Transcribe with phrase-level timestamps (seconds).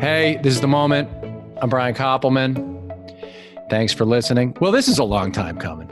[0.00, 1.08] Hey, this is the moment.
[1.60, 2.56] I'm Brian Koppelman.
[3.68, 4.56] Thanks for listening.
[4.60, 5.90] Well, this is a long time coming.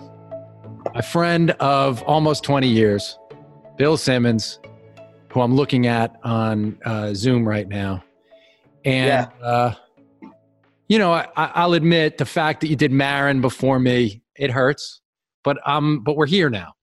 [0.95, 3.19] A friend of almost 20 years,
[3.77, 4.61] Bill Simmons,
[5.33, 8.05] who I'm looking at on uh, Zoom right now.
[8.85, 9.47] And, Yeah.
[9.47, 9.75] uh,
[10.89, 15.01] you know, I, I'll admit the fact that you did Maron before me, it hurts,
[15.43, 16.75] but um, but we're here now,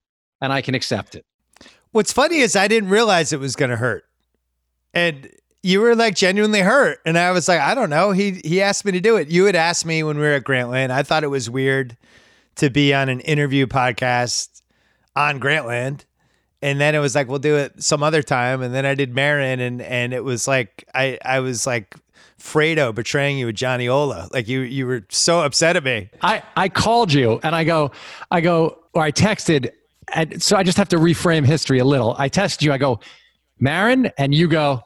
[0.42, 1.24] and I can accept it.
[1.92, 4.04] What's funny is I didn't realize it was going to hurt.
[4.92, 5.30] And
[5.64, 7.00] you were like genuinely hurt.
[7.06, 8.12] And I was like, I don't know.
[8.12, 9.28] He he asked me to do it.
[9.28, 10.90] You had asked me when we were at Grantland.
[10.90, 11.96] I thought it was weird
[12.56, 14.60] to be on an interview podcast
[15.16, 16.04] on Grantland.
[16.60, 18.60] And then it was like, we'll do it some other time.
[18.60, 21.94] And then I did Maron and and it was like I I was like
[22.38, 24.28] Fredo betraying you with Johnny Ola.
[24.32, 26.10] Like you you were so upset at me.
[26.20, 27.90] I, I called you and I go,
[28.30, 29.70] I go, or I texted.
[30.12, 32.14] And so I just have to reframe history a little.
[32.18, 33.00] I texted you, I go,
[33.60, 34.83] Maron, and you go,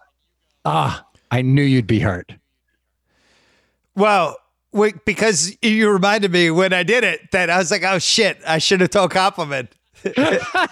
[0.69, 2.33] ah, I knew you'd be hurt.
[3.95, 4.37] Well,
[4.73, 8.39] wait, because you reminded me when I did it that I was like, oh shit,
[8.47, 9.69] I should have told Koppelman.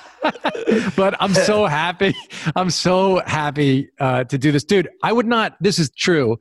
[0.97, 2.15] But I'm so happy.
[2.57, 4.65] I'm so happy uh, to do this.
[4.65, 6.39] Dude, I would not, this is true.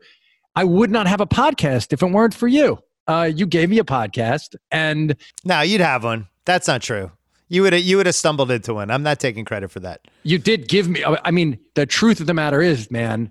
[0.55, 2.79] I would not have a podcast if it weren't for you.
[3.07, 6.27] Uh, you gave me a podcast and No, you'd have one.
[6.45, 7.11] That's not true.
[7.49, 8.89] You would have you would have stumbled into one.
[8.89, 10.01] I'm not taking credit for that.
[10.23, 13.29] you did give me i mean the truth of the matter is man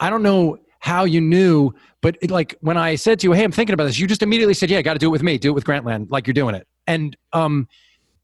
[0.00, 3.44] i don't know how you knew but it, like when i said to you hey
[3.44, 5.38] i'm thinking about this you just immediately said yeah got to do it with me.
[5.38, 6.10] Do it with grantland.
[6.10, 6.66] Like you're doing it.
[6.86, 7.68] And um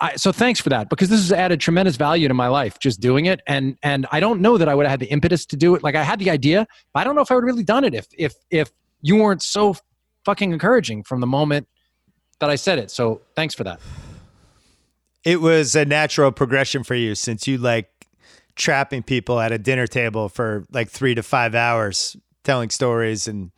[0.01, 3.01] I, so thanks for that because this has added tremendous value to my life just
[3.01, 3.41] doing it.
[3.47, 5.83] And and i don't know that i would have had the impetus to do it.
[5.83, 7.85] Like i had the idea but i don't know if i would have really done
[7.85, 8.71] it if if if
[9.03, 9.77] you weren't so
[10.25, 11.69] fucking encouraging from the moment
[12.41, 12.91] that i said it.
[12.91, 13.81] So thanks for that.
[15.25, 17.89] It was a natural progression for you since you like
[18.57, 23.51] trapping people at a dinner table for like three to five hours, telling stories and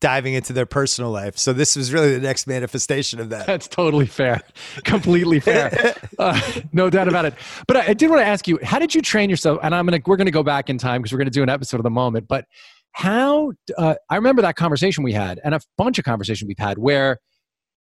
[0.00, 1.38] diving into their personal life.
[1.38, 3.46] So this was really the next manifestation of that.
[3.46, 4.42] That's totally fair.
[4.84, 5.94] Completely fair.
[6.16, 6.40] Uh,
[6.72, 7.34] no doubt about it.
[7.66, 9.58] But I, I did want to ask you, how did you train yourself?
[9.64, 11.78] And I'm gonna we're gonna go back in time because we're gonna do an episode
[11.78, 12.28] of the moment.
[12.28, 12.44] But
[12.92, 16.78] how uh, I remember that conversation we had, and a bunch of conversation we've had
[16.78, 17.18] where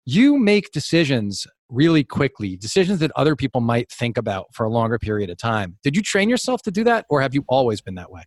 [0.06, 5.00] you make decisions really quickly, decisions that other people might think about for a longer
[5.00, 5.78] period of time.
[5.84, 8.24] Did you train yourself to do that, or have you always been that way?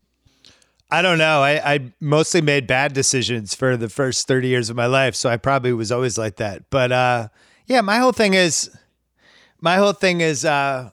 [0.90, 1.42] I don't know.
[1.42, 5.14] I, I mostly made bad decisions for the first 30 years of my life.
[5.14, 6.70] So I probably was always like that.
[6.70, 7.28] But uh,
[7.66, 8.70] yeah, my whole thing is,
[9.60, 10.90] my whole thing is, uh,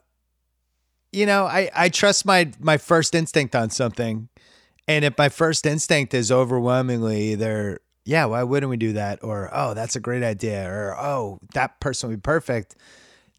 [1.11, 4.29] you know, I, I trust my, my first instinct on something.
[4.87, 9.23] And if my first instinct is overwhelmingly either, yeah, why wouldn't we do that?
[9.23, 10.69] Or, oh, that's a great idea.
[10.69, 12.75] Or, oh, that person would be perfect.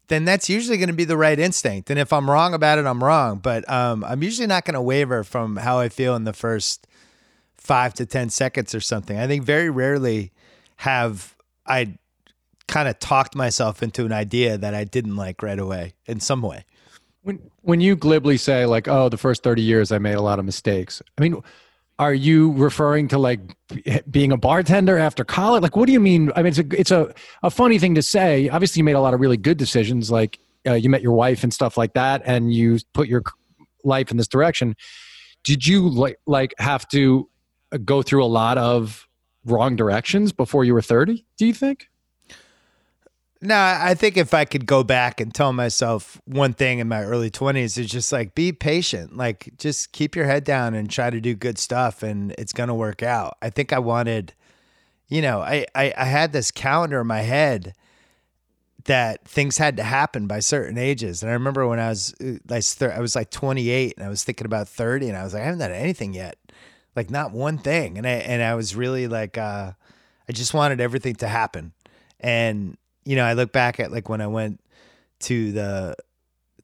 [0.07, 1.89] Then that's usually going to be the right instinct.
[1.89, 3.39] And if I'm wrong about it, I'm wrong.
[3.39, 6.87] But um, I'm usually not going to waver from how I feel in the first
[7.57, 9.17] five to 10 seconds or something.
[9.17, 10.31] I think very rarely
[10.77, 11.35] have
[11.65, 11.97] I
[12.67, 16.41] kind of talked myself into an idea that I didn't like right away in some
[16.41, 16.65] way.
[17.21, 20.39] When when you glibly say like, "Oh, the first thirty years I made a lot
[20.39, 21.41] of mistakes," I mean,
[22.03, 23.39] are you referring to like
[24.11, 25.63] being a bartender after college?
[25.63, 26.33] Like, what do you mean?
[26.35, 28.49] I mean, it's a it's a, a funny thing to say.
[28.49, 30.37] Obviously, you made a lot of really good decisions, like
[30.67, 33.23] uh, you met your wife and stuff like that, and you put your
[33.85, 34.75] life in this direction.
[35.45, 37.29] Did you like like have to
[37.71, 39.07] uh, go through a lot of
[39.45, 41.25] wrong directions before you were thirty?
[41.37, 41.87] Do you think?
[43.45, 47.03] No, I think if I could go back and tell myself one thing in my
[47.03, 49.17] early 20s, it's just like be patient.
[49.17, 52.69] Like just keep your head down and try to do good stuff and it's going
[52.69, 53.37] to work out.
[53.41, 54.33] I think I wanted,
[55.09, 57.73] you know, I, I, I had this calendar in my head
[58.85, 61.21] that things had to happen by certain ages.
[61.21, 64.23] And I remember when I was uh, like, I was like 28 and I was
[64.23, 66.37] thinking about 30 and I was like, I haven't done anything yet.
[66.95, 67.97] Like not one thing.
[67.97, 69.73] And I, and I was really like, uh,
[70.29, 71.73] I just wanted everything to happen.
[72.21, 74.59] And, you know, I look back at like when I went
[75.21, 75.95] to the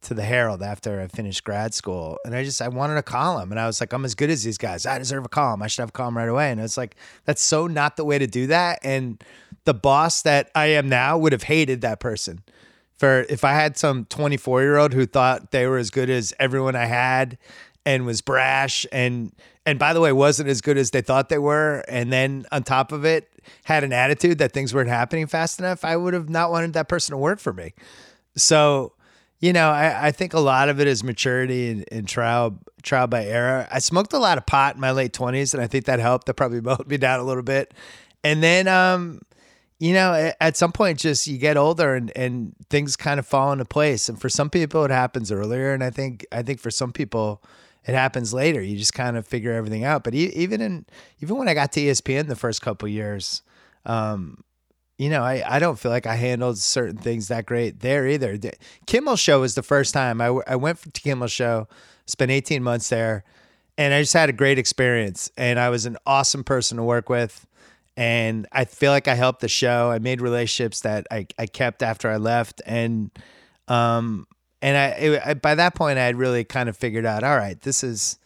[0.02, 3.52] to the Herald after I finished grad school, and I just I wanted a column,
[3.52, 4.86] and I was like, I'm as good as these guys.
[4.86, 5.62] I deserve a column.
[5.62, 6.52] I should have a column right away.
[6.52, 8.80] And it's like that's so not the way to do that.
[8.84, 9.24] And
[9.66, 12.44] the boss that I am now would have hated that person.
[12.98, 16.34] For if I had some 24 year old who thought they were as good as
[16.40, 17.38] everyone I had
[17.86, 19.34] and was brash and
[19.70, 21.84] and by the way wasn't as good as they thought they were.
[21.88, 23.30] And then on top of it
[23.64, 26.88] had an attitude that things weren't happening fast enough i would have not wanted that
[26.88, 27.74] person to work for me.
[28.36, 28.94] So
[29.40, 33.08] you know i, I think a lot of it is maturity and, and trial trial
[33.08, 33.68] by error.
[33.72, 36.26] I smoked a lot of pot in my late 20s and i think that helped.
[36.26, 37.74] That probably mowed me down a little bit.
[38.24, 39.22] And then um
[39.78, 43.52] you know at some point just you get older and and things kind of fall
[43.52, 44.10] into place.
[44.10, 45.74] And for some people it happens earlier.
[45.74, 47.44] And i think i think for some people
[47.90, 48.62] it happens later.
[48.62, 50.04] You just kind of figure everything out.
[50.04, 50.86] But even in
[51.22, 53.42] even when I got to ESPN the first couple years,
[53.84, 54.44] um,
[55.00, 58.38] you know, I, I don't feel like I handled certain things that great there either.
[58.86, 61.68] Kimmel Show was the first time I, I went to Kimmel Show,
[62.06, 63.24] spent 18 months there,
[63.76, 65.32] and I just had a great experience.
[65.36, 67.48] And I was an awesome person to work with.
[67.98, 69.90] And I feel like I helped the show.
[69.90, 72.62] I made relationships that I, I kept after I left.
[72.68, 73.10] And,
[73.68, 74.28] um,
[74.62, 77.38] and I, it, I, by that point, I had really kind of figured out, all
[77.38, 78.18] right, this is,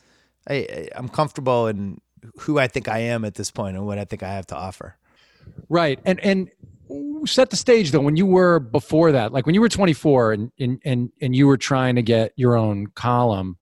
[0.49, 1.99] I, I'm comfortable in
[2.39, 4.55] who I think I am at this point and what I think I have to
[4.55, 4.97] offer.
[5.69, 5.99] Right.
[6.05, 6.49] And and
[7.25, 10.51] set the stage though when you were before that, like when you were 24 and
[10.59, 13.57] and and, and you were trying to get your own column,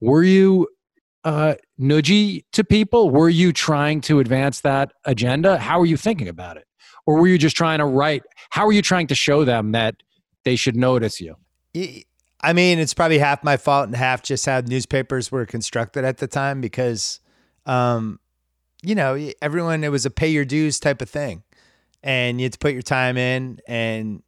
[0.00, 0.68] were you
[1.24, 3.10] uh nudgy to people?
[3.10, 5.58] Were you trying to advance that agenda?
[5.58, 6.66] How were you thinking about it?
[7.06, 8.22] Or were you just trying to write?
[8.50, 9.96] How were you trying to show them that
[10.44, 11.36] they should notice you?
[11.74, 16.18] I mean, it's probably half my fault and half just how newspapers were constructed at
[16.18, 17.20] the time because
[17.66, 18.20] um,
[18.84, 21.42] you know, everyone, it was a pay your dues type of thing.
[22.02, 24.22] And you had to put your time in and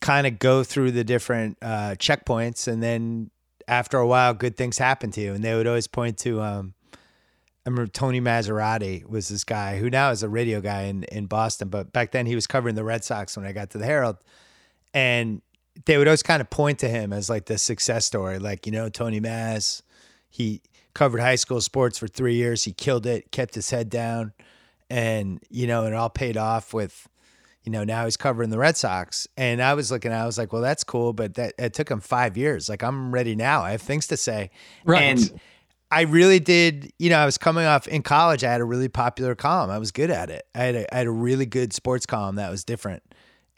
[0.00, 2.68] kind of go through the different uh, checkpoints.
[2.68, 3.30] And then
[3.66, 5.34] after a while, good things happen to you.
[5.34, 9.90] And they would always point to, um, I remember Tony Massarotti was this guy who
[9.90, 12.84] now is a radio guy in, in Boston, but back then he was covering the
[12.84, 14.18] Red Sox when I got to the Herald.
[14.94, 15.42] And
[15.86, 18.72] they would always kind of point to him as like the success story, like, you
[18.72, 19.82] know, Tony Maz,
[20.28, 20.62] he
[20.94, 22.64] covered high school sports for three years.
[22.64, 24.32] He killed it, kept his head down,
[24.90, 27.08] and you know, it all paid off with,
[27.64, 29.26] you know, now he's covering the Red Sox.
[29.36, 32.00] And I was looking, I was like, well, that's cool, but that it took him
[32.00, 32.68] five years.
[32.68, 33.62] Like I'm ready now.
[33.62, 34.50] I have things to say.
[34.84, 35.02] Right.
[35.02, 35.40] And
[35.90, 38.44] I really did, you know, I was coming off in college.
[38.44, 39.70] I had a really popular column.
[39.70, 40.46] I was good at it.
[40.54, 43.02] I had a, I had a really good sports column that was different.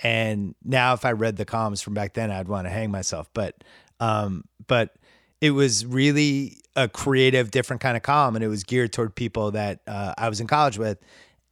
[0.02, 3.29] And now, if I read the columns from back then, I'd want to hang myself.
[3.32, 3.62] But,
[4.00, 4.96] um, but
[5.41, 9.52] it was really a creative, different kind of column, and it was geared toward people
[9.52, 10.99] that uh, I was in college with,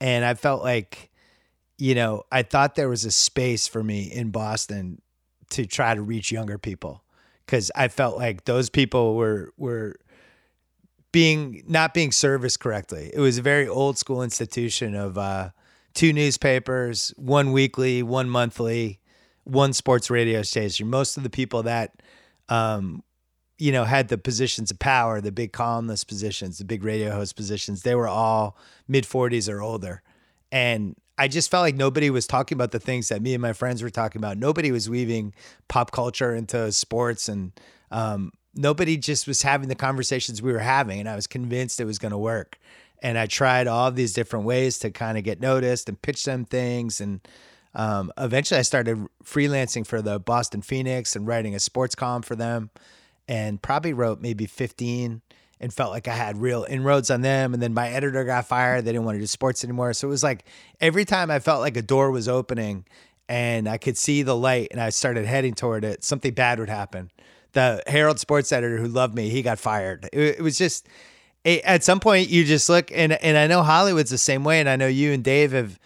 [0.00, 1.11] and I felt like,
[1.79, 5.00] you know, I thought there was a space for me in Boston
[5.50, 7.05] to try to reach younger people
[7.47, 9.97] because I felt like those people were were
[11.12, 13.11] being not being serviced correctly.
[13.12, 15.50] It was a very old school institution of uh,
[15.94, 19.00] two newspapers, one weekly, one monthly,
[19.44, 20.89] one sports radio station.
[20.89, 22.03] Most of the people that
[22.49, 23.03] um,
[23.62, 27.37] you know, had the positions of power, the big columnist positions, the big radio host
[27.37, 28.56] positions, they were all
[28.89, 30.03] mid 40s or older.
[30.50, 33.53] And I just felt like nobody was talking about the things that me and my
[33.53, 34.37] friends were talking about.
[34.37, 35.33] Nobody was weaving
[35.69, 37.53] pop culture into sports and
[37.93, 40.99] um, nobody just was having the conversations we were having.
[40.99, 42.59] And I was convinced it was going to work.
[43.03, 46.45] And I tried all these different ways to kind of get noticed and pitch them
[46.45, 47.01] things.
[47.01, 47.21] And
[47.75, 52.37] um, eventually I started freelancing for the Boston Phoenix and writing a sports column for
[52.37, 52.71] them
[53.27, 55.21] and probably wrote maybe 15
[55.61, 57.55] and felt like I had real inroads on them.
[57.55, 58.85] And then my editor got fired.
[58.85, 59.93] They didn't want to do sports anymore.
[59.95, 60.45] So it was like
[60.81, 62.85] every time I felt like a door was opening
[63.29, 66.69] and I could see the light and I started heading toward it, something bad would
[66.69, 67.11] happen.
[67.53, 70.09] The Herald sports editor who loved me, he got fired.
[70.13, 70.89] It, it was just,
[71.44, 74.61] it, at some point you just look and, and I know Hollywood's the same way.
[74.61, 75.79] And I know you and Dave have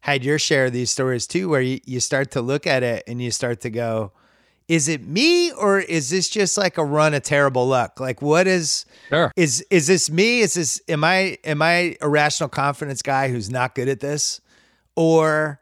[0.00, 3.04] had your share of these stories too, where you, you start to look at it
[3.06, 4.12] and you start to go,
[4.66, 8.00] is it me or is this just like a run of terrible luck?
[8.00, 9.30] Like what is sure.
[9.36, 10.40] is is this me?
[10.40, 14.40] Is this am I am I a rational confidence guy who's not good at this?
[14.96, 15.60] Or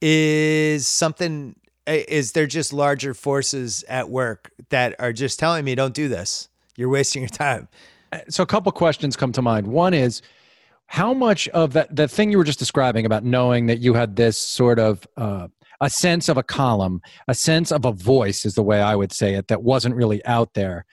[0.00, 1.54] is something
[1.86, 6.48] is there just larger forces at work that are just telling me don't do this?
[6.76, 7.68] You're wasting your time.
[8.28, 9.66] So a couple questions come to mind.
[9.66, 10.22] One is
[10.86, 14.16] how much of that the thing you were just describing about knowing that you had
[14.16, 15.48] this sort of uh,
[15.80, 19.12] a sense of a column, a sense of a voice is the way I would
[19.12, 20.84] say it that wasn't really out there.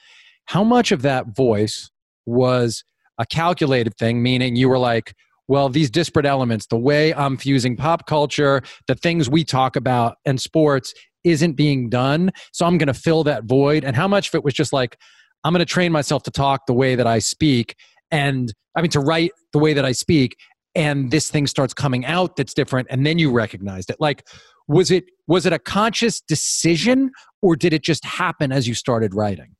[0.46, 1.90] How much of that voice
[2.26, 2.84] was
[3.18, 5.14] a calculated thing, meaning you were like,
[5.48, 10.16] well, these disparate elements, the way I'm fusing pop culture, the things we talk about,
[10.24, 12.32] and sports isn't being done.
[12.52, 13.84] So I'm going to fill that void.
[13.84, 14.98] And how much of it was just like,
[15.44, 17.76] I'm going to train myself to talk the way that I speak
[18.10, 20.36] and I mean to write the way that I speak
[20.74, 23.96] and this thing starts coming out that's different and then you recognized it.
[24.00, 24.26] Like
[24.68, 29.14] was it was it a conscious decision or did it just happen as you started
[29.14, 29.56] writing?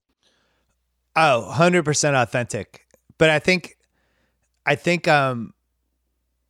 [1.16, 2.86] Oh 100% authentic.
[3.18, 3.76] But i think
[4.66, 5.52] i think um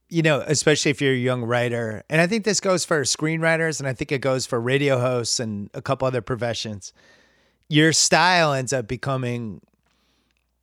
[0.08, 3.78] you know especially if you're a young writer and i think this goes for screenwriters
[3.78, 6.92] and i think it goes for radio hosts and a couple other professions
[7.68, 9.60] your style ends up becoming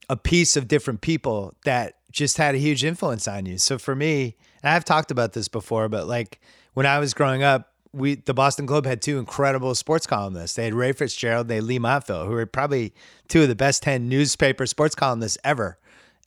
[0.09, 3.95] a piece of different people that just had a huge influence on you so for
[3.95, 6.39] me i've talked about this before but like
[6.73, 10.55] when i was growing up we the Boston Globe had two incredible sports columnists.
[10.55, 12.93] They had Ray Fitzgerald, they had Leigh Montville, who were probably
[13.27, 15.77] two of the best ten newspaper sports columnists ever.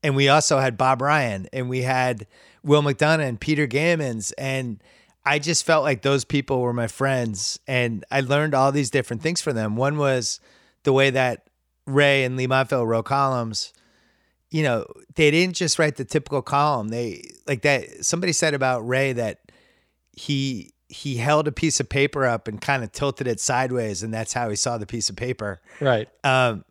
[0.02, 2.26] And we also had Bob Ryan, and we had
[2.64, 4.82] Will McDonough and Peter Gammons, and
[5.24, 9.22] I just felt like those people were my friends, and I learned all these different
[9.22, 9.76] things from them.
[9.76, 10.40] One was
[10.84, 11.46] the way that
[11.86, 13.72] Ray and Leigh Montville wrote columns.
[14.50, 16.88] You know, they didn't just write the typical column.
[16.88, 18.04] They like that.
[18.04, 19.40] Somebody said about Ray that
[20.12, 24.12] he he held a piece of paper up and kind of tilted it sideways, and
[24.12, 25.60] that's how he saw the piece of paper.
[25.80, 26.08] Right.
[26.22, 26.64] Um,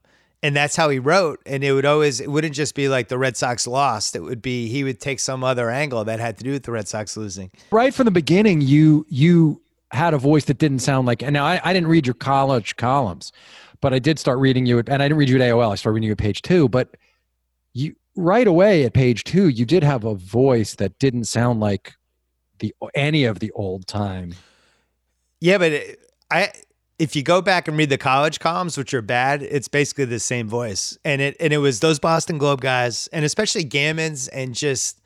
[0.43, 1.39] and that's how he wrote.
[1.45, 4.15] And it would always, it wouldn't just be like the Red Sox lost.
[4.15, 6.71] It would be he would take some other angle that had to do with the
[6.71, 7.51] Red Sox losing.
[7.71, 11.21] Right from the beginning, you you had a voice that didn't sound like.
[11.21, 13.31] And now I, I didn't read your college columns,
[13.81, 14.79] but I did start reading you.
[14.79, 15.71] And I didn't read you at AOL.
[15.71, 16.69] I started reading you at page two.
[16.69, 16.95] But
[17.73, 21.93] you right away at page two, you did have a voice that didn't sound like
[22.59, 24.35] the any of the old time.
[25.39, 25.73] Yeah, but
[26.29, 26.51] I
[26.99, 30.19] if you go back and read the college columns, which are bad, it's basically the
[30.19, 30.97] same voice.
[31.03, 35.01] And it and it was those Boston Globe guys, and especially Gammons, and just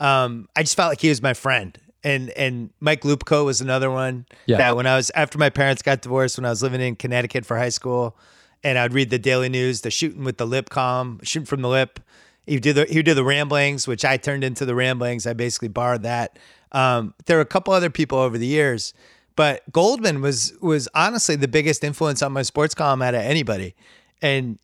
[0.00, 1.78] um, I just felt like he was my friend.
[2.04, 4.26] And and Mike Lupica was another one.
[4.46, 4.58] Yeah.
[4.58, 7.44] That when I was after my parents got divorced, when I was living in Connecticut
[7.44, 8.16] for high school,
[8.62, 11.68] and I'd read the Daily News, the shooting with the lip column, shooting from the
[11.68, 12.00] lip.
[12.46, 15.26] He do the he do the ramblings, which I turned into the ramblings.
[15.26, 16.38] I basically borrowed that.
[16.72, 18.94] Um, there were a couple other people over the years
[19.38, 23.76] but Goldman was was honestly the biggest influence on my sports column out of anybody.
[24.20, 24.58] And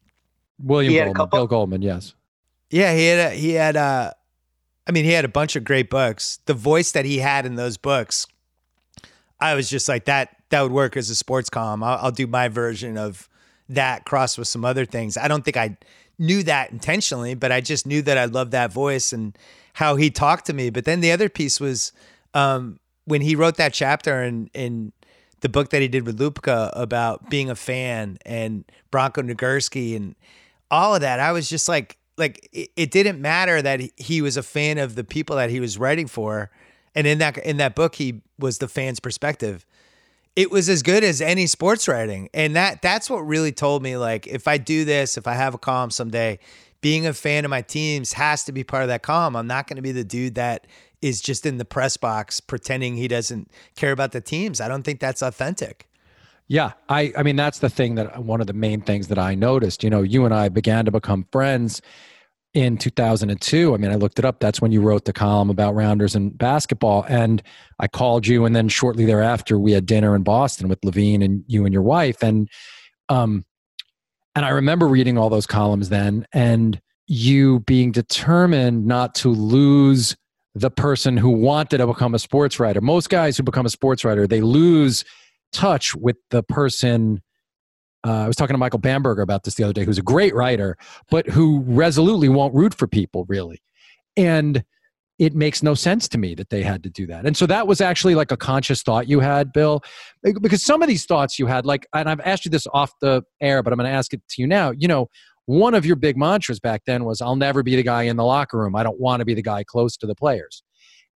[0.58, 2.14] William Goldman, couple, Bill Goldman, yes.
[2.70, 4.16] Yeah, he had a, he had a
[4.86, 6.40] I mean, he had a bunch of great books.
[6.46, 8.26] The voice that he had in those books,
[9.40, 11.82] I was just like that that would work as a sports column.
[11.82, 13.28] I'll, I'll do my version of
[13.68, 15.16] that crossed with some other things.
[15.16, 15.76] I don't think I
[16.18, 19.36] knew that intentionally, but I just knew that I loved that voice and
[19.72, 20.70] how he talked to me.
[20.70, 21.92] But then the other piece was
[22.34, 24.92] um, when he wrote that chapter in in
[25.40, 30.14] the book that he did with Lupica about being a fan and Bronco Nagurski and
[30.70, 34.36] all of that, I was just like, like it, it, didn't matter that he was
[34.36, 36.50] a fan of the people that he was writing for,
[36.94, 39.66] and in that in that book, he was the fan's perspective.
[40.36, 43.96] It was as good as any sports writing, and that that's what really told me
[43.96, 46.38] like if I do this, if I have a column someday,
[46.80, 49.36] being a fan of my teams has to be part of that column.
[49.36, 50.66] I'm not going to be the dude that
[51.00, 54.60] is just in the press box pretending he doesn't care about the teams.
[54.60, 55.88] I don't think that's authentic.
[56.48, 59.34] Yeah, I I mean that's the thing that one of the main things that I
[59.34, 59.82] noticed.
[59.82, 61.80] You know, you and I began to become friends
[62.52, 63.74] in 2002.
[63.74, 64.38] I mean, I looked it up.
[64.38, 67.04] That's when you wrote the column about rounders and basketball.
[67.08, 67.42] And
[67.80, 71.44] I called you, and then shortly thereafter, we had dinner in Boston with Levine and
[71.48, 72.22] you and your wife.
[72.22, 72.48] And
[73.08, 73.44] um,
[74.36, 80.16] and I remember reading all those columns then, and you being determined not to lose
[80.54, 82.80] the person who wanted to become a sports writer.
[82.80, 85.04] Most guys who become a sports writer, they lose
[85.54, 87.22] touch with the person.
[88.06, 90.34] Uh, I was talking to Michael Bamberger about this the other day, who's a great
[90.34, 90.76] writer,
[91.10, 93.62] but who resolutely won't root for people, really.
[94.16, 94.62] And
[95.18, 97.24] it makes no sense to me that they had to do that.
[97.24, 99.82] And so that was actually like a conscious thought you had, Bill,
[100.22, 103.22] because some of these thoughts you had, like, and I've asked you this off the
[103.40, 104.72] air, but I'm going to ask it to you now.
[104.76, 105.08] You know,
[105.46, 108.24] one of your big mantras back then was I'll never be the guy in the
[108.24, 108.74] locker room.
[108.74, 110.62] I don't want to be the guy close to the players.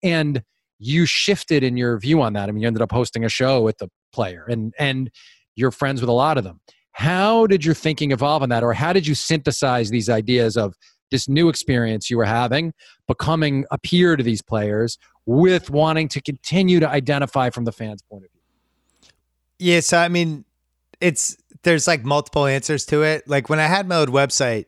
[0.03, 0.43] And
[0.79, 2.49] you shifted in your view on that.
[2.49, 5.11] I mean, you ended up hosting a show with the player and and
[5.55, 6.59] you're friends with a lot of them.
[6.93, 10.73] How did your thinking evolve on that or how did you synthesize these ideas of
[11.11, 12.73] this new experience you were having,
[13.07, 14.97] becoming a peer to these players
[15.27, 18.41] with wanting to continue to identify from the fans' point of view?
[19.59, 20.45] Yeah, so I mean,
[20.99, 23.27] it's there's like multiple answers to it.
[23.27, 24.65] Like when I had my old website,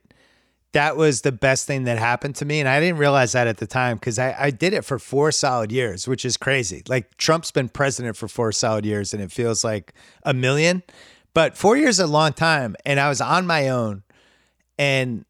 [0.74, 2.60] that was the best thing that happened to me.
[2.60, 5.32] And I didn't realize that at the time because I, I did it for four
[5.32, 6.84] solid years, which is crazy.
[6.88, 10.84] Like Trump's been president for four solid years and it feels like a million.
[11.34, 12.76] But four years is a long time.
[12.86, 14.04] And I was on my own.
[14.78, 15.26] And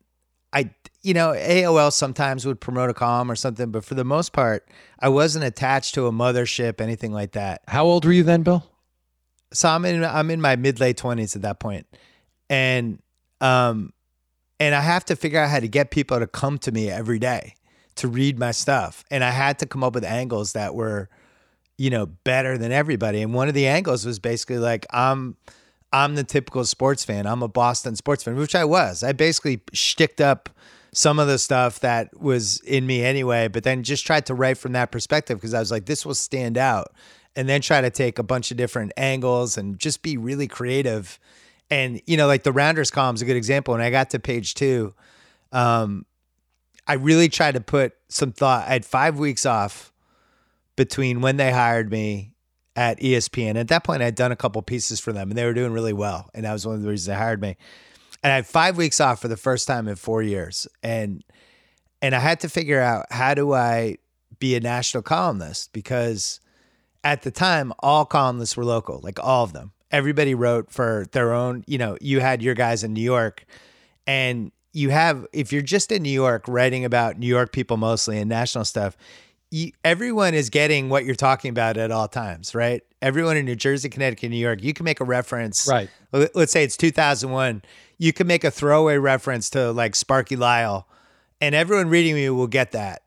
[0.52, 4.34] I, you know, AOL sometimes would promote a column or something, but for the most
[4.34, 4.68] part,
[5.00, 7.62] I wasn't attached to a mothership, anything like that.
[7.68, 8.70] How old were you then, Bill?
[9.52, 11.88] so I'm in I'm in my mid late twenties at that point,
[12.50, 13.00] and
[13.42, 13.94] um,
[14.60, 17.20] and I have to figure out how to get people to come to me every
[17.20, 17.56] day
[17.96, 21.10] to read my stuff, and I had to come up with angles that were,
[21.78, 23.22] you know, better than everybody.
[23.22, 25.38] And one of the angles was basically like I'm.
[25.92, 27.26] I'm the typical sports fan.
[27.26, 29.02] I'm a Boston sports fan, which I was.
[29.02, 30.48] I basically shticked up
[30.94, 34.58] some of the stuff that was in me anyway, but then just tried to write
[34.58, 36.94] from that perspective because I was like, this will stand out
[37.36, 41.20] and then try to take a bunch of different angles and just be really creative.
[41.70, 43.74] And you know, like the Rounders column is a good example.
[43.74, 44.94] When I got to page two,
[45.52, 46.06] um,
[46.88, 48.68] I really tried to put some thought.
[48.68, 49.94] I had five weeks off
[50.76, 52.34] between when they hired me
[52.76, 53.56] at ESPN.
[53.58, 55.94] At that point, I'd done a couple pieces for them, and they were doing really
[55.94, 57.58] well, and that was one of the reasons they hired me.
[58.24, 61.24] And I had five weeks off for the first time in four years, and
[62.02, 63.98] and I had to figure out how do I
[64.40, 66.40] be a national columnist because
[67.04, 69.74] at the time all columnists were local, like all of them.
[69.92, 71.64] Everybody wrote for their own.
[71.68, 73.46] You know, you had your guys in New York,
[74.06, 78.20] and you have if you're just in New York writing about New York people mostly
[78.20, 78.96] and national stuff,
[79.52, 82.84] you, everyone is getting what you're talking about at all times, right?
[83.02, 85.68] Everyone in New Jersey, Connecticut, New York, you can make a reference.
[85.68, 85.90] Right.
[86.12, 87.64] Let's say it's 2001.
[87.98, 90.88] You can make a throwaway reference to like Sparky Lyle,
[91.42, 93.02] and everyone reading you will get that.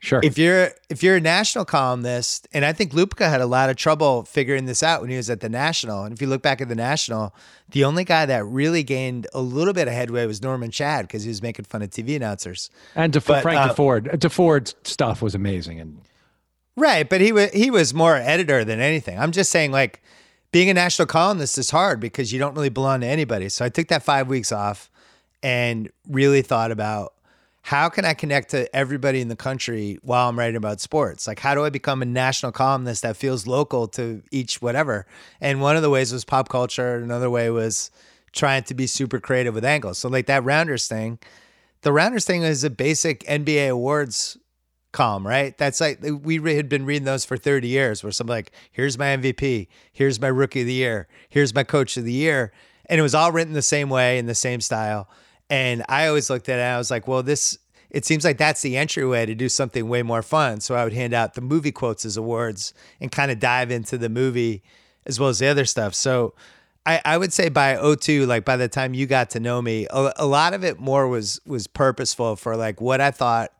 [0.00, 0.20] Sure.
[0.22, 3.76] If you're if you're a national columnist, and I think Lupica had a lot of
[3.76, 6.04] trouble figuring this out when he was at the National.
[6.04, 7.34] And if you look back at the National,
[7.70, 11.24] the only guy that really gained a little bit of headway was Norman Chad because
[11.24, 12.70] he was making fun of TV announcers.
[12.94, 15.80] And DeF- but, Frank uh, Deford, Deford's stuff was amazing.
[15.80, 16.00] And
[16.76, 19.18] right, but he was he was more editor than anything.
[19.18, 20.00] I'm just saying, like
[20.52, 23.48] being a national columnist is hard because you don't really belong to anybody.
[23.48, 24.92] So I took that five weeks off
[25.42, 27.14] and really thought about
[27.68, 31.26] how can I connect to everybody in the country while I'm writing about sports?
[31.26, 35.04] Like, how do I become a national columnist that feels local to each whatever?
[35.38, 36.96] And one of the ways was pop culture.
[36.96, 37.90] Another way was
[38.32, 39.98] trying to be super creative with angles.
[39.98, 41.18] So, like that Rounders thing,
[41.82, 44.38] the Rounders thing is a basic NBA awards
[44.92, 45.56] column, right?
[45.58, 49.14] That's like we had been reading those for 30 years where somebody like, here's my
[49.14, 52.50] MVP, here's my rookie of the year, here's my coach of the year.
[52.86, 55.06] And it was all written the same way in the same style.
[55.50, 57.58] And I always looked at it I was like, well, this,
[57.90, 60.60] it seems like that's the entryway to do something way more fun.
[60.60, 63.96] So I would hand out the movie quotes as awards and kind of dive into
[63.96, 64.62] the movie
[65.06, 65.94] as well as the other stuff.
[65.94, 66.34] So
[66.84, 69.86] I, I would say by 02, like by the time you got to know me,
[69.90, 73.52] a, a lot of it more was was purposeful for like what I thought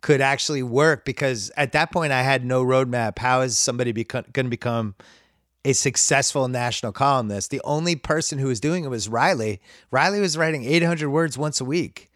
[0.00, 3.18] could actually work because at that point I had no roadmap.
[3.18, 4.94] How is somebody become going to become
[5.64, 7.50] a successful national columnist.
[7.50, 9.60] The only person who was doing it was Reilly.
[9.90, 12.10] Reilly was writing 800 words once a week.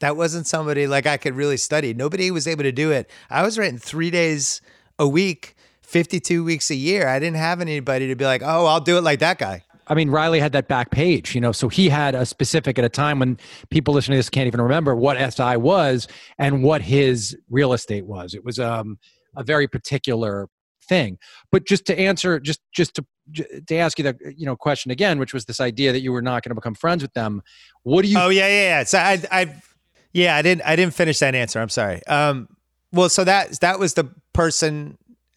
[0.00, 1.94] That wasn't somebody like I could really study.
[1.94, 3.10] Nobody was able to do it.
[3.30, 4.60] I was writing three days
[4.98, 7.06] a week, 52 weeks a year.
[7.06, 9.62] I didn't have anybody to be like, oh, I'll do it like that guy.
[9.86, 12.84] I mean, Reilly had that back page, you know, so he had a specific at
[12.86, 13.38] a time when
[13.68, 18.06] people listening to this can't even remember what SI was and what his real estate
[18.06, 18.34] was.
[18.34, 18.98] It was um,
[19.36, 20.48] a very particular
[20.84, 21.18] thing.
[21.50, 23.04] But just to answer, just just to
[23.66, 26.22] to ask you that you know question again, which was this idea that you were
[26.22, 27.42] not going to become friends with them.
[27.82, 28.18] What do you?
[28.18, 28.84] Oh yeah, yeah, yeah.
[28.84, 29.54] So I, I,
[30.12, 31.60] yeah, I didn't, I didn't finish that answer.
[31.60, 32.04] I'm sorry.
[32.06, 32.48] Um,
[32.92, 34.96] well, so that that was the person,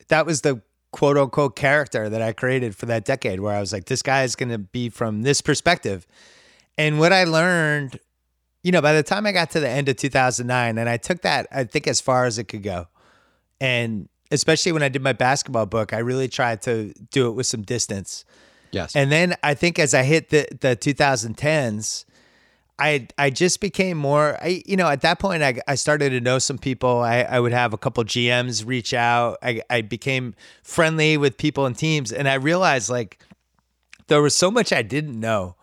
[0.10, 3.74] that was the quote unquote character that I created for that decade, where I was
[3.74, 6.06] like, this guy is going to be from this perspective.
[6.78, 8.00] And what I learned,
[8.64, 11.22] you know, by the time I got to the end of 2009, and I took
[11.22, 12.88] that, I think, as far as it could go,
[13.60, 17.46] and especially when I did my basketball book, I really tried to do it with
[17.46, 18.26] some distance.
[18.72, 18.96] Yes.
[18.96, 22.06] And then I think as I hit the the 2010s,
[22.80, 26.22] I I just became more I you know at that point I, I started to
[26.22, 30.36] know some people I, I would have a couple GMs reach out I, I became
[30.64, 33.20] friendly with people and teams and I realized like
[34.08, 35.56] there was so much I didn't know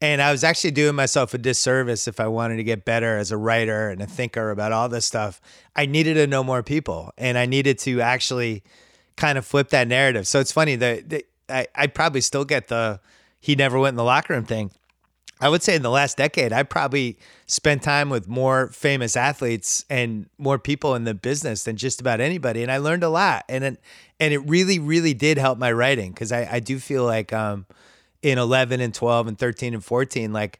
[0.00, 3.30] and I was actually doing myself a disservice if I wanted to get better as
[3.30, 5.40] a writer and a thinker about all this stuff.
[5.76, 8.62] I needed to know more people and I needed to actually
[9.16, 10.26] kind of flip that narrative.
[10.26, 13.00] So it's funny that, I, I probably still get the
[13.40, 14.70] he never went in the locker room thing.
[15.40, 19.84] I would say in the last decade, I probably spent time with more famous athletes
[19.90, 22.62] and more people in the business than just about anybody.
[22.62, 23.46] And I learned a lot.
[23.48, 23.80] And it,
[24.20, 27.66] and it really, really did help my writing because I, I do feel like um,–
[28.22, 30.58] in 11 and 12 and 13 and 14 like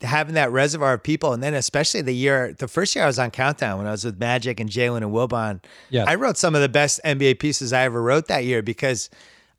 [0.00, 3.18] having that reservoir of people and then especially the year the first year I was
[3.18, 6.04] on Countdown when I was with Magic and Jalen and Wilbon yeah.
[6.06, 9.10] I wrote some of the best NBA pieces I ever wrote that year because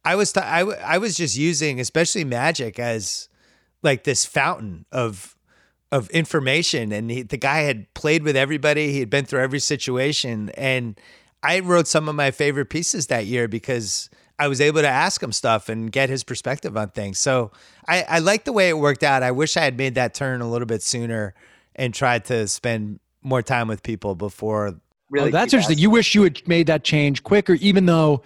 [0.03, 3.27] I was t- I, w- I was just using especially Magic as
[3.81, 5.35] like this fountain of
[5.91, 9.59] of information and he, the guy had played with everybody he had been through every
[9.59, 10.99] situation and
[11.41, 15.21] I wrote some of my favorite pieces that year because I was able to ask
[15.21, 17.19] him stuff and get his perspective on things.
[17.19, 17.51] So
[17.87, 19.23] I, I like the way it worked out.
[19.23, 21.33] I wish I had made that turn a little bit sooner
[21.75, 24.75] and tried to spend more time with people before.
[25.09, 25.77] Really, oh, that's interesting.
[25.77, 28.23] You wish you had made that change quicker, even though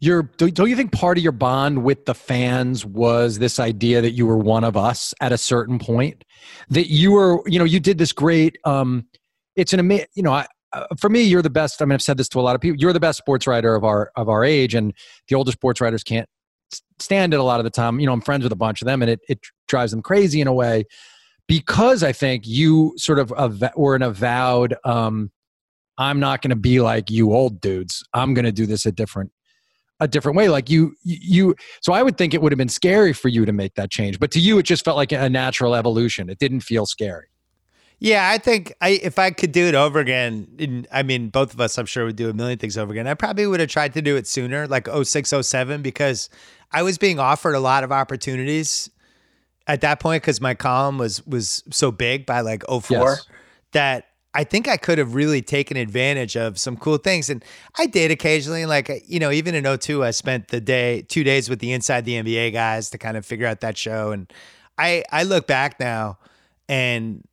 [0.00, 0.22] you're.
[0.38, 4.26] Don't you think part of your bond with the fans was this idea that you
[4.26, 6.24] were one of us at a certain point?
[6.70, 8.58] That you were, you know, you did this great.
[8.64, 9.06] um
[9.56, 11.80] It's an amazing, you know, I, uh, for me, you're the best.
[11.80, 12.78] I mean, I've said this to a lot of people.
[12.78, 14.92] You're the best sports writer of our of our age, and
[15.28, 16.28] the older sports writers can't
[16.98, 18.00] stand it a lot of the time.
[18.00, 20.40] You know, I'm friends with a bunch of them, and it it drives them crazy
[20.40, 20.84] in a way
[21.46, 24.74] because I think you sort of av- were an avowed.
[24.84, 25.30] Um,
[25.98, 28.04] I'm not going to be like you old dudes.
[28.12, 29.32] I'm going to do this a different
[30.00, 30.48] a different way.
[30.48, 31.54] Like you, you.
[31.80, 34.18] So I would think it would have been scary for you to make that change,
[34.18, 36.28] but to you, it just felt like a natural evolution.
[36.28, 37.28] It didn't feel scary.
[37.98, 41.60] Yeah, I think I if I could do it over again, I mean, both of
[41.60, 43.06] us, I'm sure, would do a million things over again.
[43.06, 46.28] I probably would have tried to do it sooner, like 06, 07, because
[46.72, 48.90] I was being offered a lot of opportunities
[49.66, 53.26] at that point because my column was was so big by like 04 yes.
[53.72, 54.06] that
[54.36, 57.30] I think I could have really taken advantage of some cool things.
[57.30, 57.42] And
[57.78, 61.48] I did occasionally, like, you know, even in 02, I spent the day, two days
[61.48, 64.12] with the Inside the NBA guys to kind of figure out that show.
[64.12, 64.30] And
[64.76, 66.18] I, I look back now
[66.68, 67.26] and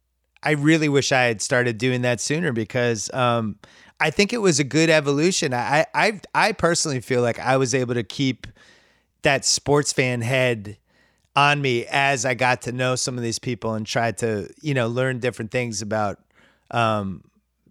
[0.43, 3.57] I really wish I had started doing that sooner because um,
[3.99, 5.53] I think it was a good evolution.
[5.53, 8.47] I, I, I personally feel like I was able to keep
[9.21, 10.77] that sports fan head
[11.35, 14.73] on me as I got to know some of these people and tried to, you
[14.73, 16.19] know, learn different things about
[16.71, 17.23] um,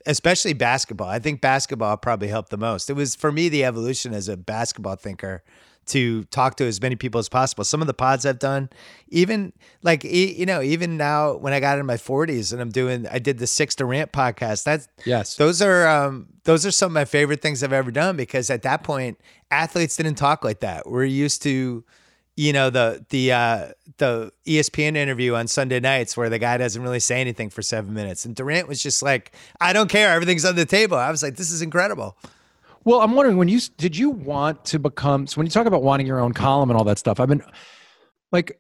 [0.07, 1.09] especially basketball.
[1.09, 2.91] I think basketball probably helped the most.
[2.91, 5.43] It was for me the evolution as a basketball thinker
[5.87, 7.65] to talk to as many people as possible.
[7.65, 8.71] Some of the pods I've done,
[9.09, 13.07] even like you know, even now when I got in my 40s and I'm doing,
[13.09, 14.65] I did the Six Durant podcast.
[14.65, 18.17] That's yes, those are um, those are some of my favorite things I've ever done
[18.17, 19.19] because at that point,
[19.51, 20.89] athletes didn't talk like that.
[20.89, 21.85] We're used to
[22.37, 23.69] you know the the uh,
[23.99, 27.93] the ESPN interview on Sunday nights where the guy doesn't really say anything for seven
[27.93, 31.23] minutes, and Durant was just like, "I don't care, everything's on the table." I was
[31.23, 32.17] like, "This is incredible."
[32.85, 35.83] Well, I'm wondering when you did you want to become so when you talk about
[35.83, 37.21] wanting your own column and all that stuff.
[37.21, 37.43] I've been
[38.33, 38.59] like,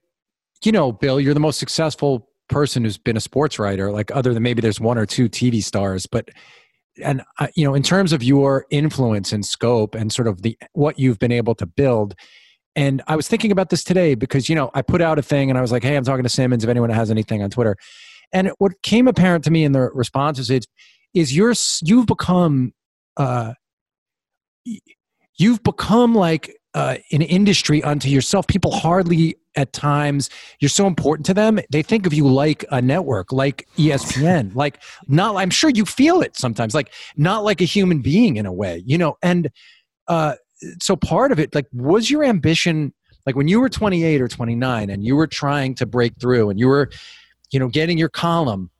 [0.64, 3.90] you know, Bill, you're the most successful person who's been a sports writer.
[3.90, 6.28] Like, other than maybe there's one or two TV stars, but
[7.02, 10.56] and uh, you know, in terms of your influence and scope and sort of the
[10.72, 12.14] what you've been able to build
[12.74, 15.50] and I was thinking about this today because, you know, I put out a thing
[15.50, 17.76] and I was like, hey, I'm talking to Simmons if anyone has anything on Twitter.
[18.32, 20.66] And what came apparent to me in the responses is,
[21.12, 22.72] is you're, you've become,
[23.18, 23.52] uh,
[25.36, 28.46] you've become like uh, an industry unto yourself.
[28.46, 31.60] People hardly at times, you're so important to them.
[31.70, 36.22] They think of you like a network, like ESPN, like not, I'm sure you feel
[36.22, 39.50] it sometimes, like not like a human being in a way, you know, and,
[40.08, 40.34] uh,
[40.80, 42.92] so part of it like was your ambition
[43.26, 46.58] like when you were 28 or 29 and you were trying to break through and
[46.58, 46.90] you were
[47.50, 48.70] you know getting your column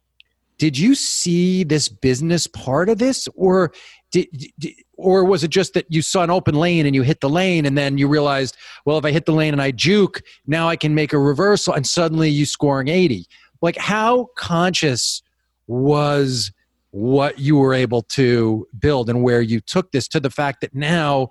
[0.58, 3.72] did you see this business part of this or
[4.10, 7.20] did, did, or was it just that you saw an open lane and you hit
[7.20, 10.22] the lane and then you realized well if i hit the lane and i juke
[10.46, 13.26] now i can make a reversal and suddenly you scoring 80
[13.60, 15.22] like how conscious
[15.66, 16.52] was
[16.90, 20.74] what you were able to build and where you took this to the fact that
[20.74, 21.30] now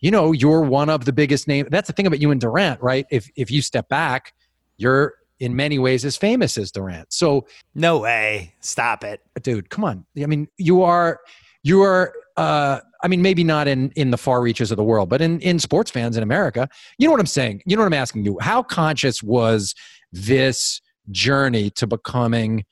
[0.00, 1.68] you know, you're one of the biggest names.
[1.70, 3.06] That's the thing about you and Durant, right?
[3.10, 4.34] If if you step back,
[4.78, 7.12] you're in many ways as famous as Durant.
[7.12, 9.70] So no way, stop it, dude.
[9.70, 10.04] Come on.
[10.20, 11.20] I mean, you are
[11.62, 12.12] you are.
[12.36, 15.40] Uh, I mean, maybe not in in the far reaches of the world, but in
[15.40, 16.68] in sports fans in America,
[16.98, 17.62] you know what I'm saying.
[17.66, 18.38] You know what I'm asking you.
[18.40, 19.74] How conscious was
[20.12, 22.64] this journey to becoming?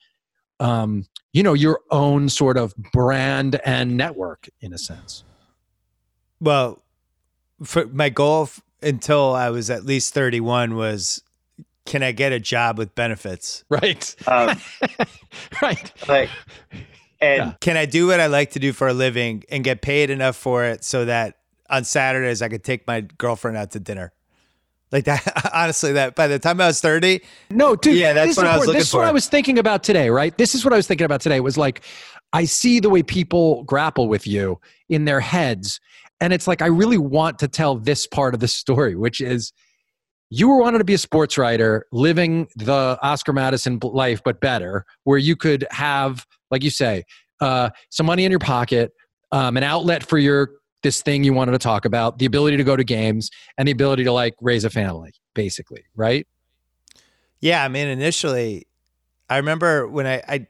[0.59, 5.23] Um, you know your own sort of brand and network in a sense
[6.39, 6.81] well
[7.63, 11.21] for my goal f- until I was at least 31 was
[11.85, 13.63] can I get a job with benefits?
[13.67, 14.15] Right.
[14.27, 14.59] Um,
[15.61, 15.91] right.
[16.07, 16.29] Like,
[17.21, 17.53] and yeah.
[17.61, 20.35] can I do what I like to do for a living and get paid enough
[20.35, 21.37] for it so that
[21.69, 24.13] on Saturdays I could take my girlfriend out to dinner?
[24.91, 27.21] Like that, honestly, that by the time I was 30.
[27.51, 27.95] No, dude.
[27.95, 28.79] Yeah, that's what I was looking this for.
[28.79, 30.37] This is what I was thinking about today, right?
[30.37, 31.37] This is what I was thinking about today.
[31.37, 31.83] It was like,
[32.33, 35.79] I see the way people grapple with you in their heads.
[36.21, 39.53] And it's like, I really want to tell this part of the story, which is
[40.29, 44.85] you were wanting to be a sports writer, living the Oscar Madison life, but better,
[45.03, 47.03] where you could have, like you say,
[47.41, 48.91] uh, some money in your pocket,
[49.31, 52.63] um, an outlet for your this thing you wanted to talk about, the ability to
[52.63, 56.25] go to games, and the ability to like raise a family, basically, right?
[57.41, 58.67] Yeah, I mean, initially,
[59.29, 60.47] I remember when I, I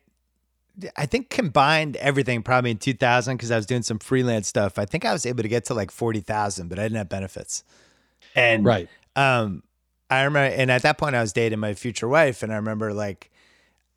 [0.96, 4.80] I think combined everything probably in 2000 because I was doing some freelance stuff.
[4.80, 7.64] I think I was able to get to like 40,000, but I didn't have benefits.
[8.36, 8.88] And right.
[9.16, 9.64] Um,
[10.10, 12.94] I remember, and at that point I was dating my future wife, and I remember
[12.94, 13.30] like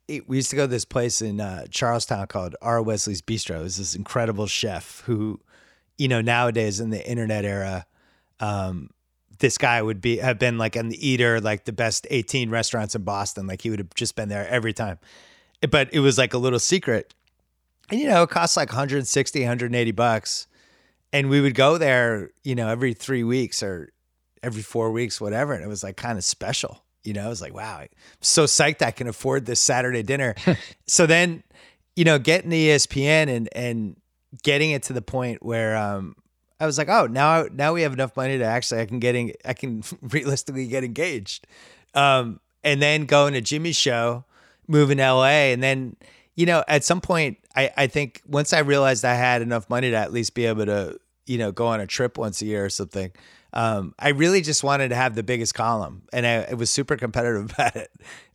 [0.09, 2.83] it, we used to go to this place in uh, Charlestown called R.
[2.83, 3.61] Wesley's Bistro.
[3.61, 5.41] It was this incredible chef who,
[5.99, 7.87] you know, nowadays in the internet era,
[8.41, 8.91] um,
[9.38, 13.03] this guy would be have been like an eater, like the best 18 restaurants in
[13.03, 13.47] Boston.
[13.47, 14.99] Like he would have just been there every time
[15.71, 17.15] but it was like a little secret.
[17.91, 20.47] And you know, it costs like 160, 180 bucks.
[21.12, 23.93] And we would go there, you know, every three weeks or
[24.43, 25.53] every four weeks, whatever.
[25.53, 26.83] And it was like kind of special.
[27.05, 27.88] You know, I was like, wow, I'm
[28.21, 30.35] so psyched I can afford this Saturday dinner.
[30.87, 31.43] so then,
[31.97, 33.97] you know, getting the ESPN and and
[34.43, 36.17] getting it to the point where um
[36.62, 39.33] I was like, oh, now now we have enough money to actually I can getting
[39.45, 41.47] I can realistically get engaged.
[41.95, 44.25] Um, and then going to Jimmy's show,
[44.69, 45.97] moving to LA, and then
[46.37, 49.91] you know at some point I I think once I realized I had enough money
[49.91, 52.65] to at least be able to you know go on a trip once a year
[52.65, 53.11] or something.
[53.53, 56.97] Um, I really just wanted to have the biggest column, and I, I was super
[56.97, 57.91] competitive about it.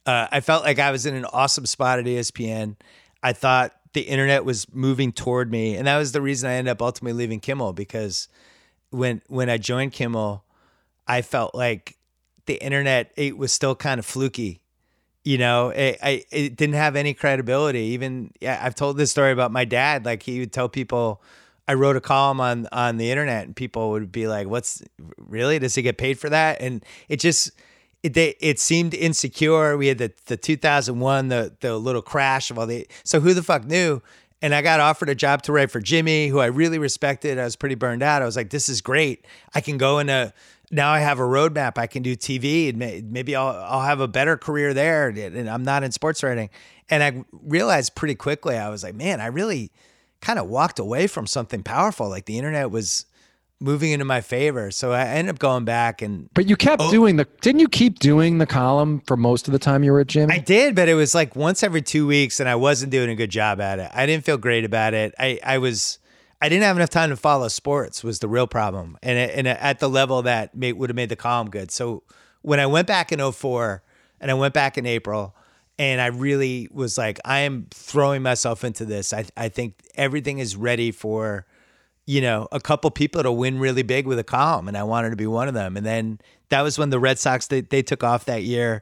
[0.06, 2.76] Uh, I felt like I was in an awesome spot at ESPN.
[3.24, 6.72] I thought the internet was moving toward me, and that was the reason I ended
[6.72, 8.30] up ultimately leaving Kimmel because
[8.90, 10.44] when when I joined Kimmel,
[11.08, 11.98] I felt like
[12.46, 14.62] the internet it was still kind of fluky.
[15.24, 17.80] You know, it, I it didn't have any credibility.
[17.80, 20.06] Even yeah, I've told this story about my dad.
[20.06, 21.22] Like he would tell people,
[21.68, 24.82] I wrote a column on on the internet, and people would be like, "What's
[25.18, 25.60] really?
[25.60, 27.52] Does he get paid for that?" And it just
[28.04, 29.78] it they, it seemed insecure.
[29.78, 33.44] We had the the 2001 the the little crash of all the so who the
[33.44, 34.02] fuck knew?
[34.42, 37.40] And I got offered a job to write for Jimmy, who I really respected.
[37.40, 38.22] I was pretty burned out.
[38.22, 39.26] I was like, this is great.
[39.56, 40.32] I can go into
[40.70, 41.78] now I have a roadmap.
[41.78, 45.10] I can do TV and maybe I'll I'll have a better career there.
[45.10, 46.50] And I'm not in sports writing.
[46.90, 49.72] And I realized pretty quickly I was like, man, I really
[50.22, 52.10] kind of walked away from something powerful.
[52.10, 53.06] Like the internet was
[53.60, 54.70] moving into my favor.
[54.72, 57.68] So I ended up going back and But you kept oh, doing the didn't you
[57.68, 60.36] keep doing the column for most of the time you were at Jimmy?
[60.36, 63.16] I did, but it was like once every 2 weeks and I wasn't doing a
[63.16, 63.90] good job at it.
[63.94, 65.14] I didn't feel great about it.
[65.20, 66.00] I I was
[66.42, 68.98] I didn't have enough time to follow sports was the real problem.
[69.02, 71.72] And it, and at the level that made, would have made the column good.
[71.72, 72.04] So
[72.44, 73.82] when I went back in 04
[74.22, 75.36] and I went back in April
[75.80, 79.14] and I really was like I am throwing myself into this.
[79.14, 81.46] I I think everything is ready for
[82.08, 85.10] you know, a couple people to win really big with a column, and I wanted
[85.12, 85.76] to be one of them.
[85.76, 88.82] And then that was when the Red Sox they, they took off that year,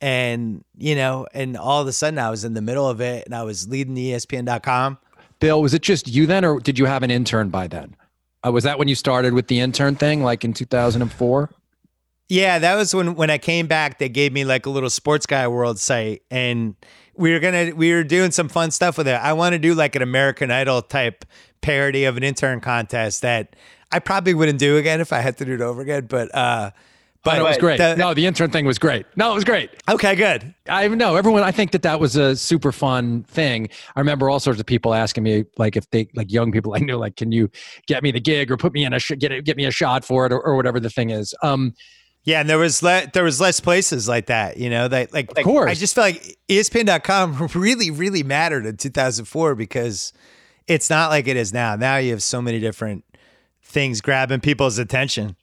[0.00, 3.24] and you know, and all of a sudden I was in the middle of it,
[3.24, 4.98] and I was leading the ESPN.com.
[5.38, 7.94] Bill, was it just you then, or did you have an intern by then?
[8.44, 11.12] Uh, was that when you started with the intern thing, like in two thousand and
[11.12, 11.50] four?
[12.34, 14.00] Yeah, that was when when I came back.
[14.00, 16.74] They gave me like a little Sports Guy World site, and
[17.16, 19.14] we were gonna we were doing some fun stuff with it.
[19.14, 21.24] I want to do like an American Idol type
[21.60, 23.54] parody of an intern contest that
[23.92, 26.06] I probably wouldn't do again if I had to do it over again.
[26.06, 26.72] But uh,
[27.22, 27.78] but oh, it was great.
[27.78, 29.06] The, no, the intern thing was great.
[29.14, 29.70] No, it was great.
[29.88, 30.52] Okay, good.
[30.68, 31.44] I know everyone.
[31.44, 33.68] I think that that was a super fun thing.
[33.94, 36.80] I remember all sorts of people asking me, like, if they, like, young people I
[36.80, 37.48] knew, like, can you
[37.86, 40.04] get me the gig or put me in a sh- get get me a shot
[40.04, 41.32] for it or, or whatever the thing is.
[41.42, 41.74] Um,
[42.24, 44.88] yeah, and there was le- there was less places like that, you know.
[44.88, 50.14] That like, of course, I just felt like ESPN.com really, really mattered in 2004 because
[50.66, 51.76] it's not like it is now.
[51.76, 53.04] Now you have so many different
[53.62, 55.36] things grabbing people's attention.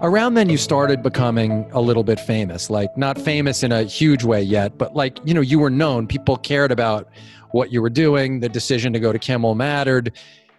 [0.00, 2.70] Around then, you started becoming a little bit famous.
[2.70, 6.06] Like, not famous in a huge way yet, but like, you know, you were known.
[6.06, 7.08] People cared about
[7.52, 8.40] what you were doing.
[8.40, 10.12] The decision to go to Kimmel mattered.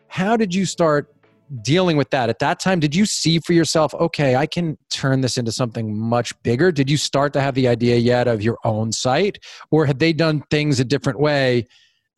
[0.07, 1.13] How did you start
[1.61, 5.21] dealing with that at that time did you see for yourself okay i can turn
[5.21, 8.57] this into something much bigger did you start to have the idea yet of your
[8.63, 9.39] own site
[9.71, 11.65] or had they done things a different way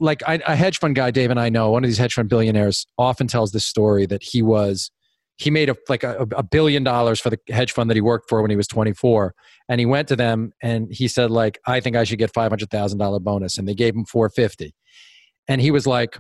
[0.01, 2.85] like a hedge fund guy dave and i know one of these hedge fund billionaires
[2.97, 4.91] often tells this story that he was
[5.37, 8.27] he made a like a, a billion dollars for the hedge fund that he worked
[8.27, 9.33] for when he was 24
[9.71, 13.21] and he went to them and he said like i think i should get $500000
[13.21, 13.57] bonus.
[13.57, 14.75] And they gave him 450
[15.47, 16.19] and he was like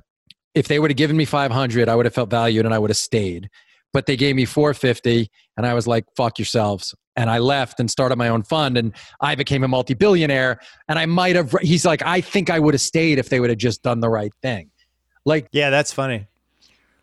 [0.55, 2.89] if they would have given me 500 i would have felt valued and i would
[2.89, 3.49] have stayed.
[3.93, 6.95] But they gave me 450 and i was like fuck yourselves.
[7.17, 10.59] And i left and started my own fund and i became a multi-billionaire.
[10.87, 13.49] And i might have he's like i think i would have stayed if they would
[13.49, 14.71] have just done the right thing.
[15.25, 16.27] Like yeah that's funny.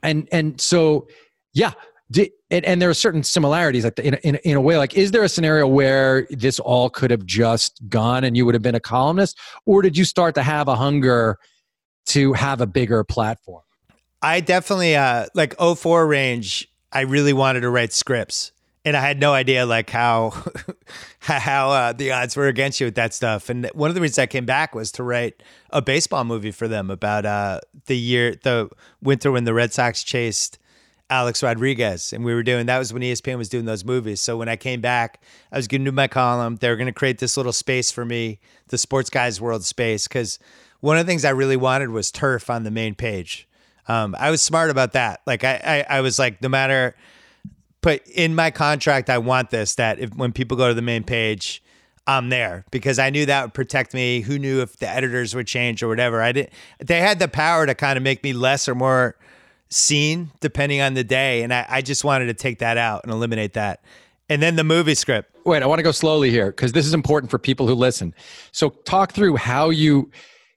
[0.03, 1.09] And and so
[1.53, 1.75] yeah
[2.11, 5.11] did, and, and, there are certain similarities like in, in, in a way like is
[5.11, 8.75] there a scenario where this all could have just gone and you would have been
[8.75, 11.38] a columnist or did you start to have a hunger
[12.07, 13.62] to have a bigger platform?
[14.23, 18.53] I definitely uh like 04 range, I really wanted to write scripts.
[18.85, 20.33] And I had no idea like how
[21.18, 23.51] how uh, the odds were against you with that stuff.
[23.51, 26.68] And one of the reasons I came back was to write a baseball movie for
[26.68, 28.71] them about uh, the year, the
[29.03, 30.59] winter when the Red Sox chased
[31.11, 34.21] Alex Rodriguez, and we were doing that was when ESPN was doing those movies.
[34.21, 36.57] So when I came back, I was going to do my column.
[36.57, 40.07] They were going to create this little space for me, the Sports Guys World space,
[40.07, 40.38] because
[40.81, 43.49] one of the things I really wanted was turf on the main page.
[43.88, 45.23] Um, I was smart about that.
[45.27, 46.94] Like I, I, I was like, no matter,
[47.81, 51.05] but in my contract, I want this that if when people go to the main
[51.05, 51.62] page,
[52.07, 54.21] I'm there because I knew that would protect me.
[54.21, 56.23] Who knew if the editors would change or whatever?
[56.23, 56.53] I didn't.
[56.81, 59.16] They had the power to kind of make me less or more
[59.71, 63.13] seen depending on the day, and I, I just wanted to take that out and
[63.13, 63.83] eliminate that.
[64.29, 65.35] And then the movie script.
[65.45, 68.15] Wait, I want to go slowly here because this is important for people who listen.
[68.53, 70.11] So talk through how you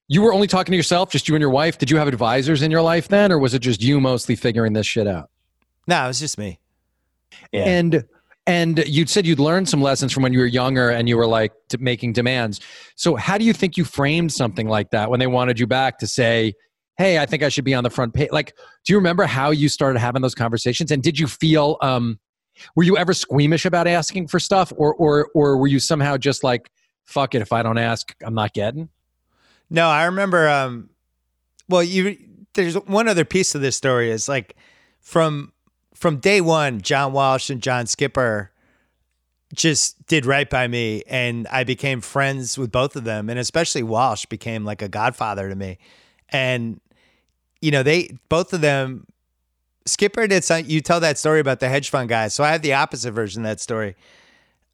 [0.08, 1.78] you were only talking to yourself, just you and your wife.
[1.78, 4.74] Did you have advisors in your life then, or was it just you mostly figuring
[4.74, 5.30] this shit out?
[5.88, 6.60] No, it was just me.
[7.54, 7.64] Yeah.
[7.64, 8.04] And
[8.48, 11.28] and you'd said you'd learned some lessons from when you were younger and you were
[11.28, 12.60] like making demands.
[12.96, 16.00] So how do you think you framed something like that when they wanted you back
[16.00, 16.54] to say,
[17.02, 18.30] "Hey, I think I should be on the front page"?
[18.32, 20.92] Like, do you remember how you started having those conversations?
[20.92, 22.20] And did you feel um
[22.76, 26.44] were you ever squeamish about asking for stuff or or or were you somehow just
[26.44, 26.70] like,
[27.06, 28.90] "Fuck it, if I don't ask, I'm not getting"?
[29.70, 30.90] No, I remember um
[31.68, 32.18] well, you
[32.54, 34.56] there's one other piece of this story is like
[35.00, 35.54] from
[35.96, 38.52] from day one, John Walsh and John Skipper
[39.54, 41.04] just did right by me.
[41.08, 43.30] And I became friends with both of them.
[43.30, 45.78] And especially Walsh became like a godfather to me.
[46.30, 46.80] And,
[47.62, 49.06] you know, they, both of them,
[49.86, 52.34] Skipper did some, you tell that story about the hedge fund guys.
[52.34, 53.96] So I have the opposite version of that story.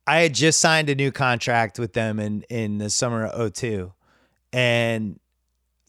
[0.05, 3.91] I had just signed a new contract with them in, in the summer of 02.
[4.53, 5.19] And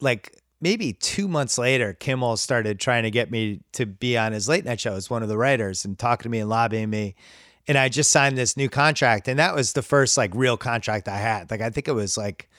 [0.01, 4.49] like maybe two months later, Kimmel started trying to get me to be on his
[4.49, 7.15] late night show as one of the writers and talking to me and lobbying me.
[7.67, 9.27] And I just signed this new contract.
[9.27, 11.51] And that was the first like real contract I had.
[11.51, 12.49] Like, I think it was like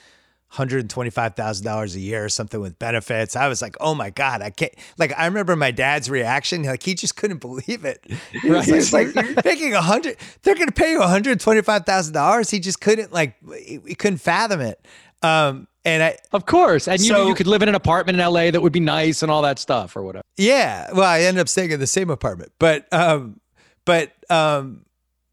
[0.54, 3.36] $125,000 a year or something with benefits.
[3.36, 4.74] I was like, oh my God, I can't.
[4.98, 6.64] Like, I remember my dad's reaction.
[6.64, 8.04] Like, he just couldn't believe it.
[8.40, 8.66] He right.
[8.70, 12.50] was like, you're making a hundred, they're going to pay you $125,000.
[12.50, 14.84] He just couldn't, like, he couldn't fathom it.
[15.22, 18.26] Um, and I, of course, and so, you you could live in an apartment in
[18.26, 20.24] LA that would be nice and all that stuff or whatever.
[20.36, 23.40] Yeah, well, I ended up staying in the same apartment, but um,
[23.84, 24.84] but um,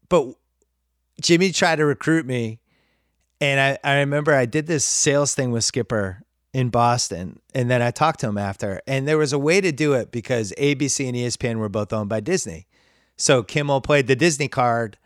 [0.08, 0.34] but
[1.20, 2.60] Jimmy tried to recruit me,
[3.40, 6.22] and I I remember I did this sales thing with Skipper
[6.52, 9.72] in Boston, and then I talked to him after, and there was a way to
[9.72, 12.66] do it because ABC and ESPN were both owned by Disney,
[13.16, 14.96] so Kimmel played the Disney card,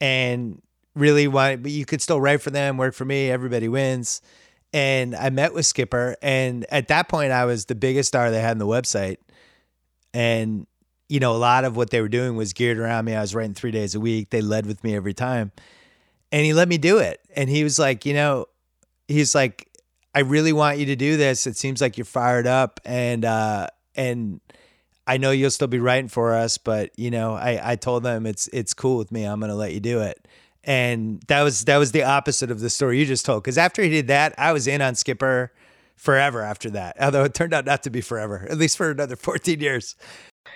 [0.00, 0.60] and
[0.94, 4.22] really wanted, but you could still write for them, work for me, everybody wins.
[4.72, 8.40] And I met with Skipper, and at that point, I was the biggest star they
[8.40, 9.18] had on the website,
[10.12, 10.66] and
[11.08, 13.14] you know, a lot of what they were doing was geared around me.
[13.14, 14.30] I was writing three days a week.
[14.30, 15.52] They led with me every time,
[16.34, 17.20] and he let me do it.
[17.36, 18.46] And he was like, you know,
[19.06, 19.70] he's like,
[20.14, 21.46] I really want you to do this.
[21.46, 24.40] It seems like you're fired up, and uh, and
[25.06, 28.26] I know you'll still be writing for us, but you know, I I told them
[28.26, 29.24] it's it's cool with me.
[29.24, 30.26] I'm gonna let you do it
[30.66, 33.42] and that was that was the opposite of the story you just told.
[33.42, 35.52] Because after he did that, I was in on Skipper
[35.96, 36.96] forever after that.
[37.00, 39.96] Although it turned out not to be forever, at least for another 14 years.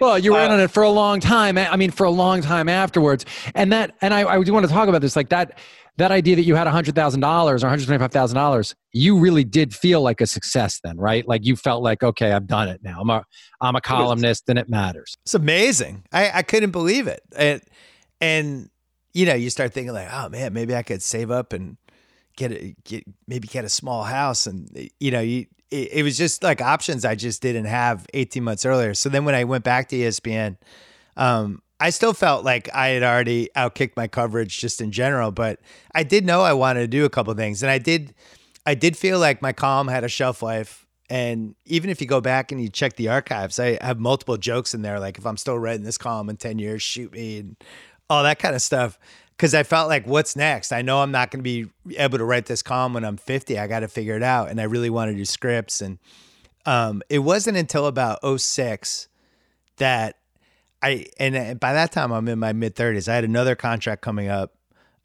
[0.01, 1.59] Well, you were uh, in on it for a long time.
[1.59, 3.25] I mean, for a long time afterwards.
[3.55, 5.59] And that, and I, I do want to talk about this, like that,
[5.97, 10.81] that idea that you had $100,000 or $125,000, you really did feel like a success
[10.85, 11.27] then, right?
[11.27, 13.01] Like you felt like, okay, I've done it now.
[13.01, 13.25] I'm a,
[13.61, 15.17] I'm a columnist and it matters.
[15.25, 16.05] It's amazing.
[16.13, 17.23] I, I couldn't believe it.
[17.37, 17.61] And,
[18.21, 18.71] and
[19.13, 21.77] you know, you start thinking like, oh man, maybe I could save up and
[22.37, 26.16] get a, get maybe get a small house, and you know, you it, it was
[26.16, 28.94] just like options I just didn't have 18 months earlier.
[28.94, 30.57] So then when I went back to ESPN,
[31.16, 35.61] um, I still felt like I had already outkicked my coverage just in general, but
[35.94, 38.14] I did know I wanted to do a couple things, and I did.
[38.66, 40.87] I did feel like my column had a shelf life.
[41.09, 44.74] And even if you go back and you check the archives, I have multiple jokes
[44.74, 45.00] in there.
[45.00, 47.38] Like if I'm still writing this column in 10 years, shoot me.
[47.38, 47.57] And
[48.11, 48.98] all that kind of stuff.
[49.38, 50.72] Cause I felt like, what's next?
[50.72, 53.57] I know I'm not going to be able to write this column when I'm 50.
[53.59, 54.48] I got to figure it out.
[54.48, 55.81] And I really want to do scripts.
[55.81, 55.98] And
[56.66, 59.07] um, it wasn't until about 06
[59.77, 60.16] that
[60.83, 63.09] I, and uh, by that time I'm in my mid 30s.
[63.09, 64.55] I had another contract coming up.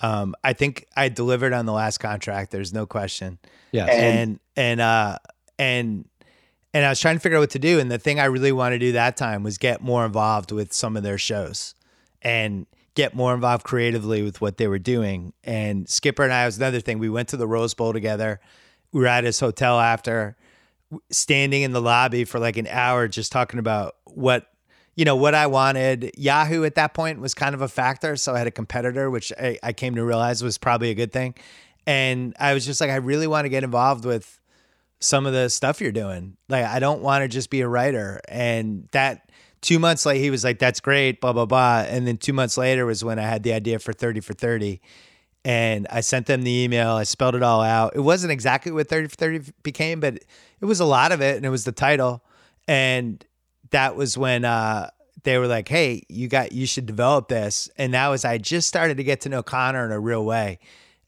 [0.01, 2.51] Um, I think I delivered on the last contract.
[2.51, 3.37] There's no question.
[3.71, 3.85] Yeah.
[3.85, 5.19] And, and, uh,
[5.57, 6.05] and,
[6.73, 7.79] and I was trying to figure out what to do.
[7.79, 10.73] And the thing I really wanted to do that time was get more involved with
[10.73, 11.75] some of their shows.
[12.21, 12.65] And,
[12.95, 15.33] get more involved creatively with what they were doing.
[15.43, 16.99] And Skipper and I was another thing.
[16.99, 18.39] We went to the Rose Bowl together.
[18.91, 20.35] We were at his hotel after,
[21.09, 24.47] standing in the lobby for like an hour, just talking about what
[24.95, 26.11] you know what I wanted.
[26.17, 29.33] Yahoo at that point was kind of a factor, so I had a competitor, which
[29.39, 31.33] I, I came to realize was probably a good thing.
[31.87, 34.39] And I was just like, I really want to get involved with
[34.99, 36.37] some of the stuff you're doing.
[36.47, 39.22] Like, I don't want to just be a writer, and that
[39.63, 41.85] two months later, he was like, "That's great," blah blah blah.
[41.87, 44.81] And then two months later was when I had the idea for thirty for thirty,
[45.43, 46.91] and I sent them the email.
[46.91, 47.95] I spelled it all out.
[47.95, 50.15] It wasn't exactly what thirty for thirty became, but
[50.61, 52.23] it was a lot of it, and it was the title.
[52.67, 53.25] And
[53.71, 54.89] that was when uh,
[55.23, 58.67] they were like, "Hey, you got you should develop this." And that was I just
[58.67, 60.59] started to get to know Connor in a real way,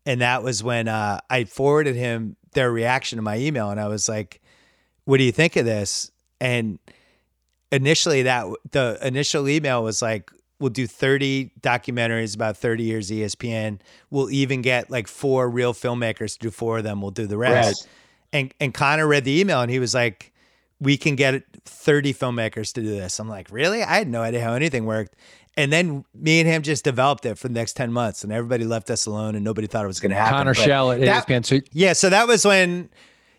[0.05, 3.87] and that was when uh, I forwarded him their reaction to my email, and I
[3.87, 4.41] was like,
[5.03, 6.79] "What do you think of this?" And
[7.71, 13.79] initially that the initial email was like we'll do 30 documentaries about 30 years ESPN.
[14.09, 17.01] We'll even get like four real filmmakers to do four of them.
[17.01, 17.83] We'll do the rest.
[17.83, 17.91] Right.
[18.33, 20.33] And and Connor read the email and he was like,
[20.79, 23.83] "We can get 30 filmmakers to do this." I'm like, "Really?
[23.83, 25.15] I had no idea how anything worked."
[25.57, 28.65] And then me and him just developed it for the next 10 months and everybody
[28.65, 30.37] left us alone and nobody thought it was going to happen.
[30.39, 31.45] Connor Shell Schell at that, ESPN.
[31.45, 32.89] So- yeah, so that was when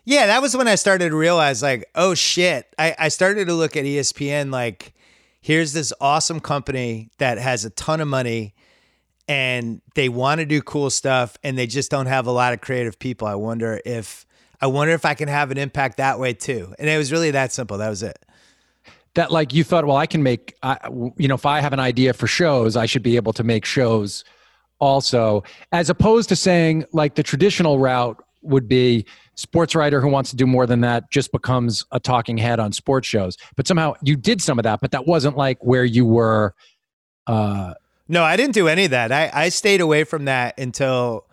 [0.07, 2.73] yeah, that was when I started to realize like, oh shit.
[2.79, 4.93] I, I started to look at ESPN like
[5.41, 8.55] here's this awesome company that has a ton of money
[9.27, 12.61] and they want to do cool stuff and they just don't have a lot of
[12.61, 13.27] creative people.
[13.27, 14.25] I wonder if
[14.61, 16.73] I wonder if I can have an impact that way too.
[16.79, 17.77] And it was really that simple.
[17.77, 18.17] That was it.
[19.15, 20.77] That like you thought, well, I can make, I,
[21.17, 23.65] you know, if I have an idea for shows, I should be able to make
[23.65, 24.23] shows
[24.79, 25.43] also,
[25.73, 29.05] as opposed to saying like the traditional route would be
[29.37, 32.73] sports writer who wants to do more than that just becomes a talking head on
[32.73, 33.37] sports shows.
[33.55, 36.55] But somehow you did some of that, but that wasn't like where you were.
[37.27, 37.75] Uh,
[38.07, 39.11] no, I didn't do any of that.
[39.11, 41.25] I, I stayed away from that until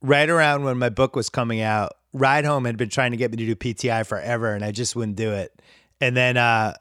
[0.00, 1.92] right around when my book was coming out.
[2.14, 5.16] Rydholm had been trying to get me to do PTI forever, and I just wouldn't
[5.16, 5.60] do it.
[6.00, 6.74] And then, uh,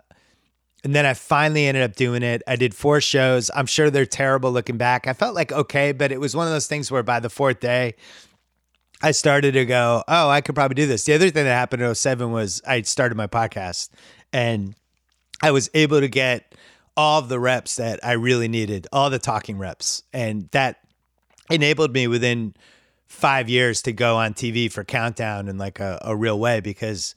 [0.84, 2.44] and then I finally ended up doing it.
[2.48, 3.50] I did four shows.
[3.56, 5.08] I'm sure they're terrible looking back.
[5.08, 7.60] I felt like okay, but it was one of those things where by the fourth
[7.60, 7.96] day,
[9.04, 11.04] I started to go, oh, I could probably do this.
[11.04, 13.90] The other thing that happened in 07 was I started my podcast
[14.32, 14.76] and
[15.42, 16.56] I was able to get
[16.96, 20.04] all the reps that I really needed, all the talking reps.
[20.14, 20.80] And that
[21.50, 22.56] enabled me within
[23.06, 27.14] five years to go on TV for Countdown in like a, a real way because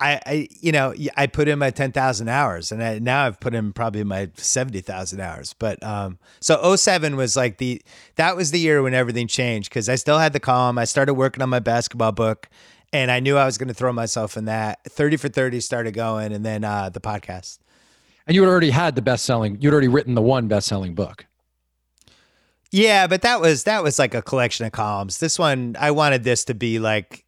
[0.00, 3.54] I, I, you know, I put in my 10,000 hours and I, now I've put
[3.54, 5.54] in probably my 70,000 hours.
[5.58, 7.82] But, um, so 07 was like the,
[8.14, 10.78] that was the year when everything changed because I still had the column.
[10.78, 12.48] I started working on my basketball book
[12.92, 15.94] and I knew I was going to throw myself in that 30 for 30 started
[15.94, 17.58] going and then, uh, the podcast.
[18.26, 20.94] And you had already had the best selling, you'd already written the one best selling
[20.94, 21.26] book.
[22.70, 25.18] Yeah, but that was that was like a collection of columns.
[25.18, 27.24] This one I wanted this to be like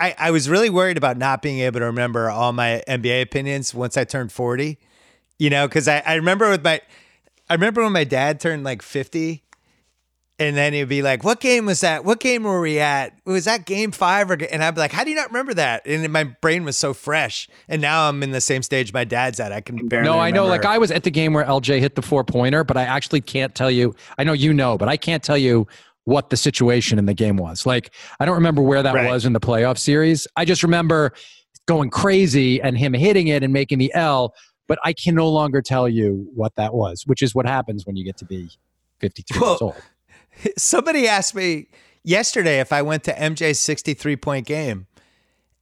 [0.00, 3.74] I, I was really worried about not being able to remember all my NBA opinions
[3.74, 4.78] once I turned 40,
[5.38, 6.80] you know, because I, I remember with my,
[7.50, 9.44] I remember when my dad turned like 50
[10.40, 12.02] and then he'd be like, "What game was that?
[12.02, 13.12] What game were we at?
[13.26, 15.86] Was that game five or?" And I'd be like, "How do you not remember that?"
[15.86, 17.46] And my brain was so fresh.
[17.68, 19.52] And now I'm in the same stage my dad's at.
[19.52, 20.08] I can barely.
[20.08, 20.46] No, I know.
[20.46, 23.20] Like I was at the game where LJ hit the four pointer, but I actually
[23.20, 23.94] can't tell you.
[24.16, 25.66] I know you know, but I can't tell you
[26.04, 27.66] what the situation in the game was.
[27.66, 29.10] Like, I don't remember where that right.
[29.10, 30.26] was in the playoff series.
[30.36, 31.12] I just remember
[31.66, 34.34] going crazy and him hitting it and making the L,
[34.66, 37.96] but I can no longer tell you what that was, which is what happens when
[37.96, 38.50] you get to be
[39.00, 39.74] 52 well, years old.
[40.58, 41.68] Somebody asked me
[42.02, 44.86] yesterday if I went to MJ's 63 point game,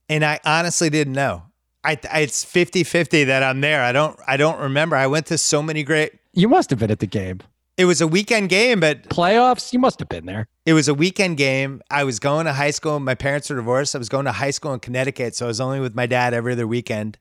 [0.09, 1.43] and I honestly didn't know.
[1.84, 3.82] I, I, it's 50-50 that I'm there.
[3.82, 4.97] I don't I don't remember.
[4.97, 7.41] I went to so many great You must have been at the game.
[7.79, 9.72] It was a weekend game, but playoffs.
[9.72, 10.49] You must have been there.
[10.66, 11.81] It was a weekend game.
[11.89, 12.99] I was going to high school.
[12.99, 13.95] My parents were divorced.
[13.95, 16.35] I was going to high school in Connecticut, so I was only with my dad
[16.35, 17.18] every other weekend,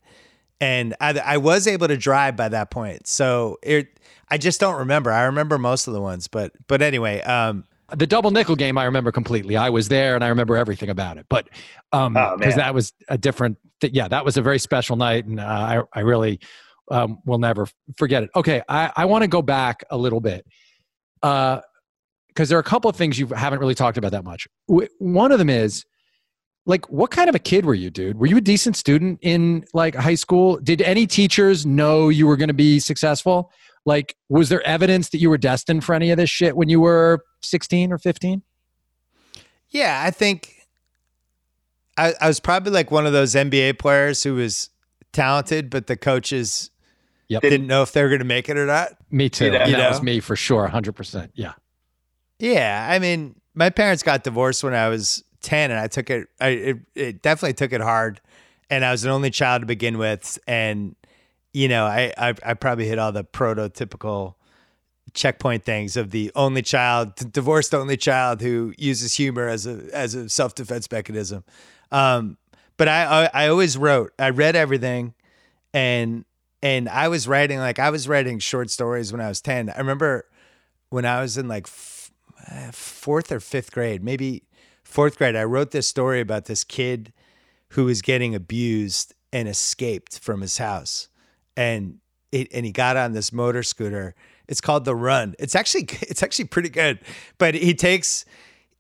[0.60, 3.05] and I, I was able to drive by that point.
[3.05, 3.99] So it,
[4.32, 5.12] I just don't remember.
[5.12, 7.22] I remember most of the ones, but but anyway.
[7.22, 7.64] Um,
[7.95, 9.55] the double nickel game I remember completely.
[9.55, 11.26] I was there and I remember everything about it.
[11.30, 11.47] But
[11.93, 15.24] um because oh, that was a different th- yeah, that was a very special night
[15.26, 16.41] and uh, I I really
[16.90, 17.68] um, we'll never
[17.98, 18.30] forget it.
[18.36, 20.46] Okay, I, I want to go back a little bit
[21.22, 21.62] because
[22.38, 24.48] uh, there are a couple of things you haven't really talked about that much.
[24.68, 25.86] One of them is
[26.66, 28.20] like, what kind of a kid were you, dude?
[28.20, 30.58] Were you a decent student in like high school?
[30.58, 33.52] Did any teachers know you were going to be successful?
[33.86, 36.82] Like, was there evidence that you were destined for any of this shit when you
[36.82, 38.42] were 16 or 15?
[39.70, 40.58] Yeah, I think
[41.98, 44.70] I, I was probably like one of those NBA players who was
[45.14, 46.70] talented, but the coaches
[47.30, 47.42] Yep.
[47.42, 48.90] They didn't know if they were going to make it or not.
[49.12, 49.46] Me too.
[49.46, 49.66] You know?
[49.66, 50.68] That was me for sure.
[50.68, 51.32] 100%.
[51.34, 51.54] Yeah.
[52.40, 52.88] Yeah.
[52.90, 56.48] I mean, my parents got divorced when I was 10 and I took it, I,
[56.48, 58.22] it, it definitely took it hard.
[58.70, 60.40] And I was an only child to begin with.
[60.48, 60.96] And,
[61.54, 64.36] you know, I, I, I probably hit all the prototypical
[65.14, 70.14] checkpoint things of the only child, divorced only child who uses humor as a, as
[70.16, 71.44] a self defense mechanism.
[71.92, 72.38] Um,
[72.78, 75.14] but I, I, I always wrote, I read everything
[75.74, 76.26] and
[76.62, 79.70] and I was writing like I was writing short stories when I was 10.
[79.70, 80.26] I remember
[80.89, 82.12] when I was in like f-
[82.49, 84.43] uh, fourth or fifth grade, maybe
[84.84, 87.14] fourth grade, I wrote this story about this kid
[87.70, 91.10] who was getting abused and escaped from his house.
[91.55, 91.99] And
[92.32, 94.16] it, and he got on this motor scooter.
[94.47, 95.36] It's called The Run.
[95.39, 96.99] It's actually it's actually pretty good.
[97.38, 98.26] But he takes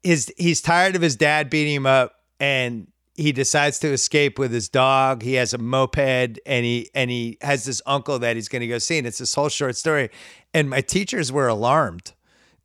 [0.03, 2.87] his he's tired of his dad beating him up and
[3.17, 5.23] he decides to escape with his dog.
[5.23, 8.67] He has a moped and he and he has this uncle that he's going to
[8.67, 8.99] go see.
[8.99, 10.09] And it's this whole short story.
[10.53, 12.13] And my teachers were alarmed.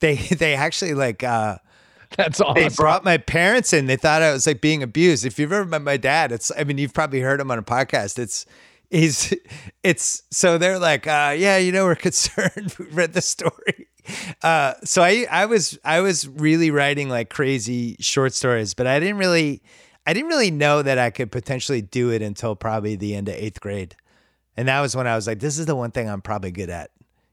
[0.00, 1.56] They they actually like uh
[2.16, 2.62] that's awesome.
[2.62, 3.86] They brought my parents in.
[3.86, 5.24] They thought I was like being abused.
[5.24, 7.62] If you've ever met my dad, it's I mean you've probably heard him on a
[7.62, 8.18] podcast.
[8.18, 8.44] It's
[8.90, 9.32] he's
[9.82, 13.88] it's so they're like uh yeah you know we're concerned we read the story
[14.42, 19.00] uh so i i was i was really writing like crazy short stories but i
[19.00, 19.62] didn't really
[20.06, 23.34] i didn't really know that i could potentially do it until probably the end of
[23.34, 23.96] eighth grade
[24.56, 26.70] and that was when i was like this is the one thing i'm probably good
[26.70, 26.90] at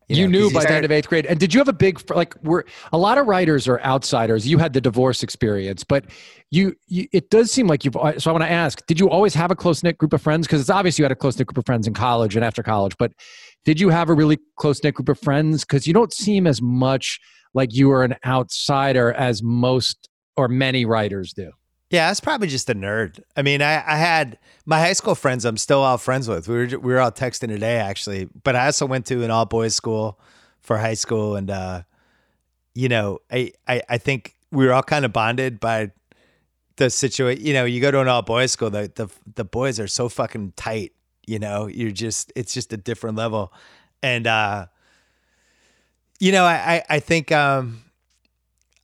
[0.10, 1.28] you, know, knew by the end of eighth grade.
[1.28, 2.34] And did you have a big like?
[2.44, 4.48] We're a lot of writers are outsiders.
[4.48, 6.06] You had the divorce experience, but
[6.50, 7.96] you, you it does seem like you've.
[7.96, 10.22] Uh, so I want to ask: Did you always have a close knit group of
[10.22, 10.48] friends?
[10.48, 12.64] Because it's obvious you had a close knit group of friends in college and after
[12.64, 12.96] college.
[12.98, 13.12] But
[13.66, 15.64] did you have a really close knit group of friends?
[15.64, 17.20] Because you don't seem as much
[17.54, 21.52] like you are an outsider as most or many writers do.
[21.90, 23.20] Yeah, I was probably just a nerd.
[23.36, 25.44] I mean, I, I had my high school friends.
[25.44, 26.48] I'm still all friends with.
[26.48, 28.30] We were we were all texting today actually.
[28.44, 30.20] But I also went to an all boys school
[30.62, 31.82] for high school, and uh,
[32.76, 35.92] you know, I, I I think we were all kind of bonded by
[36.76, 37.44] the situation.
[37.44, 40.10] You know, you go to an all boys school, the the the boys are so
[40.10, 40.94] fucking tight.
[41.26, 43.52] You know, you're just it's just a different level,
[44.04, 44.68] and uh,
[46.20, 47.82] you know, I I, I think um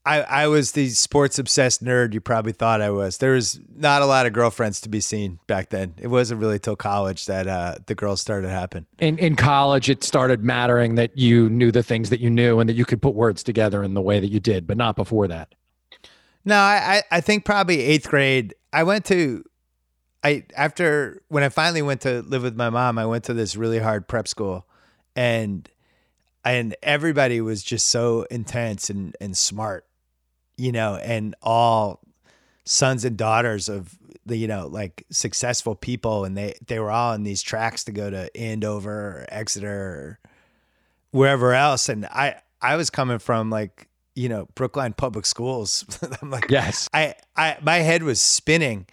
[0.06, 3.18] I, I was the sports obsessed nerd you probably thought I was.
[3.18, 5.96] There was not a lot of girlfriends to be seen back then.
[5.98, 8.86] It wasn't really till college that uh, the girls started to happen.
[9.00, 12.70] In in college, it started mattering that you knew the things that you knew and
[12.70, 15.28] that you could put words together in the way that you did, but not before
[15.28, 15.56] that.
[16.46, 18.54] No, I I think probably eighth grade.
[18.72, 19.44] I went to,
[20.24, 23.56] I after when I finally went to live with my mom, I went to this
[23.56, 24.68] really hard prep school,
[25.16, 25.68] and
[26.44, 29.88] and everybody was just so intense and and smart
[30.58, 32.02] you know, and all
[32.66, 36.26] sons and daughters of the, you know, like successful people.
[36.26, 40.20] And they, they were all in these tracks to go to Andover or Exeter or
[41.12, 41.90] wherever else.
[41.90, 45.86] And I, I was coming from like, you know, Brookline public schools.
[46.22, 48.88] I'm like, yes, I, I, my head was spinning.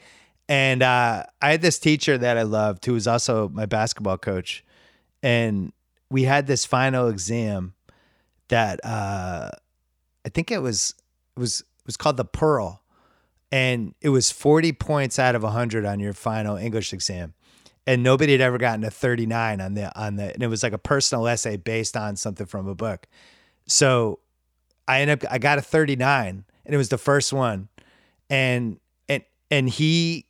[0.48, 4.64] And uh, I had this teacher that I loved who was also my basketball coach.
[5.22, 5.72] And
[6.10, 7.74] we had this final exam
[8.48, 9.50] that uh,
[10.26, 10.94] I think it was
[11.36, 12.82] it was was called the Pearl,
[13.50, 17.34] and it was forty points out of hundred on your final English exam,
[17.86, 20.62] and nobody had ever gotten a thirty nine on the on the, and it was
[20.62, 23.06] like a personal essay based on something from a book.
[23.66, 24.20] So
[24.86, 27.68] I ended up I got a thirty nine, and it was the first one,
[28.28, 28.78] and
[29.08, 30.26] and and he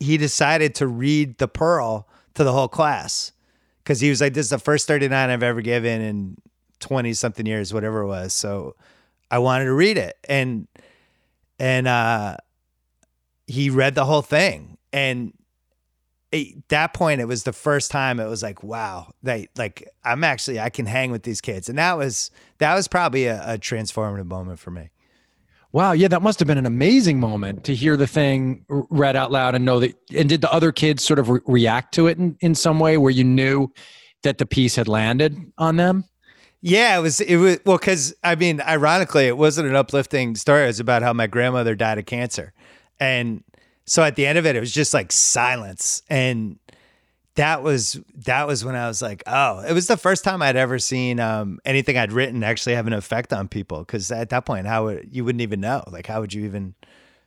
[0.00, 3.32] he decided to read the Pearl to the whole class
[3.82, 6.36] because he was like, "This is the first 39 I've ever given in
[6.78, 8.76] 20 something years, whatever it was." So
[9.30, 10.16] I wanted to read it.
[10.28, 10.66] And
[11.58, 12.36] and uh
[13.46, 14.76] he read the whole thing.
[14.92, 15.32] And
[16.32, 20.24] at that point it was the first time it was like, wow, they like I'm
[20.24, 21.68] actually I can hang with these kids.
[21.68, 24.90] And that was that was probably a, a transformative moment for me.
[25.70, 29.30] Wow, yeah, that must have been an amazing moment to hear the thing read out
[29.30, 29.94] loud and know that.
[30.16, 32.96] And did the other kids sort of re- react to it in, in some way
[32.96, 33.70] where you knew
[34.22, 36.04] that the piece had landed on them?
[36.60, 37.20] Yeah, it was.
[37.20, 40.64] It was well because I mean, ironically, it wasn't an uplifting story.
[40.64, 42.52] It was about how my grandmother died of cancer,
[42.98, 43.44] and
[43.86, 46.58] so at the end of it, it was just like silence, and
[47.36, 50.56] that was that was when I was like, oh, it was the first time I'd
[50.56, 53.78] ever seen um, anything I'd written actually have an effect on people.
[53.78, 55.84] Because at that point, how would you wouldn't even know?
[55.86, 56.74] Like, how would you even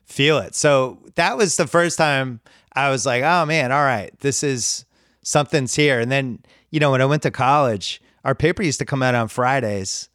[0.03, 0.55] feel it?
[0.55, 2.41] So that was the first time
[2.75, 4.83] I was like, oh man, all right, this is
[5.23, 6.01] something's here.
[6.01, 9.15] And then you know when I went to college our paper used to come out
[9.15, 10.09] on Fridays,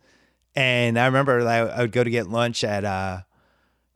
[0.55, 3.21] and I remember like, I would go to get lunch at uh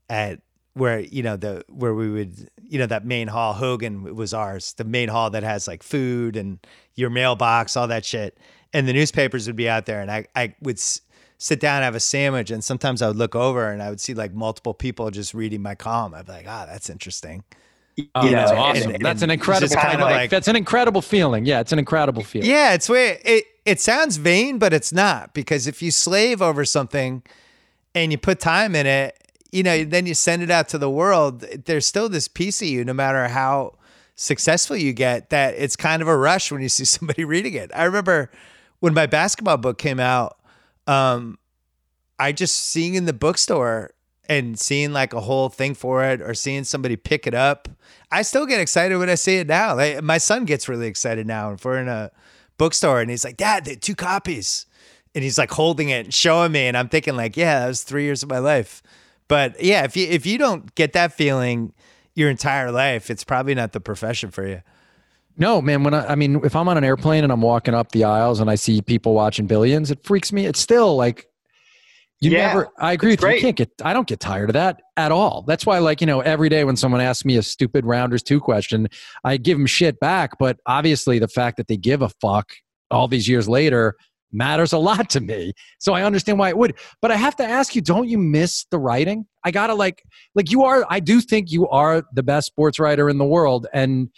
[0.09, 0.41] at
[0.75, 4.73] where you know the where we would you know that main hall Hogan was ours
[4.75, 6.59] the main hall that has like food and
[6.95, 8.39] your mailbox all that shit
[8.73, 11.01] and the newspapers would be out there and I I would s-
[11.39, 14.01] sit down and have a sandwich and sometimes I would look over and I would
[14.01, 17.45] see like multiple people just reading my column I'd be like ah oh, that's interesting
[18.15, 18.95] Oh, you that's know, awesome.
[18.95, 21.45] And, that's an incredible kind of like, like, that's an incredible feeling.
[21.45, 22.49] Yeah, it's an incredible feeling.
[22.49, 26.65] Yeah, it's where it it sounds vain, but it's not because if you slave over
[26.65, 27.23] something
[27.95, 29.17] and you put time in it,
[29.53, 31.41] you know, then you send it out to the world.
[31.41, 33.77] There's still this piece of you, no matter how
[34.15, 37.71] successful you get, that it's kind of a rush when you see somebody reading it.
[37.75, 38.31] I remember
[38.81, 40.39] when my basketball book came out,
[40.87, 41.39] um,
[42.19, 43.95] I just seeing in the bookstore
[44.29, 47.69] and seeing like a whole thing for it or seeing somebody pick it up.
[48.13, 49.75] I still get excited when I see it now.
[49.75, 52.11] Like, my son gets really excited now if we're in a
[52.61, 54.67] bookstore and he's like, Dad, they two copies.
[55.15, 56.69] And he's like holding it and showing me.
[56.69, 58.83] And I'm thinking, like, yeah, that was three years of my life.
[59.27, 61.73] But yeah, if you if you don't get that feeling,
[62.15, 64.63] your entire life, it's probably not the profession for you.
[65.39, 65.85] No, man.
[65.85, 68.41] When I, I mean, if I'm on an airplane and I'm walking up the aisles
[68.41, 70.45] and I see people watching Billions, it freaks me.
[70.45, 71.27] It's still like
[72.21, 72.69] you Yeah, never.
[72.79, 73.31] I agree with you.
[73.31, 73.71] You can't get.
[73.83, 75.43] I don't get tired of that at all.
[75.47, 78.41] That's why, like you know, every day when someone asks me a stupid rounders two
[78.41, 78.89] question,
[79.25, 80.39] I give them shit back.
[80.39, 82.53] But obviously, the fact that they give a fuck
[82.91, 83.97] all these years later
[84.33, 85.55] matters a lot to me.
[85.79, 86.75] So I understand why it would.
[87.01, 89.27] But I have to ask you, don't you miss the writing?
[89.45, 90.03] I gotta like,
[90.35, 90.85] like you are.
[90.91, 94.11] I do think you are the best sports writer in the world, and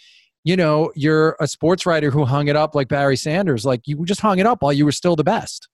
[0.43, 3.63] you know, you're a sports writer who hung it up like Barry Sanders.
[3.63, 5.69] Like you just hung it up while you were still the best.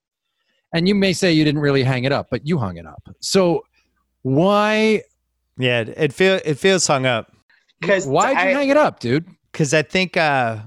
[0.74, 3.02] And you may say you didn't really hang it up, but you hung it up.
[3.22, 3.66] So
[4.22, 5.04] why
[5.58, 7.32] Yeah, it, it feel it feels hung up
[7.80, 9.26] Because why'd you hang it up, dude?
[9.52, 10.60] because I think uh,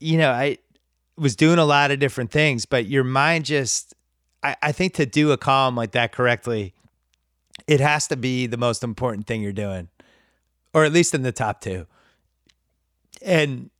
[0.00, 0.58] you know I
[1.16, 3.94] was doing a lot of different things, but your mind just
[4.42, 6.74] I, I think to do a column like that correctly,
[7.66, 9.88] it has to be the most important thing you're doing,
[10.74, 11.86] or at least in the top two.
[13.22, 13.70] And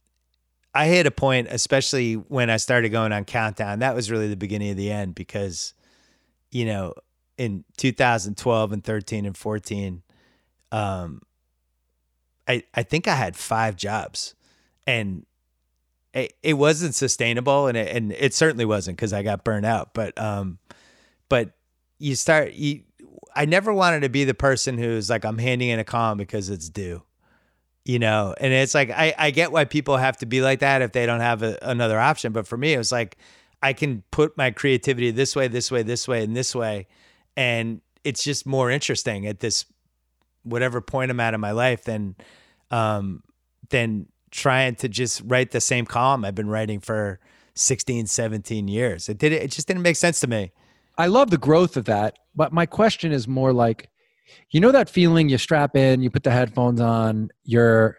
[0.75, 3.81] I hit a point, especially when I started going on Countdown.
[3.81, 5.75] That was really the beginning of the end because,
[6.51, 6.95] you know,
[7.37, 10.03] in 2012 and 13 and 14,
[10.71, 11.23] um,
[12.47, 14.35] I I think I had five jobs,
[14.87, 15.27] and
[16.15, 19.95] it, it wasn't sustainable, and it, and it certainly wasn't because I got burned out.
[19.95, 20.59] But um,
[21.29, 21.51] but
[21.99, 22.83] you start you.
[23.35, 26.49] I never wanted to be the person who's like I'm handing in a column because
[26.49, 27.03] it's due
[27.85, 30.83] you know and it's like i i get why people have to be like that
[30.83, 33.17] if they don't have a, another option but for me it was like
[33.63, 36.87] i can put my creativity this way this way this way and this way
[37.37, 39.65] and it's just more interesting at this
[40.43, 42.15] whatever point i'm at in my life than
[42.71, 43.23] um
[43.71, 47.19] than trying to just write the same column i've been writing for
[47.55, 49.09] 16 17 years.
[49.09, 50.53] It did it just didn't make sense to me.
[50.99, 53.89] I love the growth of that, but my question is more like,
[54.51, 57.99] you know, that feeling you strap in, you put the headphones on, you're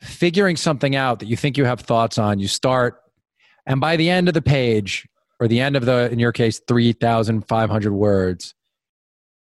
[0.00, 3.02] figuring something out that you think you have thoughts on, you start,
[3.66, 5.06] and by the end of the page,
[5.40, 8.54] or the end of the, in your case, 3,500 words,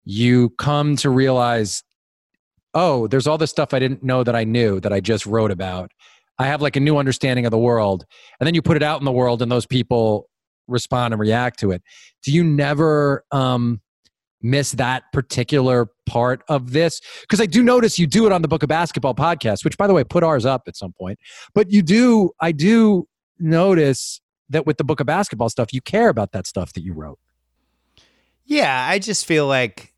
[0.03, 1.83] you come to realize,
[2.73, 5.51] oh, there's all this stuff I didn't know that I knew that I just wrote
[5.51, 5.91] about.
[6.37, 8.05] I have like a new understanding of the world.
[8.39, 10.29] And then you put it out in the world, and those people
[10.67, 11.81] respond and react to it.
[12.23, 13.81] Do you never um,
[14.45, 17.01] miss that particular part of this?
[17.21, 19.87] Because I do notice you do it on the Book of Basketball podcast, which, by
[19.87, 21.19] the way, put ours up at some point.
[21.53, 23.07] But you do, I do
[23.39, 26.93] notice that with the Book of Basketball stuff, you care about that stuff that you
[26.93, 27.19] wrote.
[28.45, 29.93] Yeah, I just feel like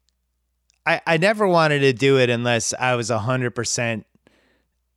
[0.85, 4.03] I, I never wanted to do it unless I was 100%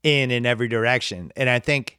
[0.03, 1.33] in in every direction.
[1.37, 1.99] And I think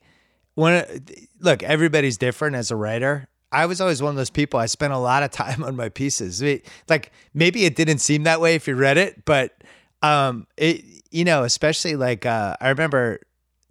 [0.56, 1.06] when
[1.40, 3.28] look, everybody's different as a writer.
[3.52, 4.60] I was always one of those people.
[4.60, 6.44] I spent a lot of time on my pieces.
[6.88, 9.64] Like maybe it didn't seem that way if you read it, but
[10.02, 13.20] um, it you know, especially like uh, I remember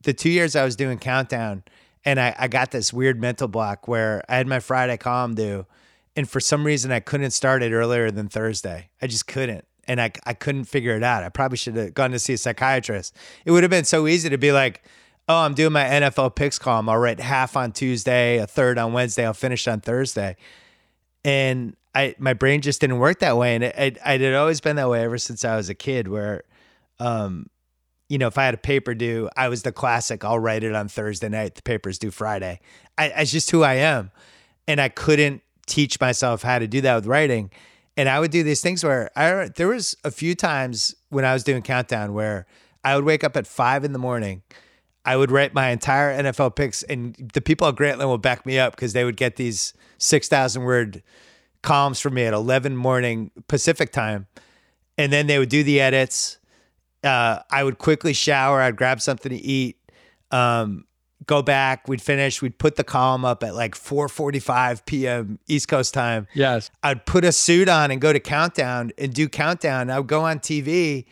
[0.02, 1.64] the two years I was doing Countdown,
[2.04, 5.66] and I, I got this weird mental block where I had my Friday column due,
[6.14, 8.90] and for some reason I couldn't start it earlier than Thursday.
[9.00, 9.64] I just couldn't.
[9.88, 11.24] And I, I couldn't figure it out.
[11.24, 13.16] I probably should have gone to see a psychiatrist.
[13.44, 14.84] It would have been so easy to be like,
[15.30, 16.88] oh, I'm doing my NFL picks column.
[16.88, 19.24] I'll write half on Tuesday, a third on Wednesday.
[19.24, 20.36] I'll finish on Thursday.
[21.24, 23.54] And I my brain just didn't work that way.
[23.54, 26.08] And it, it, it had always been that way ever since I was a kid,
[26.08, 26.42] where,
[26.98, 27.46] um,
[28.08, 30.24] you know, if I had a paper due, I was the classic.
[30.24, 31.54] I'll write it on Thursday night.
[31.54, 32.60] The paper's due Friday.
[32.98, 34.10] I, just who I am,
[34.66, 37.50] and I couldn't teach myself how to do that with writing.
[37.96, 41.32] And I would do these things where I there was a few times when I
[41.32, 42.46] was doing countdown where
[42.82, 44.42] I would wake up at five in the morning.
[45.04, 48.58] I would write my entire NFL picks, and the people at Grantland will back me
[48.58, 51.02] up because they would get these six thousand word
[51.62, 54.26] columns from me at eleven morning Pacific time,
[54.98, 56.38] and then they would do the edits.
[57.02, 58.60] Uh, I would quickly shower.
[58.60, 59.78] I'd grab something to eat.
[60.30, 60.84] Um,
[61.26, 61.88] go back.
[61.88, 62.42] We'd finish.
[62.42, 65.38] We'd put the column up at like 4:45 p.m.
[65.46, 66.26] East Coast time.
[66.34, 66.70] Yes.
[66.82, 69.90] I'd put a suit on and go to countdown and do countdown.
[69.90, 71.06] I would go on TV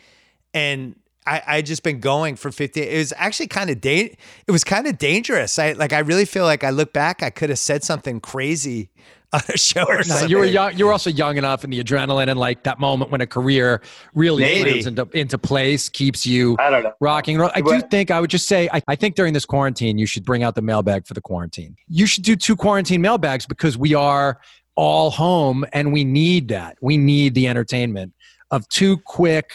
[0.53, 0.95] and
[1.29, 4.15] I I just been going for 50 it was actually kind of da-
[4.47, 5.59] it was kind of dangerous.
[5.59, 8.89] I like I really feel like I look back I could have said something crazy
[9.33, 10.29] on a show or No, something.
[10.29, 10.75] you were young.
[10.75, 13.79] You were also young enough, and the adrenaline and like that moment when a career
[14.15, 14.79] really Maybe.
[14.83, 16.93] into, into place keeps you I don't know.
[16.99, 17.39] rocking.
[17.39, 20.25] I do think I would just say I, I think during this quarantine you should
[20.25, 21.75] bring out the mailbag for the quarantine.
[21.87, 24.39] You should do two quarantine mailbags because we are
[24.73, 26.77] all home and we need that.
[26.81, 28.13] We need the entertainment
[28.49, 29.51] of two quick,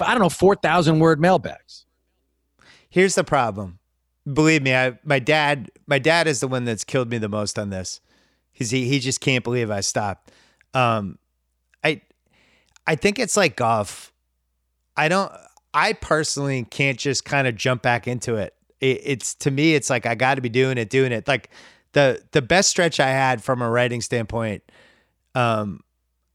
[0.00, 1.86] I don't know, four thousand word mailbags.
[2.88, 3.78] Here's the problem.
[4.30, 7.58] Believe me, I my dad my dad is the one that's killed me the most
[7.58, 8.00] on this.
[8.56, 10.32] Cuz he he just can't believe I stopped.
[10.74, 11.18] Um
[11.84, 12.02] I
[12.86, 14.12] I think it's like golf.
[14.96, 15.32] I don't.
[15.74, 18.54] I personally can't just kind of jump back into it.
[18.80, 21.28] it it's to me, it's like I got to be doing it, doing it.
[21.28, 21.50] Like
[21.92, 24.62] the the best stretch I had from a writing standpoint.
[25.34, 25.80] Um,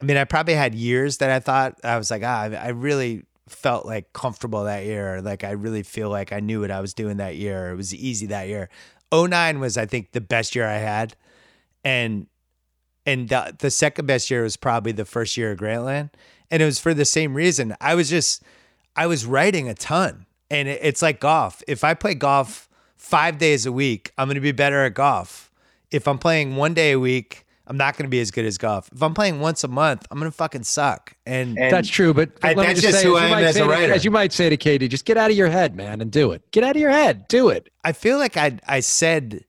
[0.02, 3.24] I mean, I probably had years that I thought I was like, ah, I really
[3.52, 5.22] felt like comfortable that year.
[5.22, 7.72] Like I really feel like I knew what I was doing that year.
[7.72, 8.70] It was easy that year.
[9.14, 11.16] 09 was, I think, the best year I had.
[11.84, 12.28] And
[13.06, 16.12] and the, the second best year was probably the first year of Grantland.
[16.52, 17.76] And it was for the same reason.
[17.82, 18.44] I was just
[18.96, 20.26] I was writing a ton.
[20.50, 21.64] And it, it's like golf.
[21.68, 25.52] If I play golf five days a week, I'm gonna be better at golf.
[25.90, 28.58] If I'm playing one day a week, I'm not going to be as good as
[28.58, 28.90] golf.
[28.94, 31.14] If I'm playing once a month, I'm going to fucking suck.
[31.26, 32.14] And, and that's true.
[32.14, 33.88] But, but I, let me just, just say, who I am as a writer.
[33.88, 36.12] To, as you might say to Katie, just get out of your head, man, and
[36.12, 36.52] do it.
[36.52, 37.30] Get out of your head.
[37.30, 37.70] Do it.
[37.86, 39.46] I feel like I I said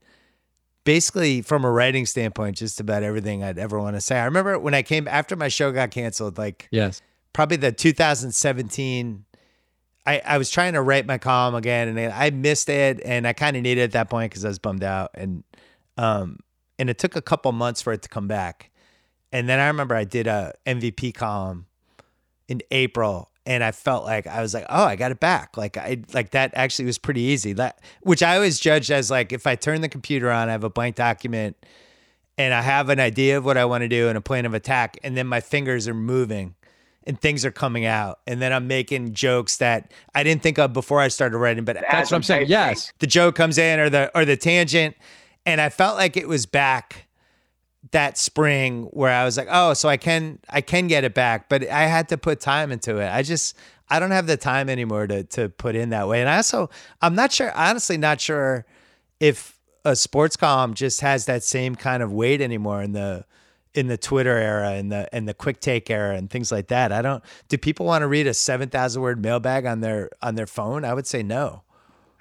[0.85, 4.17] basically from a writing standpoint just about everything I'd ever want to say.
[4.21, 7.03] I remember when I came after my show got canceled, like yes,
[7.33, 9.25] probably the 2017.
[10.07, 13.33] I, I was trying to write my column again and I missed it and I
[13.33, 15.43] kind of needed it at that point because I was bummed out and
[15.99, 16.39] um
[16.83, 18.71] and it took a couple months for it to come back
[19.33, 21.67] and then I remember I did a MVP column
[22.49, 25.57] in April and I felt like I was like, oh, I got it back.
[25.57, 27.55] Like I like that actually was pretty easy.
[27.55, 30.65] That which I always judged as like if I turn the computer on, I have
[30.65, 31.57] a blank document
[32.39, 34.55] and I have an idea of what I want to do and a plan of
[34.55, 36.55] attack, and then my fingers are moving
[37.05, 38.21] and things are coming out.
[38.27, 41.77] And then I'm making jokes that I didn't think of before I started writing, but
[41.91, 42.47] that's what I'm saying.
[42.49, 42.93] Yes.
[43.01, 44.95] The joke comes in or the or the tangent.
[45.45, 47.09] And I felt like it was back
[47.91, 51.49] that spring where I was like, oh, so I can I can get it back,
[51.49, 53.09] but I had to put time into it.
[53.09, 53.57] I just
[53.91, 56.21] I don't have the time anymore to to put in that way.
[56.21, 56.71] And I also
[57.01, 58.65] I'm not sure honestly not sure
[59.21, 63.25] if a sports column just has that same kind of weight anymore in the
[63.75, 66.93] in the Twitter era and the and the quick take era and things like that.
[66.93, 70.47] I don't do people want to read a 7,000 word mailbag on their on their
[70.47, 70.85] phone?
[70.85, 71.63] I would say no.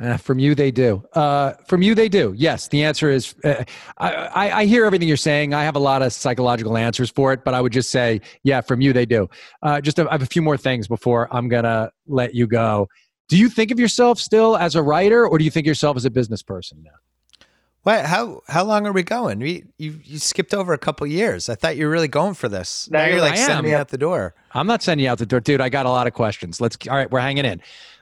[0.02, 1.04] Uh, from you, they do.
[1.14, 2.34] Uh, from you, they do.
[2.36, 3.36] Yes, the answer is.
[3.44, 3.64] Uh,
[4.00, 5.54] I, I, hear everything you're saying.
[5.54, 8.62] I have a lot of psychological answers for it, but I would just say, yeah,
[8.62, 9.30] from you, they do.
[9.62, 12.88] Uh, just a, I have a few more things before I'm gonna let you go.
[13.28, 16.06] Do you think of yourself still as a writer, or do you think yourself as
[16.06, 17.46] a business person now?
[17.84, 18.06] What?
[18.06, 19.40] How how long are we going?
[19.40, 21.48] We you you skipped over a couple years.
[21.48, 22.90] I thought you were really going for this.
[22.92, 24.34] Now you're like sending me out the door.
[24.52, 25.62] I'm not sending you out the door, dude.
[25.62, 26.60] I got a lot of questions.
[26.60, 26.78] Let's.
[26.90, 27.62] All right, we're hanging in.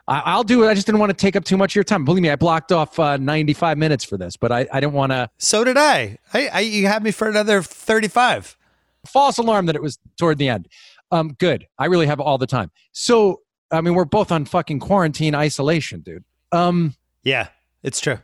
[0.10, 0.68] I, will do it.
[0.68, 2.04] I just didn't want to take up too much of your time.
[2.04, 5.12] Believe me, I blocked off uh, 95 minutes for this, but I, I didn't want
[5.12, 5.30] to.
[5.38, 6.18] So did I.
[6.34, 6.60] I, I.
[6.62, 8.58] You had me for another 35.
[9.06, 10.68] False alarm that it was toward the end.
[11.12, 11.68] Um, good.
[11.78, 12.72] I really have all the time.
[12.92, 13.42] So,
[13.72, 16.24] I mean, we're both on fucking quarantine isolation, dude.
[16.52, 17.50] Um, yeah,
[17.84, 18.20] it's true.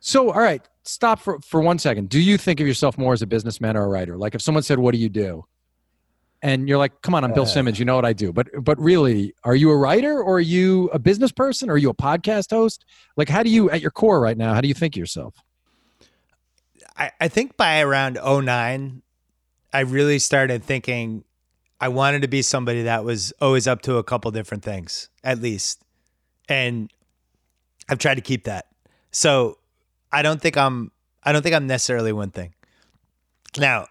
[0.00, 2.08] So, all right, stop for, for one second.
[2.08, 4.16] Do you think of yourself more as a businessman or a writer?
[4.16, 5.44] Like, if someone said, "What do you do?"
[6.42, 7.78] And you're like, "Come on, I'm Bill Simmons.
[7.78, 10.88] You know what I do." But but really, are you a writer or are you
[10.92, 11.68] a business person?
[11.68, 12.84] Or are you a podcast host?
[13.16, 15.34] Like, how do you, at your core right now, how do you think yourself?
[16.96, 19.02] I, I think by around 09,
[19.72, 21.24] I really started thinking
[21.80, 25.40] I wanted to be somebody that was always up to a couple different things, at
[25.40, 25.82] least.
[26.48, 26.92] And
[27.88, 28.66] I've tried to keep that.
[29.10, 29.58] So
[30.12, 32.54] I don't think I'm I don't think I'm necessarily one thing.
[33.58, 33.86] Now,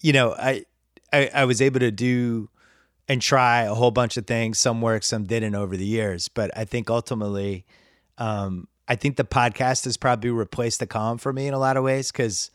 [0.00, 0.64] you know, I
[1.12, 2.48] I, I was able to do
[3.08, 4.58] and try a whole bunch of things.
[4.58, 6.28] Some work, some didn't over the years.
[6.28, 7.64] But I think ultimately,
[8.18, 11.76] um, I think the podcast has probably replaced the column for me in a lot
[11.76, 12.50] of ways because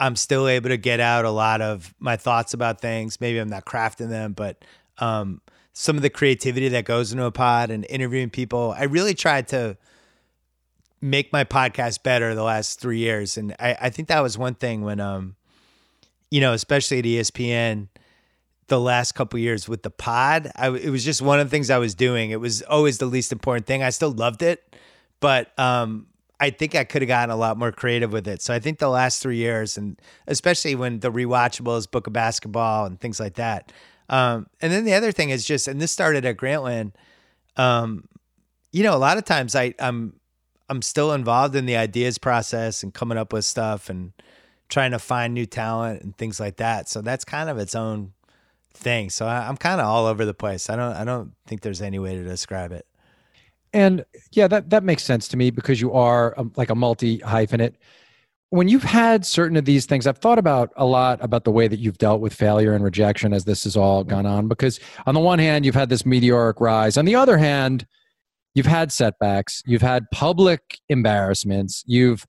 [0.00, 3.20] I'm still able to get out a lot of my thoughts about things.
[3.20, 4.64] Maybe I'm not crafting them, but
[4.98, 5.40] um,
[5.72, 8.74] some of the creativity that goes into a pod and interviewing people.
[8.76, 9.76] I really tried to
[11.00, 14.54] make my podcast better the last three years, and I, I think that was one
[14.54, 15.36] thing when um,
[16.30, 17.88] you know, especially at ESPN
[18.68, 20.50] the last couple years with the pod.
[20.54, 22.30] I, it was just one of the things I was doing.
[22.30, 23.82] It was always the least important thing.
[23.82, 24.76] I still loved it,
[25.20, 26.06] but um,
[26.38, 28.42] I think I could have gotten a lot more creative with it.
[28.42, 32.84] So I think the last three years, and especially when the rewatchables, Book of Basketball,
[32.84, 33.72] and things like that.
[34.10, 36.92] Um, and then the other thing is just, and this started at Grantland.
[37.56, 38.06] Um,
[38.70, 40.14] you know, a lot of times I, I'm
[40.68, 44.12] I'm still involved in the ideas process and coming up with stuff and
[44.68, 46.88] trying to find new talent and things like that.
[46.88, 48.12] So that's kind of its own
[48.74, 49.10] thing.
[49.10, 50.70] So I, am kind of all over the place.
[50.70, 52.86] I don't I don't think there's any way to describe it.
[53.72, 57.18] And yeah, that that makes sense to me because you are a, like a multi
[57.18, 57.74] hyphenate.
[58.50, 61.68] When you've had certain of these things, I've thought about a lot about the way
[61.68, 64.48] that you've dealt with failure and rejection as this has all gone on.
[64.48, 66.96] Because on the one hand, you've had this meteoric rise.
[66.96, 67.86] On the other hand,
[68.54, 69.62] you've had setbacks.
[69.66, 71.84] You've had public embarrassments.
[71.86, 72.26] You've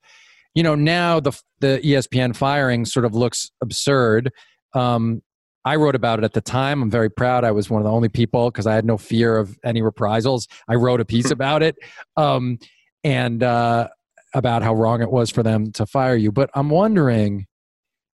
[0.54, 4.32] you know now the the ESPN firing sort of looks absurd.
[4.74, 5.22] Um,
[5.66, 6.82] I wrote about it at the time.
[6.82, 7.44] I'm very proud.
[7.44, 10.48] I was one of the only people because I had no fear of any reprisals.
[10.68, 11.76] I wrote a piece about it,
[12.18, 12.60] um,
[13.04, 13.90] and uh,
[14.34, 16.32] about how wrong it was for them to fire you.
[16.32, 17.48] But I'm wondering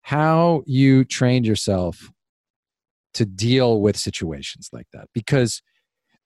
[0.02, 2.10] how you trained yourself
[3.14, 5.62] to deal with situations like that because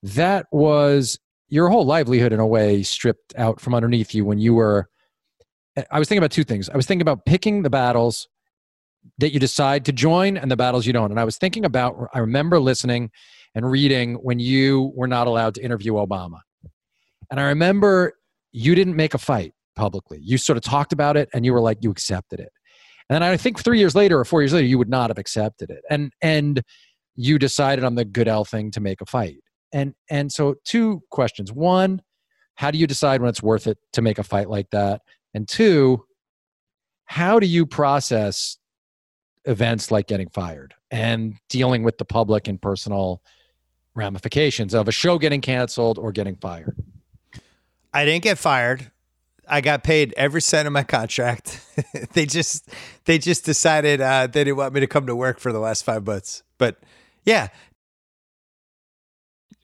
[0.03, 4.53] that was your whole livelihood in a way stripped out from underneath you when you
[4.53, 4.89] were
[5.91, 6.69] i was thinking about two things.
[6.69, 8.27] I was thinking about picking the battles
[9.17, 11.11] that you decide to join and the battles you don't.
[11.11, 13.11] And i was thinking about i remember listening
[13.55, 16.39] and reading when you were not allowed to interview obama.
[17.31, 18.13] And i remember
[18.51, 20.19] you didn't make a fight publicly.
[20.21, 22.51] You sort of talked about it and you were like you accepted it.
[23.09, 25.69] And i think three years later or four years later you would not have accepted
[25.69, 25.83] it.
[25.89, 26.61] And and
[27.15, 29.37] you decided on the goodell thing to make a fight.
[29.73, 31.51] And and so two questions.
[31.51, 32.01] One
[32.55, 35.01] how do you decide when it's worth it to make a fight like that
[35.33, 36.05] and two
[37.09, 38.57] how do you process
[39.45, 43.23] events like getting fired and dealing with the public and personal
[43.95, 46.75] ramifications of a show getting canceled or getting fired?
[47.91, 48.91] I didn't get fired.
[49.47, 51.59] I got paid every cent of my contract.
[52.13, 52.69] They just
[53.05, 55.85] they just decided uh, they didn't want me to come to work for the last
[55.85, 56.43] five months.
[56.57, 56.77] But
[57.23, 57.47] yeah.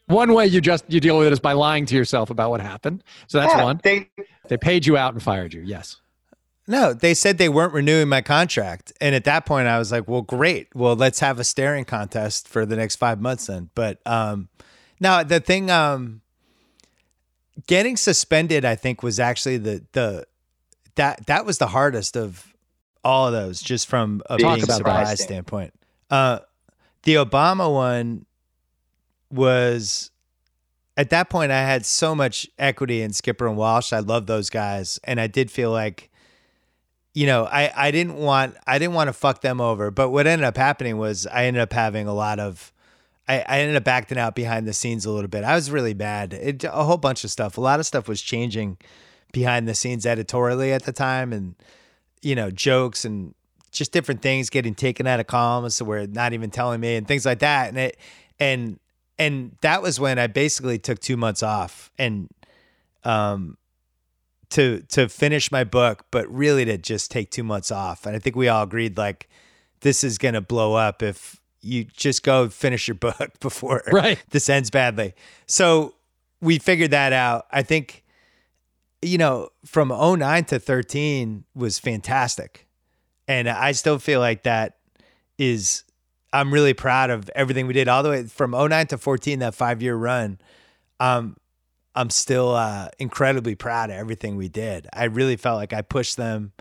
[0.07, 2.61] One way you just you deal with it is by lying to yourself about what
[2.61, 3.03] happened.
[3.28, 3.82] So that's yeah, one.
[3.84, 4.09] They
[4.48, 5.62] they paid you out and fired you.
[5.62, 5.98] Yes.
[6.68, 8.91] No, they said they weren't renewing my contract.
[9.00, 10.76] And at that point I was like, well, great.
[10.76, 13.70] Well, let's have a staring contest for the next five months then.
[13.76, 14.50] But um
[15.00, 16.22] now the thing um
[17.68, 20.26] getting suspended, I think, was actually the the
[20.96, 22.54] that that was the hardest of
[23.04, 25.74] all of those, just from a being surprise standpoint.
[26.10, 26.39] Uh
[27.04, 28.26] the Obama one
[29.30, 30.10] was
[30.98, 33.93] at that point I had so much equity in Skipper and Walsh.
[33.93, 35.00] I love those guys.
[35.04, 36.10] And I did feel like,
[37.14, 39.91] you know, I, I didn't want I didn't want to fuck them over.
[39.91, 42.72] But what ended up happening was I ended up having a lot of
[43.28, 45.43] I, I ended up acting out behind the scenes a little bit.
[45.43, 46.34] I was really bad.
[46.34, 47.58] It, a whole bunch of stuff.
[47.58, 48.78] A lot of stuff was changing
[49.32, 51.56] behind the scenes editorially at the time and
[52.22, 53.36] you know, jokes and
[53.72, 57.26] just different things getting taken out of columns where not even telling me and things
[57.26, 57.70] like that.
[57.70, 57.98] And it
[58.39, 58.80] and
[59.18, 62.30] and that was when I basically took two months off and
[63.03, 63.57] um
[64.49, 68.05] to to finish my book, but really to just take two months off.
[68.05, 69.30] And I think we all agreed like
[69.82, 74.24] this is gonna blow up if you just go finish your book before right.
[74.30, 75.13] this ends badly.
[75.47, 75.95] So
[76.41, 77.47] we figured that out.
[77.51, 78.03] I think,
[79.01, 82.68] you know, from 09 to 13 was fantastic.
[83.28, 84.78] And I still feel like that
[85.38, 85.84] is
[86.36, 89.55] I'm really proud of everything we did all the way from 09 to 14, that
[89.55, 90.38] five year run.
[90.99, 91.38] Um,
[91.95, 94.86] I'm still uh, incredibly proud of everything we did.
[94.91, 96.51] I really felt like I pushed them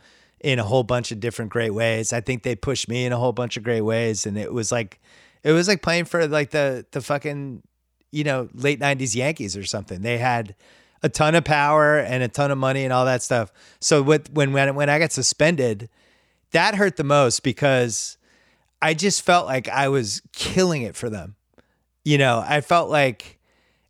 [0.40, 2.12] in a whole bunch of different great ways.
[2.12, 4.70] I think they pushed me in a whole bunch of great ways, and it was
[4.70, 5.00] like,
[5.42, 7.62] it was like playing for like the the fucking
[8.12, 10.02] you know late '90s Yankees or something.
[10.02, 10.54] They had
[11.02, 13.52] a ton of power and a ton of money and all that stuff.
[13.80, 15.88] So with when when when I got suspended,
[16.52, 18.18] that hurt the most because
[18.84, 21.36] I just felt like I was killing it for them.
[22.04, 23.38] You know, I felt like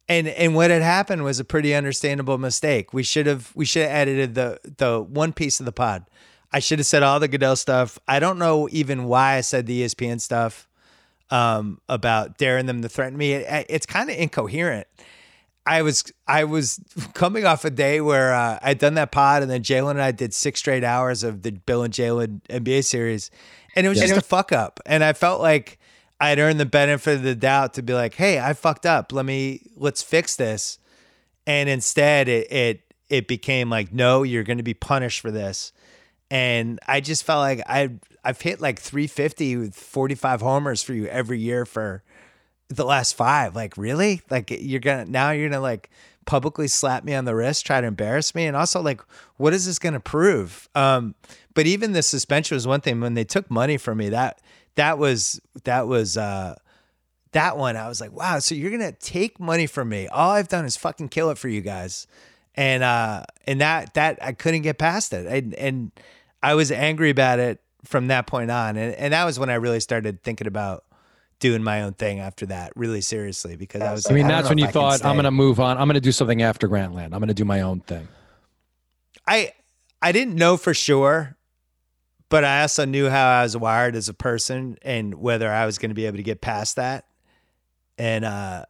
[0.08, 2.92] and and what had happened was a pretty understandable mistake.
[2.92, 6.06] We should have we should have edited the the one piece of the pod.
[6.52, 7.98] I should have said all the Goodell stuff.
[8.06, 10.68] I don't know even why I said the ESPN stuff
[11.28, 13.32] um, about daring them to threaten me.
[13.32, 14.86] It, it's kind of incoherent.
[15.66, 16.80] I was I was
[17.14, 20.12] coming off a day where uh, I'd done that pod, and then Jalen and I
[20.12, 23.32] did six straight hours of the Bill and Jalen NBA series,
[23.74, 24.80] and it was just a fuck up.
[24.86, 25.78] And I felt like
[26.20, 29.12] I'd earned the benefit of the doubt to be like, hey, I fucked up.
[29.12, 30.78] Let me let's fix this.
[31.46, 35.72] And instead it it it became like, no, you're gonna be punished for this.
[36.30, 37.90] And I just felt like I
[38.24, 42.02] I've hit like 350 with 45 homers for you every year for
[42.68, 43.54] the last five.
[43.54, 44.22] Like, really?
[44.30, 45.90] Like you're gonna now you're gonna like
[46.24, 49.00] publicly slap me on the wrist, try to embarrass me, and also like,
[49.36, 50.68] what is this going to prove?
[50.74, 51.14] Um,
[51.54, 53.00] but even the suspension was one thing.
[53.00, 54.40] When they took money from me, that
[54.74, 56.56] that was that was uh,
[57.32, 57.76] that one.
[57.76, 58.38] I was like, wow.
[58.40, 60.08] So you're gonna take money from me?
[60.08, 62.06] All I've done is fucking kill it for you guys,
[62.54, 65.92] and uh, and that that I couldn't get past it, and and
[66.42, 69.54] I was angry about it from that point on, and and that was when I
[69.54, 70.84] really started thinking about
[71.40, 74.10] doing my own thing after that really seriously because I was.
[74.10, 75.78] I mean, I that's when you thought I'm going to move on.
[75.78, 77.06] I'm going to do something after Grantland.
[77.12, 78.08] I'm going to do my own thing.
[79.26, 79.52] I
[80.00, 81.36] I didn't know for sure,
[82.34, 85.78] but I also knew how I was wired as a person and whether I was
[85.78, 87.04] going to be able to get past that.
[87.96, 88.64] And uh,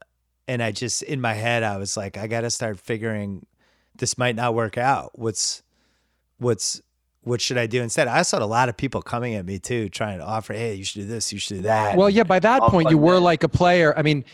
[0.46, 3.46] and I just in my head I was like, I got to start figuring
[3.96, 5.18] this might not work out.
[5.18, 5.62] What's
[6.36, 6.82] what's
[7.22, 8.06] what should I do instead?
[8.06, 10.84] I saw a lot of people coming at me too, trying to offer, hey, you
[10.84, 11.96] should do this, you should do that.
[11.96, 13.96] Well, yeah, by that point, you were like a player.
[13.96, 14.26] I mean,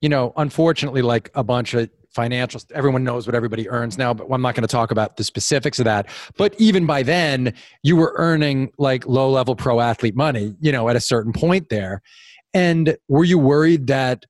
[0.00, 4.26] you know, unfortunately, like a bunch of financial, everyone knows what everybody earns now, but
[4.30, 6.08] I'm not going to talk about the specifics of that.
[6.36, 7.52] But even by then,
[7.82, 11.68] you were earning like low level pro athlete money, you know, at a certain point
[11.68, 12.02] there.
[12.54, 14.24] And were you worried that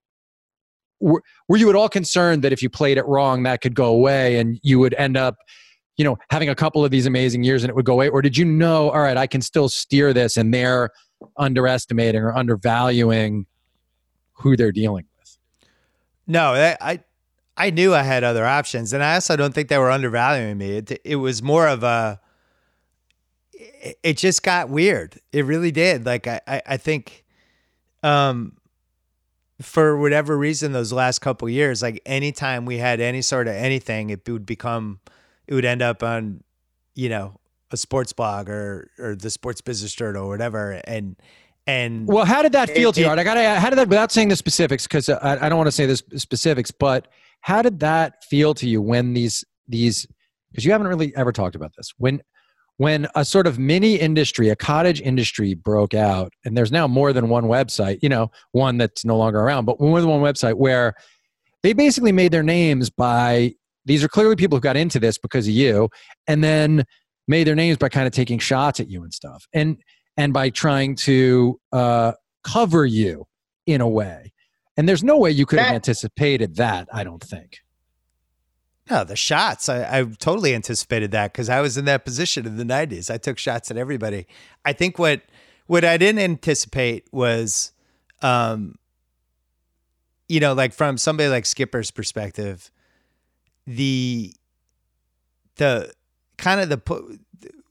[1.00, 3.86] were, were you at all concerned that if you played it wrong, that could go
[3.86, 5.36] away and you would end up,
[5.96, 8.08] you know, having a couple of these amazing years and it would go away?
[8.08, 10.90] Or did you know, all right, I can still steer this and they're
[11.36, 13.46] underestimating or undervaluing
[14.32, 15.38] who they're dealing with?
[16.26, 17.00] No, I,
[17.58, 20.76] I knew I had other options, and I also don't think they were undervaluing me.
[20.76, 22.20] It, it was more of a.
[24.02, 25.20] It just got weird.
[25.32, 26.06] It really did.
[26.06, 27.24] Like I, I, I think,
[28.04, 28.58] um,
[29.60, 34.10] for whatever reason those last couple years like anytime we had any sort of anything
[34.10, 35.00] it would become
[35.46, 36.42] it would end up on
[36.94, 37.34] you know
[37.70, 41.16] a sports blog or or the sports business journal or whatever and
[41.66, 43.18] and well how did that feel it, to you Art?
[43.18, 45.72] i gotta how did that without saying the specifics because I, I don't want to
[45.72, 47.08] say the specifics but
[47.40, 50.06] how did that feel to you when these these
[50.50, 52.20] because you haven't really ever talked about this when
[52.78, 57.12] when a sort of mini industry, a cottage industry broke out, and there's now more
[57.12, 60.54] than one website, you know, one that's no longer around, but more than one website
[60.54, 60.94] where
[61.64, 63.52] they basically made their names by
[63.84, 65.88] these are clearly people who got into this because of you,
[66.26, 66.84] and then
[67.26, 69.78] made their names by kind of taking shots at you and stuff, and
[70.16, 72.12] and by trying to uh,
[72.44, 73.24] cover you
[73.66, 74.32] in a way.
[74.78, 77.64] And there's no way you could have anticipated that, I don't think.
[78.88, 79.68] No, the shots.
[79.68, 83.12] I, I totally anticipated that because I was in that position in the '90s.
[83.12, 84.28] I took shots at everybody.
[84.64, 85.22] I think what
[85.66, 87.72] what I didn't anticipate was,
[88.22, 88.76] um,
[90.28, 92.70] you know, like from somebody like Skipper's perspective,
[93.66, 94.32] the
[95.56, 95.92] the
[96.36, 97.18] kind of the put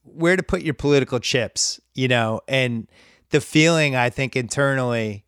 [0.03, 2.91] where to put your political chips, you know, and
[3.29, 5.23] the feeling I think internally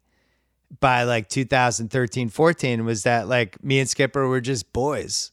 [0.80, 5.32] by like 2013 14 was that like me and Skipper were just boys.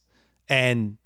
[0.49, 0.97] And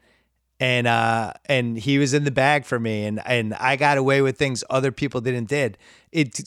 [0.60, 4.22] and uh and he was in the bag for me and and I got away
[4.22, 5.78] with things other people didn't did.
[6.12, 6.42] It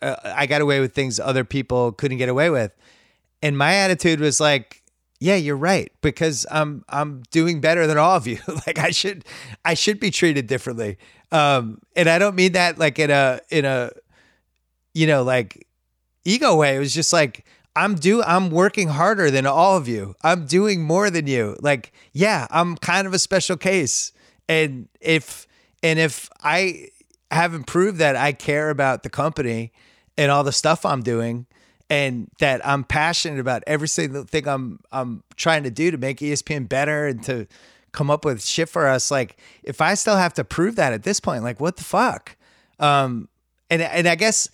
[0.00, 2.72] uh, I got away with things other people couldn't get away with.
[3.42, 4.82] And my attitude was like
[5.20, 8.38] yeah you're right because I'm I'm doing better than all of you.
[8.66, 9.24] Like I should
[9.64, 10.98] I should be treated differently.
[11.30, 13.90] Um and I don't mean that like in a in a
[14.94, 15.67] you know like
[16.24, 17.44] ego way it was just like
[17.78, 20.16] I'm do I'm working harder than all of you.
[20.22, 21.56] I'm doing more than you.
[21.60, 24.12] Like, yeah, I'm kind of a special case.
[24.48, 25.46] And if
[25.82, 26.88] and if I
[27.30, 29.70] haven't proved that I care about the company
[30.16, 31.46] and all the stuff I'm doing
[31.88, 36.18] and that I'm passionate about every single thing I'm I'm trying to do to make
[36.18, 37.46] ESPN better and to
[37.92, 41.04] come up with shit for us like if I still have to prove that at
[41.04, 42.36] this point like what the fuck
[42.80, 43.28] um
[43.70, 44.48] and and I guess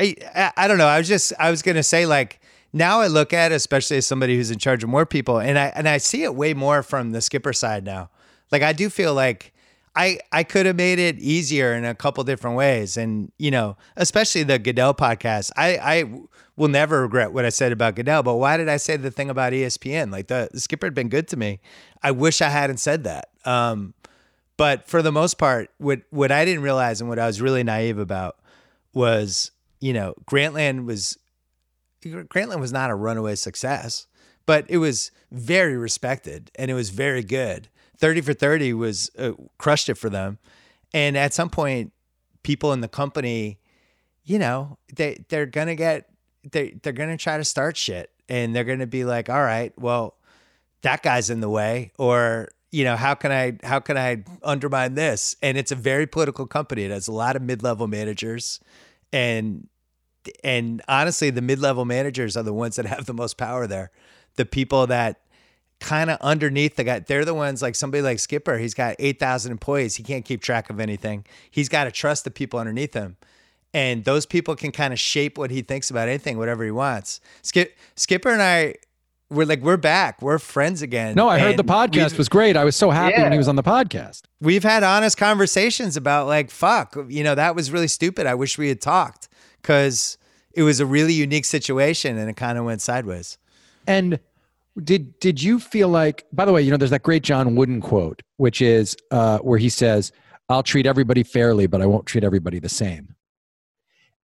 [0.00, 0.86] I, I don't know.
[0.86, 2.40] I was just I was gonna say like
[2.72, 5.58] now I look at it, especially as somebody who's in charge of more people, and
[5.58, 8.10] I and I see it way more from the skipper side now.
[8.52, 9.52] Like I do feel like
[9.94, 13.76] I I could have made it easier in a couple different ways, and you know,
[13.96, 15.50] especially the Goodell podcast.
[15.56, 16.04] I I
[16.56, 19.30] will never regret what I said about Goodell, but why did I say the thing
[19.30, 20.10] about ESPN?
[20.10, 21.60] Like the, the skipper had been good to me.
[22.02, 23.28] I wish I hadn't said that.
[23.44, 23.94] Um,
[24.56, 27.62] but for the most part, what what I didn't realize and what I was really
[27.62, 28.36] naive about
[28.92, 31.18] was you know, Grantland was
[32.02, 34.06] Grantland was not a runaway success,
[34.44, 37.68] but it was very respected and it was very good.
[37.98, 40.38] 30 for 30 was uh, crushed it for them.
[40.92, 41.92] And at some point
[42.42, 43.58] people in the company,
[44.24, 46.08] you know, they they're going to get
[46.50, 49.42] they they're going to try to start shit and they're going to be like, "All
[49.42, 50.16] right, well,
[50.82, 54.94] that guy's in the way or you know how can i how can i undermine
[54.94, 58.60] this and it's a very political company it has a lot of mid-level managers
[59.12, 59.68] and
[60.42, 63.90] and honestly, the mid-level managers are the ones that have the most power there.
[64.34, 65.20] The people that
[65.78, 68.58] kind of underneath the guy, they're the ones like somebody like Skipper.
[68.58, 69.96] He's got eight thousand employees.
[69.96, 71.24] He can't keep track of anything.
[71.50, 73.16] He's got to trust the people underneath him,
[73.72, 77.20] and those people can kind of shape what he thinks about anything, whatever he wants.
[77.42, 78.74] Skip, Skipper and I
[79.30, 82.64] we're like we're back we're friends again no i heard the podcast was great i
[82.64, 83.22] was so happy yeah.
[83.24, 87.34] when he was on the podcast we've had honest conversations about like fuck you know
[87.34, 89.28] that was really stupid i wish we had talked
[89.60, 90.16] because
[90.56, 93.38] it was a really unique situation and it kind of went sideways.
[93.86, 94.18] And
[94.82, 97.80] did did you feel like by the way, you know, there's that great John Wooden
[97.80, 100.12] quote, which is uh, where he says,
[100.48, 103.15] I'll treat everybody fairly, but I won't treat everybody the same.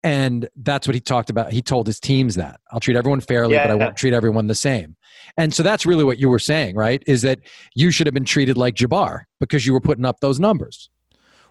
[0.04, 1.52] And that's what he talked about.
[1.52, 4.48] He told his teams that I'll treat everyone fairly, yeah, but I won't treat everyone
[4.48, 4.96] the same.
[5.36, 7.02] And so that's really what you were saying, right?
[7.06, 7.38] Is that
[7.74, 10.90] you should have been treated like Jabbar because you were putting up those numbers.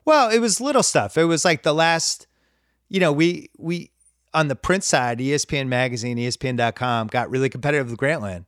[0.03, 1.17] Well, it was little stuff.
[1.17, 2.27] It was like the last,
[2.89, 3.91] you know, we we
[4.33, 8.45] on the print side, ESPN magazine, ESPN.com got really competitive with Grantland.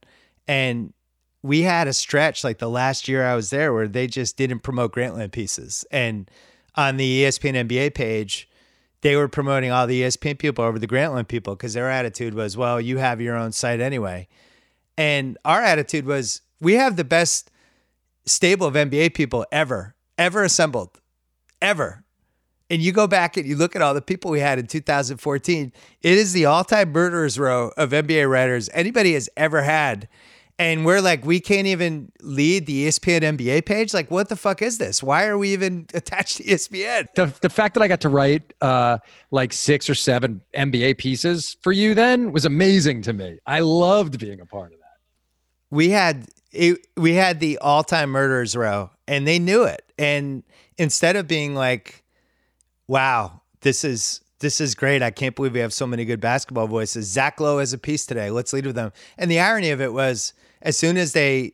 [0.47, 0.93] And
[1.41, 4.59] we had a stretch like the last year I was there where they just didn't
[4.59, 5.85] promote Grantland pieces.
[5.91, 6.29] And
[6.75, 8.49] on the ESPN NBA page,
[9.03, 12.55] they were promoting all the ESPN people over the Grantland people because their attitude was,
[12.55, 14.29] well, you have your own site anyway.
[14.97, 17.51] And our attitude was, we have the best
[18.25, 21.01] stable of NBA people ever, ever assembled,
[21.61, 22.05] ever.
[22.69, 25.73] And you go back and you look at all the people we had in 2014,
[26.01, 30.07] it is the all time murderers row of NBA writers anybody has ever had
[30.59, 33.93] and we're like, we can't even lead the ESPN NBA page.
[33.93, 35.01] Like, what the fuck is this?
[35.01, 37.07] Why are we even attached to ESPN?
[37.15, 38.99] The, the fact that I got to write uh,
[39.31, 43.39] like six or seven NBA pieces for you then was amazing to me.
[43.47, 44.83] I loved being a part of that.
[45.71, 49.81] We had it, we had the all time murderers row, and they knew it.
[49.97, 50.43] And
[50.77, 52.03] instead of being like,
[52.87, 55.01] "Wow, this is this is great.
[55.01, 57.07] I can't believe we have so many good basketball voices.
[57.07, 58.29] Zach Lowe has a piece today.
[58.29, 58.91] Let's lead with them.
[59.17, 60.33] And the irony of it was,
[60.63, 61.53] as soon as they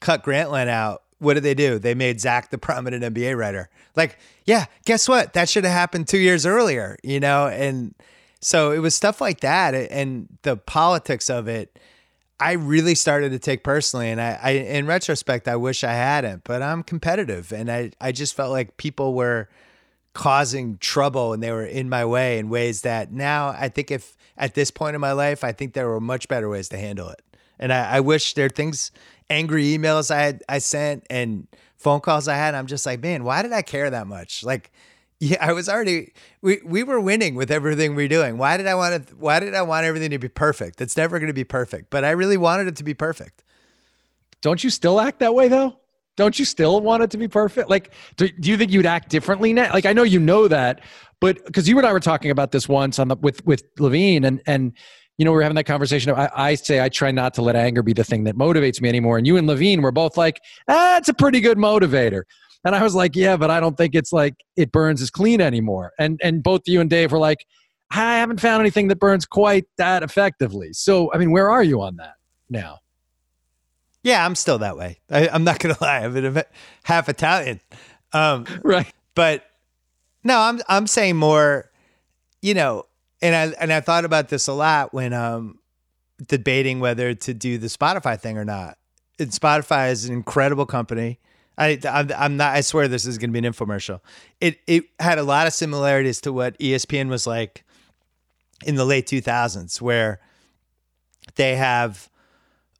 [0.00, 1.78] cut Grantland out, what did they do?
[1.78, 3.70] They made Zach the prominent NBA writer.
[3.96, 5.32] Like, yeah, guess what?
[5.32, 7.48] That should have happened two years earlier, you know?
[7.48, 7.94] And
[8.40, 9.74] so it was stuff like that.
[9.74, 11.78] And the politics of it,
[12.38, 14.10] I really started to take personally.
[14.10, 17.52] And I, I in retrospect, I wish I hadn't, but I'm competitive.
[17.52, 19.48] And I, I just felt like people were,
[20.18, 24.16] causing trouble and they were in my way in ways that now I think if
[24.36, 27.08] at this point in my life, I think there were much better ways to handle
[27.08, 27.22] it.
[27.58, 28.90] And I, I wish there are things,
[29.30, 31.46] angry emails I had, I sent and
[31.76, 32.54] phone calls I had.
[32.54, 34.44] I'm just like, man, why did I care that much?
[34.44, 34.70] Like,
[35.20, 38.38] yeah, I was already we we were winning with everything we are doing.
[38.38, 39.16] Why did I want to?
[39.16, 40.80] Why did I want everything to be perfect?
[40.80, 43.42] It's never going to be perfect, but I really wanted it to be perfect.
[44.40, 45.76] Don't you still act that way though?
[46.16, 47.70] Don't you still want it to be perfect?
[47.70, 49.72] Like, do, do you think you'd act differently now?
[49.72, 50.80] Like, I know you know that,
[51.20, 54.24] but because you and I were talking about this once on the with with Levine,
[54.24, 54.72] and and
[55.18, 56.12] you know we are having that conversation.
[56.12, 58.88] I, I say I try not to let anger be the thing that motivates me
[58.88, 62.22] anymore, and you and Levine were both like, that's ah, a pretty good motivator.
[62.64, 65.40] And I was like, yeah, but I don't think it's like it burns as clean
[65.40, 65.92] anymore.
[65.98, 67.44] And and both you and Dave were like,
[67.90, 70.72] I haven't found anything that burns quite that effectively.
[70.72, 72.14] So I mean, where are you on that
[72.48, 72.78] now?
[74.02, 75.00] Yeah, I'm still that way.
[75.10, 76.00] I, am not gonna lie.
[76.00, 76.42] I'm
[76.84, 77.60] half Italian,
[78.12, 78.92] um, right?
[79.14, 79.44] But
[80.24, 81.70] no, I'm I'm saying more.
[82.40, 82.84] You know,
[83.20, 85.58] and I and I thought about this a lot when um,
[86.26, 88.78] debating whether to do the Spotify thing or not.
[89.18, 91.18] And Spotify is an incredible company.
[91.56, 92.54] I I'm, I'm not.
[92.54, 94.00] I swear this is going to be an infomercial.
[94.40, 97.64] It it had a lot of similarities to what ESPN was like
[98.64, 100.20] in the late 2000s, where
[101.36, 102.08] they have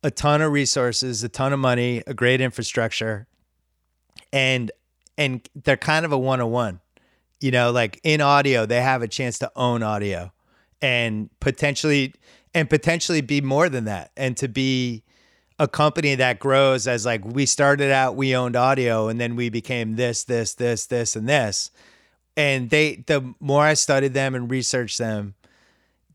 [0.02, 3.26] a ton of resources, a ton of money, a great infrastructure,
[4.32, 4.70] and
[5.16, 6.80] and they're kind of a one on one.
[7.40, 10.32] You know, like in audio, they have a chance to own audio
[10.82, 12.14] and potentially
[12.54, 15.02] and potentially be more than that and to be
[15.58, 19.48] a company that grows as like we started out we owned audio and then we
[19.48, 21.70] became this this this this and this
[22.36, 25.34] and they the more i studied them and researched them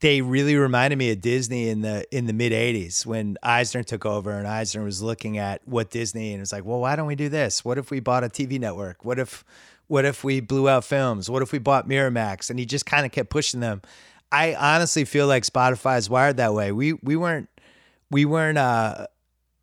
[0.03, 4.05] they really reminded me of Disney in the in the mid '80s when Eisner took
[4.05, 7.15] over and Eisner was looking at what Disney and was like, well, why don't we
[7.15, 7.63] do this?
[7.63, 9.05] What if we bought a TV network?
[9.05, 9.45] What if
[9.87, 11.29] what if we blew out films?
[11.29, 12.49] What if we bought Miramax?
[12.49, 13.81] And he just kind of kept pushing them.
[14.31, 16.71] I honestly feel like Spotify is wired that way.
[16.71, 17.49] We we weren't
[18.09, 19.07] we weren't uh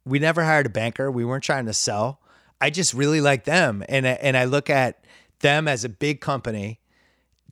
[0.05, 1.11] we never hired a banker.
[1.11, 2.21] We weren't trying to sell.
[2.61, 5.05] I just really like them and and I look at
[5.41, 6.81] them as a big company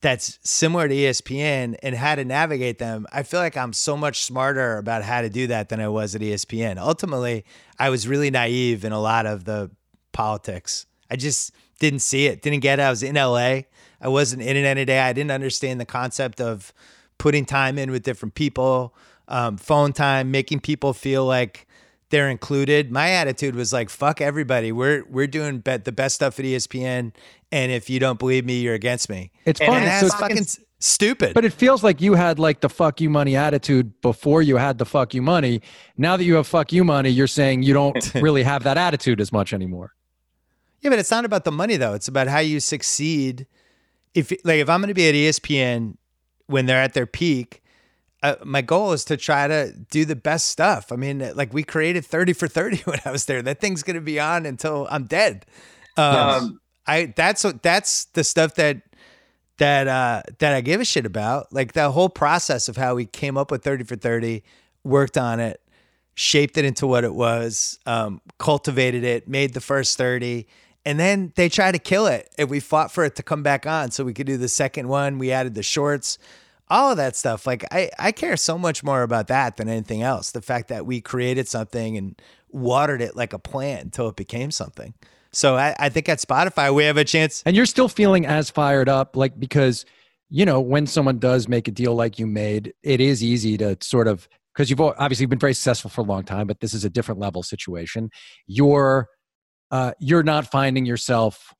[0.00, 4.22] that's similar to ESPN and how to navigate them, I feel like I'm so much
[4.22, 6.78] smarter about how to do that than I was at ESPN.
[6.78, 7.44] Ultimately,
[7.78, 9.70] I was really naive in a lot of the
[10.12, 10.86] politics.
[11.10, 12.82] I just didn't see it, didn't get it.
[12.82, 13.62] I was in LA.
[14.00, 15.00] I wasn't in it any day.
[15.00, 16.72] I didn't understand the concept of
[17.18, 18.94] putting time in with different people,
[19.26, 21.66] um, phone time, making people feel like
[22.10, 22.90] they're included.
[22.90, 24.72] My attitude was like, "Fuck everybody.
[24.72, 27.12] We're we're doing the best stuff at ESPN,
[27.52, 29.86] and if you don't believe me, you're against me." It's funny.
[29.86, 30.46] so it's fucking
[30.80, 31.34] stupid.
[31.34, 34.78] But it feels like you had like the "fuck you money" attitude before you had
[34.78, 35.60] the "fuck you money."
[35.96, 39.20] Now that you have "fuck you money," you're saying you don't really have that attitude
[39.20, 39.92] as much anymore.
[40.80, 41.94] Yeah, but it's not about the money though.
[41.94, 43.46] It's about how you succeed.
[44.14, 45.96] If like if I'm going to be at ESPN
[46.46, 47.62] when they're at their peak
[48.22, 50.90] uh, my goal is to try to do the best stuff.
[50.90, 53.42] I mean, like we created 30 for 30 when I was there.
[53.42, 55.46] That thing's going to be on until I'm dead.
[55.96, 56.50] Um, yes.
[56.86, 58.80] I that's that's the stuff that
[59.58, 61.52] that uh that I give a shit about.
[61.52, 64.42] Like the whole process of how we came up with 30 for 30,
[64.84, 65.60] worked on it,
[66.14, 70.46] shaped it into what it was, um, cultivated it, made the first 30
[70.88, 73.66] And then they tried to kill it, and we fought for it to come back
[73.66, 75.18] on so we could do the second one.
[75.18, 76.16] We added the shorts,
[76.68, 77.46] all of that stuff.
[77.46, 80.30] Like I, I care so much more about that than anything else.
[80.30, 84.50] The fact that we created something and watered it like a plant until it became
[84.50, 84.94] something.
[85.30, 87.42] So I, I think at Spotify we have a chance.
[87.44, 89.84] And you're still feeling as fired up, like because
[90.30, 93.76] you know when someone does make a deal like you made, it is easy to
[93.82, 96.86] sort of because you've obviously been very successful for a long time, but this is
[96.86, 98.10] a different level situation.
[98.46, 99.06] You're
[99.70, 101.54] uh, you're not finding yourself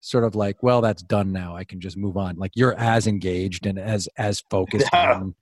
[0.00, 1.56] sort of like, well, that's done now.
[1.56, 2.36] I can just move on.
[2.36, 5.34] Like you're as engaged and as as focused on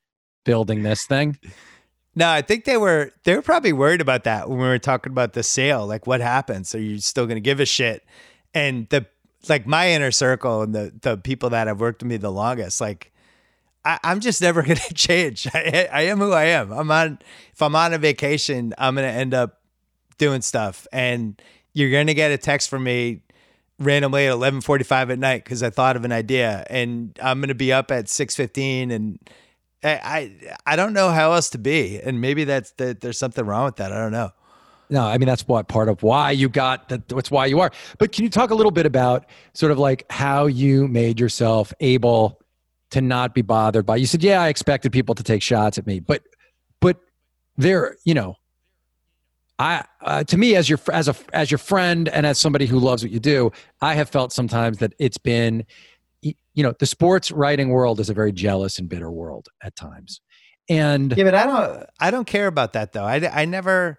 [0.44, 1.38] building this thing.
[2.16, 5.12] No, I think they were they were probably worried about that when we were talking
[5.12, 5.86] about the sale.
[5.86, 6.74] Like, what happens?
[6.74, 8.04] Are you still going to give a shit?
[8.52, 9.06] And the
[9.48, 12.80] like my inner circle and the the people that have worked with me the longest,
[12.80, 13.12] like
[13.84, 15.48] I, am just never going to change.
[15.52, 16.72] I, I am who I am.
[16.72, 17.18] I'm on
[17.52, 19.60] if I'm on a vacation, I'm going to end up
[20.16, 21.40] doing stuff, and
[21.74, 23.20] you're going to get a text from me
[23.78, 27.54] randomly at 11:45 at night because I thought of an idea, and I'm going to
[27.54, 29.18] be up at 6:15 and
[29.84, 30.32] I,
[30.64, 33.00] I don't know how else to be, and maybe that's that.
[33.00, 33.92] There's something wrong with that.
[33.92, 34.30] I don't know.
[34.90, 37.08] No, I mean that's what part of why you got that.
[37.08, 37.70] That's why you are.
[37.98, 41.72] But can you talk a little bit about sort of like how you made yourself
[41.80, 42.40] able
[42.90, 43.96] to not be bothered by?
[43.96, 46.22] You said, "Yeah, I expected people to take shots at me," but
[46.80, 46.98] but
[47.56, 48.36] there, you know,
[49.58, 52.78] I uh, to me as your as a as your friend and as somebody who
[52.78, 55.64] loves what you do, I have felt sometimes that it's been
[56.22, 60.20] you know the sports writing world is a very jealous and bitter world at times.
[60.68, 63.04] And yeah but i don't i don't care about that though.
[63.04, 63.98] I, I never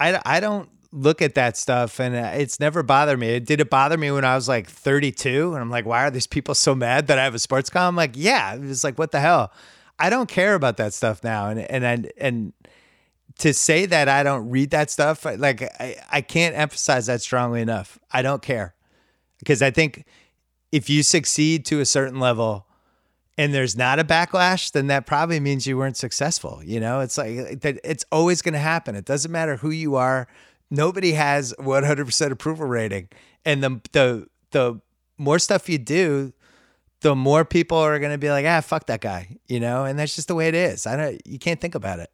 [0.00, 3.38] I, I don't look at that stuff and it's never bothered me.
[3.40, 6.26] Did it bother me when i was like 32 and i'm like why are these
[6.26, 7.90] people so mad that i have a sports com?
[7.90, 9.52] I'm like yeah it was like what the hell?
[9.98, 11.48] I don't care about that stuff now.
[11.48, 12.52] And and, and
[13.38, 17.60] to say that i don't read that stuff like I, I can't emphasize that strongly
[17.60, 18.74] enough i don't care
[19.38, 20.04] because i think
[20.72, 22.66] if you succeed to a certain level
[23.36, 26.60] and there's not a backlash, then that probably means you weren't successful.
[26.64, 28.94] You know, it's like that it's always going to happen.
[28.94, 30.28] It doesn't matter who you are.
[30.70, 33.08] Nobody has 100% approval rating.
[33.44, 34.80] And the the the
[35.18, 36.32] more stuff you do,
[37.00, 39.98] the more people are going to be like, "Ah, fuck that guy." You know, and
[39.98, 40.86] that's just the way it is.
[40.86, 42.10] I don't you can't think about it.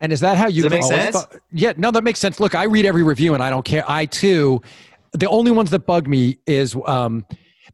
[0.00, 1.16] And is that how you Does that make sense?
[1.16, 2.40] Thought, yeah, no, that makes sense.
[2.40, 3.84] Look, I read every review and I don't care.
[3.88, 4.60] I too
[5.14, 7.24] the only ones that bug me is um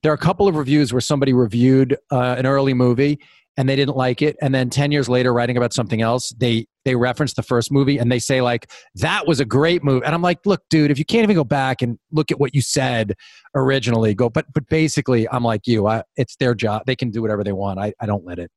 [0.02, 3.18] there are a couple of reviews where somebody reviewed uh, an early movie
[3.56, 6.66] and they didn't like it and then 10 years later writing about something else they
[6.84, 10.14] they reference the first movie and they say like that was a great movie and
[10.14, 12.62] i'm like look dude if you can't even go back and look at what you
[12.62, 13.14] said
[13.54, 17.20] originally go but but basically i'm like you I, it's their job they can do
[17.20, 18.50] whatever they want i, I don't let it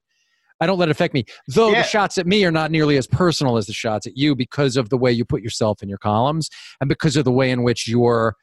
[0.64, 1.82] i don't let it affect me though yeah.
[1.82, 4.78] the shots at me are not nearly as personal as the shots at you because
[4.78, 6.50] of the way you put yourself in your columns
[6.82, 8.36] and because of the way in which you're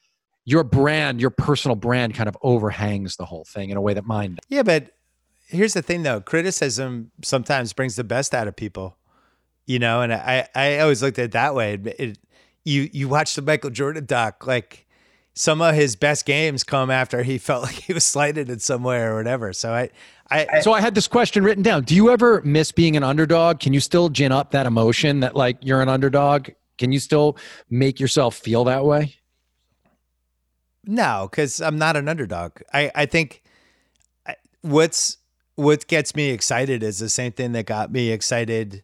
[0.44, 4.04] your brand, your personal brand kind of overhangs the whole thing in a way that
[4.04, 4.30] mine.
[4.30, 4.46] Does.
[4.48, 4.92] Yeah, but
[5.46, 8.96] here's the thing though, criticism sometimes brings the best out of people.
[9.66, 11.74] You know, and I I always looked at it that way.
[11.74, 12.18] It, it,
[12.64, 14.86] you you watch the Michael Jordan doc, like
[15.34, 18.82] some of his best games come after he felt like he was slighted in some
[18.82, 19.52] way or whatever.
[19.52, 19.90] So I,
[20.30, 21.82] I, so I had this question written down.
[21.82, 23.58] Do you ever miss being an underdog?
[23.58, 26.50] Can you still gin up that emotion that like you're an underdog?
[26.78, 27.36] Can you still
[27.68, 29.16] make yourself feel that way?
[30.84, 32.60] No, because I'm not an underdog.
[32.72, 33.42] I, I think
[34.62, 35.18] what's
[35.56, 38.82] what gets me excited is the same thing that got me excited.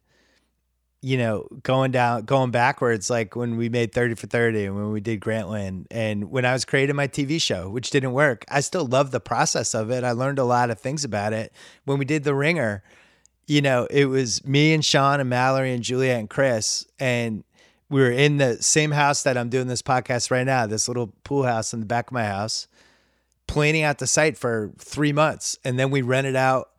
[1.03, 4.91] You know, going down, going backwards, like when we made 30 for 30 and when
[4.91, 8.45] we did Grantland and when I was creating my TV show, which didn't work.
[8.49, 10.03] I still love the process of it.
[10.03, 11.53] I learned a lot of things about it.
[11.85, 12.83] When we did The Ringer,
[13.47, 16.87] you know, it was me and Sean and Mallory and Juliet and Chris.
[16.99, 17.45] And
[17.89, 21.13] we were in the same house that I'm doing this podcast right now, this little
[21.23, 22.67] pool house in the back of my house,
[23.47, 26.71] planning out the site for three months, and then we rented out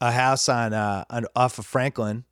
[0.00, 2.24] a house on uh, on off of Franklin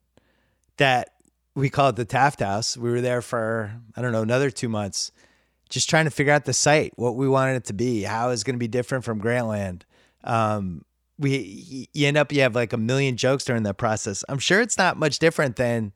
[0.77, 1.13] that
[1.55, 2.77] we call it the Taft House.
[2.77, 5.11] We were there for I don't know another two months,
[5.69, 8.43] just trying to figure out the site, what we wanted it to be, how it's
[8.43, 9.83] going to be different from Grantland.
[10.23, 10.85] Um,
[11.17, 14.23] we you end up you have like a million jokes during that process.
[14.29, 15.93] I'm sure it's not much different than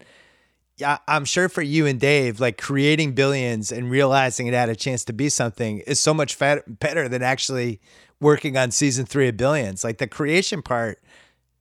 [0.78, 4.76] yeah, I'm sure for you and Dave, like creating billions and realizing it had a
[4.76, 7.80] chance to be something is so much better than actually
[8.20, 9.84] working on season three of Billions.
[9.84, 11.02] Like the creation part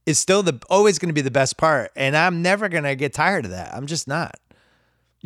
[0.06, 2.94] is still the always going to be the best part, and I'm never going to
[2.94, 3.74] get tired of that.
[3.74, 4.38] I'm just not.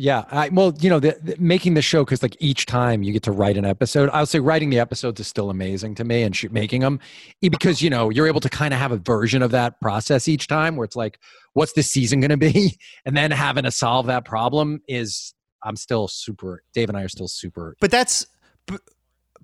[0.01, 3.11] Yeah, I, well, you know, the, the, making the show because like each time you
[3.11, 6.23] get to write an episode, I'll say writing the episodes is still amazing to me,
[6.23, 7.01] and shoot, making them
[7.41, 10.47] because you know you're able to kind of have a version of that process each
[10.47, 11.19] time where it's like,
[11.51, 15.33] what's this season going to be, and then having to solve that problem is
[15.63, 16.63] I'm still super.
[16.73, 17.75] Dave and I are still super.
[17.81, 18.25] But that's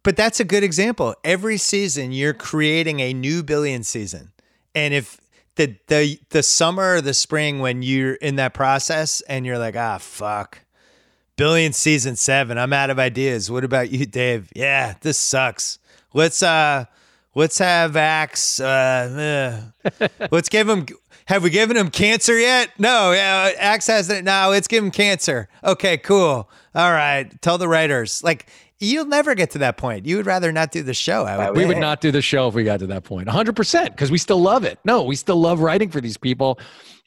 [0.04, 1.16] but that's a good example.
[1.26, 4.32] Every season, you're creating a new billion season,
[4.74, 5.20] and if
[5.56, 9.76] the the the summer or the spring when you're in that process and you're like,
[9.76, 10.60] ah, fuck,
[11.36, 13.50] billion season seven, I'm out of ideas.
[13.50, 14.52] What about you, Dave?
[14.56, 15.80] Yeah, this sucks.
[16.14, 16.86] Let's uh,
[17.36, 18.60] let's have Axe.
[18.60, 19.64] Uh,
[20.32, 20.86] let's give him.
[21.28, 22.70] Have we given him cancer yet?
[22.78, 24.26] No, yeah, Axe hasn't.
[24.26, 25.50] No, let's give him cancer.
[25.64, 26.50] Okay, cool.
[26.76, 28.48] All right, tell the writers like
[28.80, 30.06] You'll never get to that point.
[30.06, 31.26] You would rather not do the show.
[31.26, 33.28] I would we would not do the show if we got to that point.
[33.28, 34.80] 100% because we still love it.
[34.84, 36.60] No, we still love writing for these people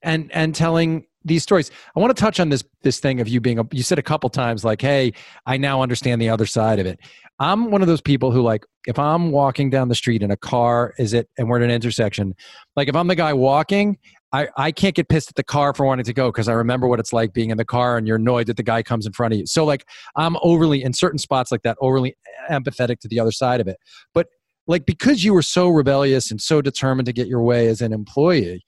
[0.03, 1.71] and and telling these stories.
[1.95, 4.03] I want to touch on this this thing of you being a you said a
[4.03, 5.13] couple times like, "Hey,
[5.47, 6.99] I now understand the other side of it."
[7.39, 10.37] I'm one of those people who like if I'm walking down the street in a
[10.37, 12.35] car is it and we're at an intersection,
[12.77, 13.99] like if I'm the guy walking,
[14.33, 16.87] I, I can't get pissed at the car for wanting to go because I remember
[16.87, 19.13] what it's like being in the car and you're annoyed that the guy comes in
[19.13, 19.47] front of you.
[19.47, 19.87] So like
[20.17, 22.15] I'm overly in certain spots like that, overly
[22.51, 23.79] empathetic to the other side of it.
[24.13, 24.27] But
[24.67, 27.93] like because you were so rebellious and so determined to get your way as an
[27.93, 28.65] employee,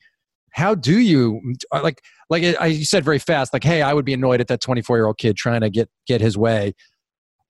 [0.53, 1.41] how do you
[1.73, 4.49] uh, like like I, you said very fast like hey I would be annoyed at
[4.49, 6.75] that 24 year old kid trying to get get his way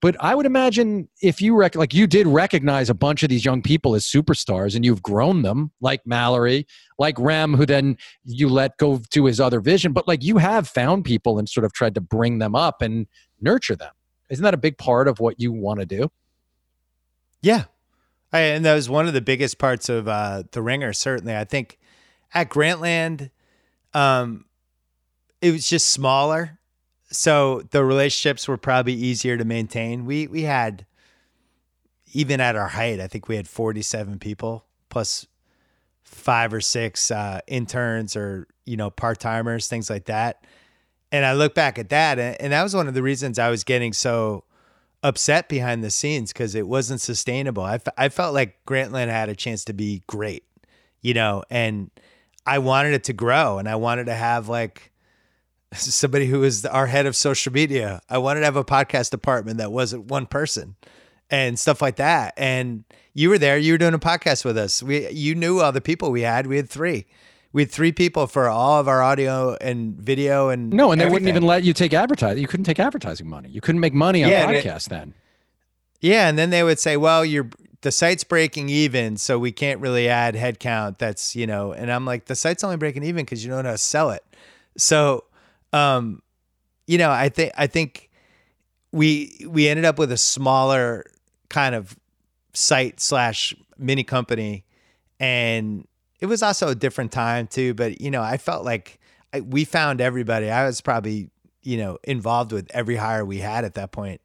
[0.01, 3.45] but I would imagine if you rec- like you did recognize a bunch of these
[3.45, 6.67] young people as superstars and you've grown them, like Mallory,
[6.99, 9.93] like Rem, who then you let go to his other vision.
[9.93, 13.07] But like you have found people and sort of tried to bring them up and
[13.43, 13.93] nurture them.
[14.31, 16.11] Isn't that a big part of what you want to do?
[17.43, 17.65] Yeah.
[18.33, 21.37] I, and that was one of the biggest parts of uh, The Ringer, certainly.
[21.37, 21.79] I think
[22.33, 23.31] at Grantland,
[23.93, 24.45] um,
[25.43, 26.60] it was just smaller
[27.11, 30.05] so the relationships were probably easier to maintain.
[30.05, 30.87] We we had
[32.13, 35.27] even at our height, I think we had 47 people plus
[36.03, 40.45] five or six uh, interns or you know part-timers, things like that.
[41.13, 43.51] And I look back at that and, and that was one of the reasons I
[43.51, 44.45] was getting so
[45.03, 47.63] upset behind the scenes because it wasn't sustainable.
[47.63, 50.45] I, f- I felt like Grantland had a chance to be great,
[51.01, 51.91] you know, and
[52.47, 54.93] I wanted it to grow and I wanted to have like
[55.75, 58.01] somebody who is our head of social media.
[58.09, 60.77] I wanted to have a podcast department that wasn't one person
[61.31, 62.35] and stuff like that.
[62.37, 62.85] And
[63.15, 64.83] you were there, you were doing a podcast with us.
[64.83, 66.47] We you knew all the people we had.
[66.47, 67.07] We had three.
[67.53, 71.09] We had three people for all of our audio and video and No, and they
[71.09, 72.41] wouldn't even let you take advertising.
[72.41, 73.49] You couldn't take advertising money.
[73.49, 75.15] You couldn't make money on yeah, podcasts then.
[76.01, 77.51] Yeah, and then they would say, "Well, you're
[77.83, 82.05] the site's breaking even, so we can't really add headcount." That's you know, and I'm
[82.05, 84.25] like, the site's only breaking even because you don't know how to sell it.
[84.77, 85.25] So
[85.73, 86.23] um,
[86.87, 88.11] you know, I think I think
[88.93, 91.05] we we ended up with a smaller
[91.49, 91.97] kind of
[92.53, 94.65] site slash mini company,
[95.19, 95.87] and
[96.21, 97.75] it was also a different time too.
[97.75, 98.99] But you know, I felt like
[99.33, 100.51] I, we found everybody.
[100.51, 101.31] I was probably
[101.63, 104.21] you know involved with every hire we had at that point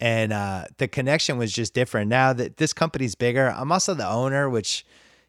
[0.00, 2.08] and uh, the connection was just different.
[2.08, 4.84] Now that this company's bigger, I'm also the owner, which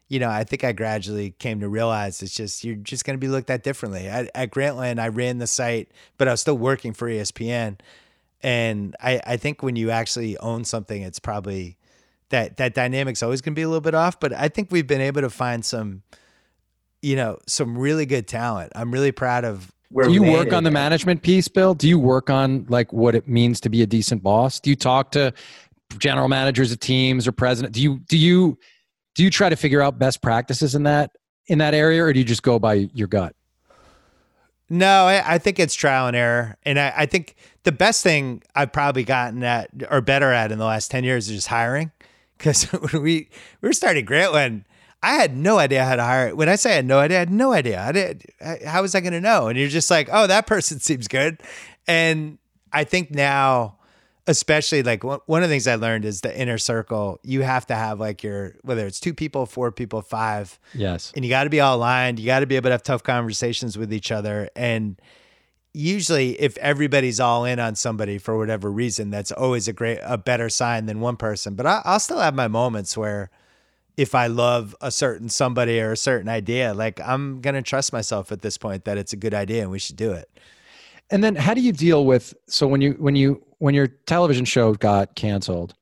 [0.08, 3.20] you know, I think I gradually came to realize it's just you're just going to
[3.20, 4.06] be looked at differently.
[4.06, 7.78] At, at, Grantland, I ran the site, but I was still working for ESPN,
[8.42, 11.76] and I I think when you actually own something, it's probably
[12.30, 14.18] that that dynamic's always going to be a little bit off.
[14.18, 16.02] But I think we've been able to find some,
[17.02, 18.72] you know, some really good talent.
[18.74, 19.72] I'm really proud of.
[19.90, 21.74] Where Do you work on the management piece, Bill?
[21.74, 24.60] Do you work on like what it means to be a decent boss?
[24.60, 25.32] Do you talk to
[25.98, 27.74] general managers of teams or president?
[27.74, 28.58] Do you do you
[29.18, 31.10] do you try to figure out best practices in that
[31.48, 33.34] in that area or do you just go by your gut?
[34.70, 36.56] No i, I think it's trial and error.
[36.62, 37.34] And I, I, think
[37.64, 41.28] the best thing i've probably gotten at or better at in the last 10 years
[41.28, 41.90] is just hiring.
[42.36, 42.62] Because
[42.92, 43.28] when we,
[43.60, 44.64] we were starting grantland
[45.02, 46.36] i had no idea how to hire.
[46.36, 47.82] When i say i had no idea i had no idea.
[47.82, 48.24] I did,
[48.64, 49.48] how was i going to know?
[49.48, 51.42] And you're just like oh that person seems good.
[51.88, 52.38] And
[52.72, 53.77] i think now
[54.28, 57.18] especially like one of the things I learned is the inner circle.
[57.24, 60.60] You have to have like your whether it's two people, four people, five.
[60.74, 61.12] Yes.
[61.16, 62.20] And you got to be all aligned.
[62.20, 64.50] You got to be able to have tough conversations with each other.
[64.54, 65.00] And
[65.72, 70.18] usually, if everybody's all in on somebody for whatever reason, that's always a great a
[70.18, 71.54] better sign than one person.
[71.54, 73.30] But I, I'll still have my moments where.
[73.96, 78.30] If I love a certain somebody or a certain idea, like I'm gonna trust myself
[78.30, 80.30] at this point that it's a good idea and we should do it.
[81.10, 84.44] And then how do you deal with so when you when you when your television
[84.44, 85.74] show got canceled,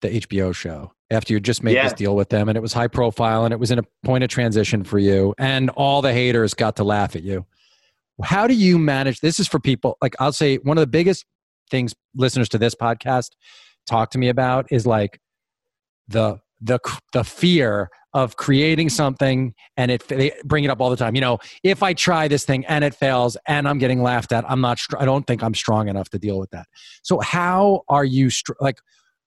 [0.00, 1.84] the HBO show, after you just made yeah.
[1.84, 4.24] this deal with them and it was high profile and it was in a point
[4.24, 7.46] of transition for you and all the haters got to laugh at you.
[8.22, 11.24] How do you manage this is for people like I'll say one of the biggest
[11.70, 13.30] things listeners to this podcast
[13.86, 15.20] talk to me about is like
[16.08, 16.80] the the
[17.12, 21.20] the fear of creating something and it they bring it up all the time you
[21.20, 24.60] know if i try this thing and it fails and i'm getting laughed at i'm
[24.60, 26.66] not i don't think i'm strong enough to deal with that
[27.02, 28.30] so how are you
[28.60, 28.78] like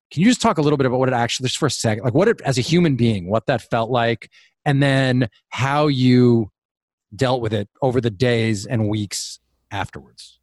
[0.09, 2.03] Can you just talk a little bit about what it actually, just for a second,
[2.05, 4.31] like what it, as a human being, what that felt like,
[4.63, 6.49] and then how you
[7.13, 9.39] dealt with it over the days and weeks
[9.69, 10.39] afterwards?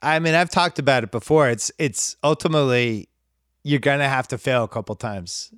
[0.00, 1.48] I mean, I've talked about it before.
[1.48, 3.08] It's it's ultimately
[3.68, 5.52] you're gonna have to fail a couple times,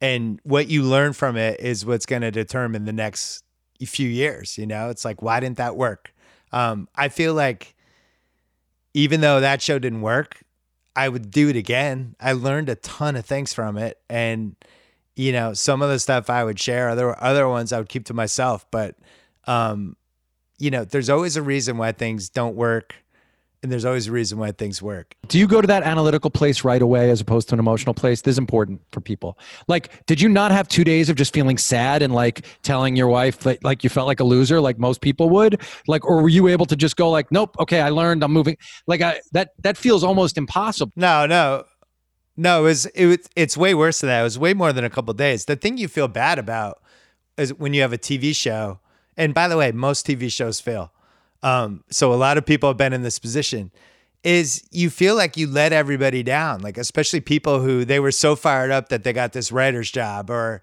[0.00, 3.44] and what you learn from it is what's gonna determine the next
[3.86, 4.58] few years.
[4.58, 6.12] You know, it's like why didn't that work?
[6.52, 7.76] Um, I feel like
[8.94, 10.42] even though that show didn't work,
[10.96, 12.16] I would do it again.
[12.20, 14.56] I learned a ton of things from it, and
[15.14, 18.06] you know, some of the stuff I would share, other other ones I would keep
[18.06, 18.66] to myself.
[18.72, 18.96] But
[19.46, 19.96] um,
[20.58, 22.96] you know, there's always a reason why things don't work
[23.62, 25.14] and there's always a reason why things work.
[25.28, 28.22] Do you go to that analytical place right away as opposed to an emotional place?
[28.22, 29.38] This is important for people.
[29.68, 33.08] Like, did you not have two days of just feeling sad and like telling your
[33.08, 35.60] wife that like you felt like a loser, like most people would?
[35.86, 38.56] Like, or were you able to just go like, nope, okay, I learned, I'm moving.
[38.86, 40.92] Like, I, that that feels almost impossible.
[40.96, 41.64] No, no,
[42.36, 42.60] no.
[42.60, 44.20] It was it was it's way worse than that.
[44.20, 45.44] It was way more than a couple days.
[45.44, 46.82] The thing you feel bad about
[47.36, 48.80] is when you have a TV show.
[49.16, 50.92] And by the way, most TV shows fail
[51.42, 53.70] um, so a lot of people have been in this position
[54.22, 58.36] is you feel like you let everybody down, like especially people who they were so
[58.36, 60.62] fired up that they got this writer's job or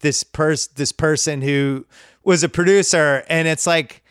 [0.00, 1.84] this person this person who
[2.22, 4.04] was a producer and it's like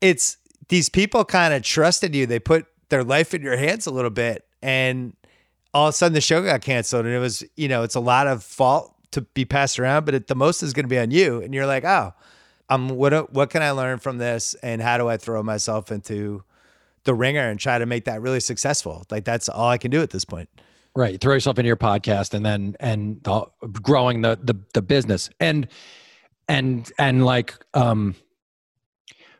[0.00, 0.36] it's
[0.68, 2.26] these people kind of trusted you.
[2.26, 5.14] They put their life in your hands a little bit and
[5.72, 8.00] all of a sudden the show got canceled and it was, you know, it's a
[8.00, 10.98] lot of fault to be passed around, but it, the most is going to be
[10.98, 11.40] on you.
[11.40, 12.12] And you're like, oh,
[12.68, 16.42] um, what what can I learn from this, and how do I throw myself into
[17.04, 19.04] the ringer and try to make that really successful?
[19.10, 20.48] Like that's all I can do at this point.
[20.94, 23.46] Right, throw yourself into your podcast, and then and the,
[23.82, 25.68] growing the the the business, and
[26.48, 28.14] and and like um,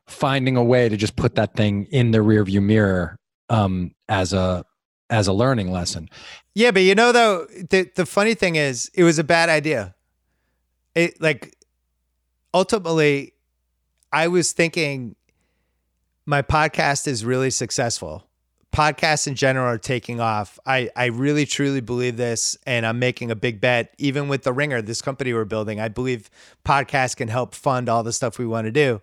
[0.07, 4.65] finding a way to just put that thing in the rearview mirror um, as a
[5.11, 6.09] as a learning lesson.
[6.55, 9.94] Yeah, but you know though, the the funny thing is, it was a bad idea.
[10.94, 11.55] It like
[12.56, 13.34] ultimately,
[14.10, 15.14] I was thinking
[16.24, 18.26] my podcast is really successful.
[18.72, 20.58] Podcasts in general are taking off.
[20.64, 23.94] I, I really truly believe this, and I'm making a big bet.
[23.98, 26.30] Even with the Ringer, this company we're building, I believe
[26.64, 29.02] podcasts can help fund all the stuff we want to do.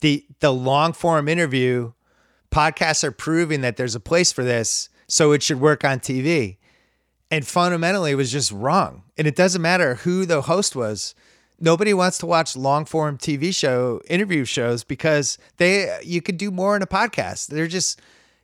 [0.00, 1.92] The the long form interview,
[2.50, 6.58] podcasts are proving that there's a place for this, so it should work on TV.
[7.30, 9.04] And fundamentally, it was just wrong.
[9.16, 11.14] And it doesn't matter who the host was
[11.62, 16.50] nobody wants to watch long form TV show interview shows because they you could do
[16.50, 17.46] more in a podcast.
[17.46, 18.02] They're just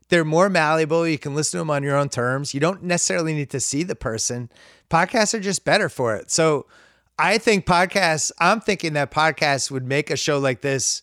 [0.09, 1.07] they're more malleable.
[1.07, 2.55] You can listen to them on your own terms.
[2.55, 4.49] You don't necessarily need to see the person.
[4.89, 6.31] Podcasts are just better for it.
[6.31, 6.65] So
[7.19, 11.03] I think podcasts, I'm thinking that podcasts would make a show like this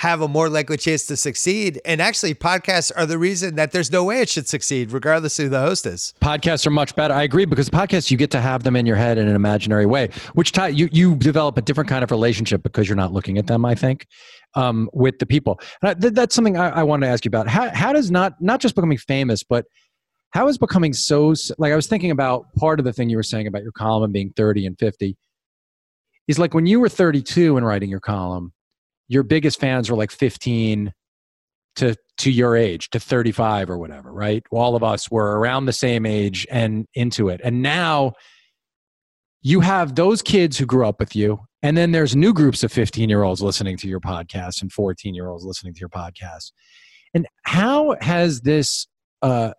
[0.00, 1.78] have a more likely chance to succeed.
[1.84, 5.44] And actually, podcasts are the reason that there's no way it should succeed, regardless of
[5.44, 6.14] who the host is.
[6.22, 7.12] Podcasts are much better.
[7.12, 9.84] I agree because podcasts you get to have them in your head in an imaginary
[9.84, 13.36] way, which tie, you you develop a different kind of relationship because you're not looking
[13.36, 13.66] at them.
[13.66, 14.06] I think
[14.54, 15.60] um, with the people.
[15.82, 17.46] I, th- that's something I, I wanted to ask you about.
[17.46, 19.66] How how does not not just becoming famous, but
[20.30, 23.22] how is becoming so like I was thinking about part of the thing you were
[23.22, 25.14] saying about your column and being 30 and 50
[26.26, 28.54] is like when you were 32 and writing your column
[29.10, 30.94] your biggest fans were like 15
[31.76, 34.42] to to your age to 35 or whatever right?
[34.50, 37.40] All of us were around the same age and into it.
[37.42, 38.12] And now
[39.42, 42.72] you have those kids who grew up with you and then there's new groups of
[42.72, 46.52] 15 year olds listening to your podcast and 14 year olds listening to your podcast.
[47.12, 48.86] And how has this
[49.22, 49.52] uh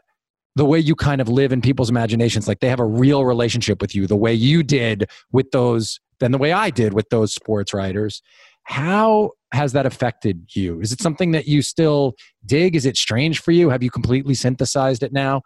[0.55, 3.81] the way you kind of live in people's imaginations like they have a real relationship
[3.81, 7.33] with you the way you did with those than the way i did with those
[7.33, 8.21] sports writers
[8.63, 10.79] how has that affected you?
[10.79, 12.15] Is it something that you still
[12.45, 12.75] dig?
[12.75, 13.69] Is it strange for you?
[13.69, 15.41] Have you completely synthesized it now?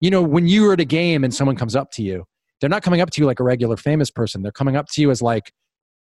[0.00, 2.24] You know, when you are at a game and someone comes up to you,
[2.60, 4.42] they're not coming up to you like a regular famous person.
[4.42, 5.52] They're coming up to you as like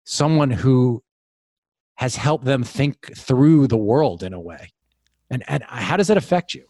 [0.04, 1.02] someone who
[1.96, 4.72] has helped them think through the world in a way.
[5.30, 6.66] And, and how does that affect you?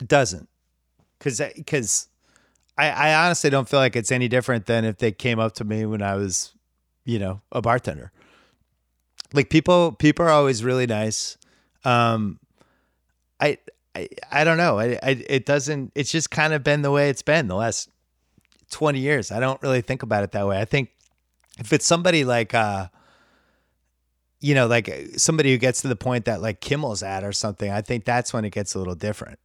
[0.00, 0.48] It doesn't.
[1.18, 2.08] Cause, uh, cause
[2.76, 5.64] I, I honestly don't feel like it's any different than if they came up to
[5.64, 6.54] me when I was,
[7.04, 8.12] you know, a bartender
[9.34, 11.36] like people people are always really nice.
[11.84, 12.38] Um
[13.40, 13.58] i
[13.94, 14.78] i, I don't know.
[14.78, 17.90] I, I it doesn't it's just kind of been the way it's been the last
[18.70, 19.30] 20 years.
[19.30, 20.60] I don't really think about it that way.
[20.60, 20.90] I think
[21.58, 22.88] if it's somebody like uh
[24.40, 27.70] you know like somebody who gets to the point that like kimmel's at or something
[27.70, 29.38] i think that's when it gets a little different.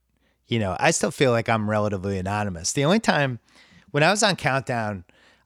[0.48, 2.74] You know i still feel like i'm relatively anonymous.
[2.74, 3.40] The only time
[3.92, 5.04] when i was on countdown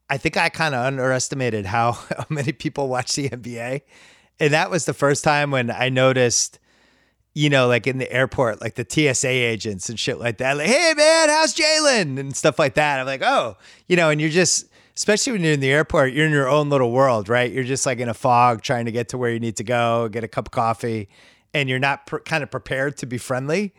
[0.09, 3.81] I think I kind of underestimated how, how many people watch the NBA
[4.43, 6.59] and that was the first time when I noticed
[7.35, 10.55] you know, like in the airport, like the TSA agents and shit like that.
[10.55, 12.99] Like, hey man, how's Jalen and stuff like that.
[12.99, 13.57] I'm like, oh,
[13.87, 16.69] you know, and you're just, especially when you're in the airport, you're in your own
[16.69, 17.51] little world, right?
[17.51, 20.09] You're just like in a fog, trying to get to where you need to go,
[20.09, 21.09] get a cup of coffee,
[21.55, 23.73] and you're not pr- kind of prepared to be friendly.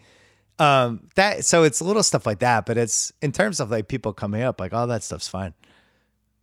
[0.59, 4.13] Um, that so it's little stuff like that, but it's in terms of like people
[4.13, 5.55] coming up, like all that stuff's fine.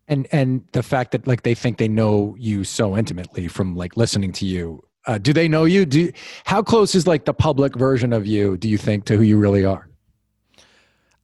[0.07, 3.95] And and the fact that like they think they know you so intimately from like
[3.95, 5.85] listening to you uh, do they know you?
[5.85, 6.11] Do
[6.45, 8.57] how close is like the public version of you?
[8.57, 9.87] Do you think to who you really are?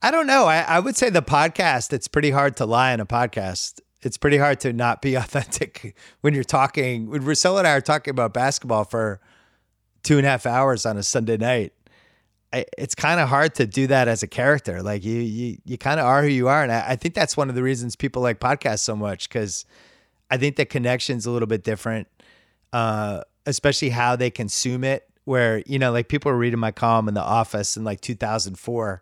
[0.01, 0.45] I don't know.
[0.45, 1.93] I, I would say the podcast.
[1.93, 3.79] It's pretty hard to lie in a podcast.
[4.01, 7.09] It's pretty hard to not be authentic when you're talking.
[7.09, 9.19] When Russillo and I are talking about basketball for
[10.03, 11.73] two and a half hours on a Sunday night,
[12.77, 14.81] It's kind of hard to do that as a character.
[14.81, 17.35] Like you, you, you kind of are who you are, and I, I think that's
[17.35, 19.65] one of the reasons people like podcasts so much because
[20.29, 22.07] I think the connection's a little bit different.
[22.73, 25.09] Uh, especially how they consume it.
[25.25, 29.01] Where you know, like people were reading my column in the office in like 2004,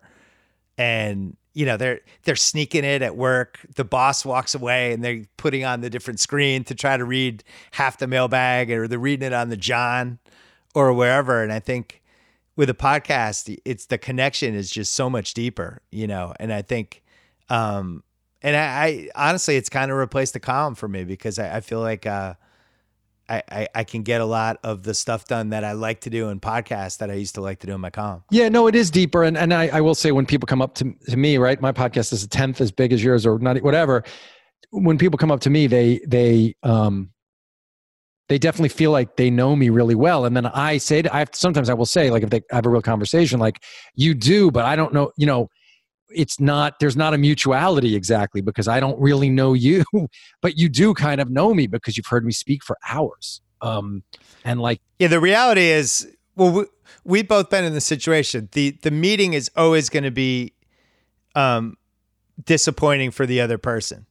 [0.76, 3.60] and you know they're they're sneaking it at work.
[3.76, 7.44] The boss walks away, and they're putting on the different screen to try to read
[7.72, 10.18] half the mailbag, or they're reading it on the John
[10.74, 11.42] or wherever.
[11.42, 12.02] And I think
[12.56, 16.32] with a podcast, it's the connection is just so much deeper, you know.
[16.40, 17.02] And I think,
[17.48, 18.02] um,
[18.42, 21.60] and I, I honestly, it's kind of replaced the column for me because I, I
[21.60, 22.06] feel like.
[22.06, 22.34] Uh,
[23.28, 26.10] I, I, I, can get a lot of the stuff done that I like to
[26.10, 28.22] do in podcasts that I used to like to do in my column.
[28.30, 29.24] Yeah, no, it is deeper.
[29.24, 31.72] And, and I, I will say when people come up to, to me, right, my
[31.72, 34.04] podcast is a tenth as big as yours or not, whatever.
[34.70, 37.10] When people come up to me, they, they, um,
[38.28, 40.24] they definitely feel like they know me really well.
[40.24, 42.66] And then I say, to, I have, sometimes I will say, like, if they have
[42.66, 43.62] a real conversation, like
[43.94, 45.48] you do, but I don't know, you know,
[46.08, 49.84] it's not there's not a mutuality exactly because I don't really know you,
[50.40, 53.40] but you do kind of know me because you've heard me speak for hours.
[53.60, 54.02] Um,
[54.44, 56.64] and like yeah, the reality is, well, we,
[57.04, 58.48] we've both been in the situation.
[58.52, 60.52] the The meeting is always going to be
[61.34, 61.76] um,
[62.44, 64.06] disappointing for the other person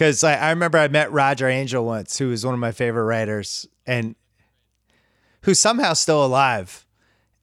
[0.00, 3.04] because I, I remember I met Roger Angell once, who was one of my favorite
[3.04, 4.14] writers, and
[5.42, 6.86] who's somehow still alive,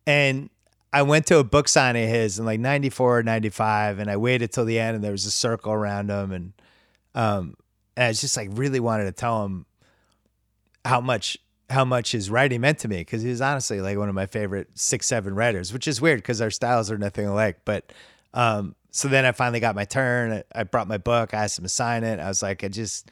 [0.08, 0.50] and
[0.92, 4.18] I went to a book signing of his in like 94 or 95 and I
[4.18, 6.54] waited till the end and there was a circle around him and
[7.14, 7.56] um
[7.96, 9.66] and I just like really wanted to tell him
[10.86, 11.38] how much
[11.70, 14.26] how much his writing meant to me because he was honestly like one of my
[14.26, 17.92] favorite six seven writers which is weird because our styles are nothing alike but
[18.34, 20.41] um so then I finally got my turn.
[20.56, 21.36] I brought my book.
[21.36, 22.19] I asked him to sign it.
[22.19, 23.11] I was like I just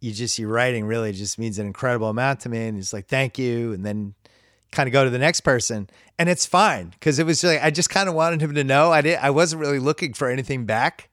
[0.00, 2.66] you just your writing really just means an incredible amount to me.
[2.66, 3.74] And he's like thank you.
[3.74, 4.14] And then
[4.70, 5.90] kind of go to the next person.
[6.18, 8.64] And it's fine because it was just like I just kind of wanted him to
[8.64, 8.90] know.
[8.90, 9.22] I didn't.
[9.22, 11.10] I wasn't really looking for anything back.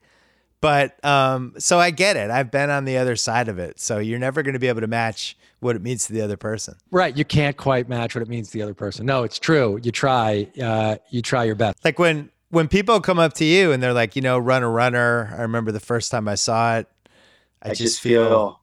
[0.62, 2.30] But um so I get it.
[2.30, 3.80] I've been on the other side of it.
[3.80, 6.38] So you're never going to be able to match what it means to the other
[6.38, 6.74] person.
[6.90, 7.14] Right.
[7.14, 9.04] You can't quite match what it means to the other person.
[9.04, 9.78] No it's true.
[9.82, 11.84] You try uh you try your best.
[11.84, 14.68] Like when when people come up to you and they're like you know run a
[14.68, 16.88] runner I remember the first time I saw it
[17.62, 18.60] I, I just, just feel, feel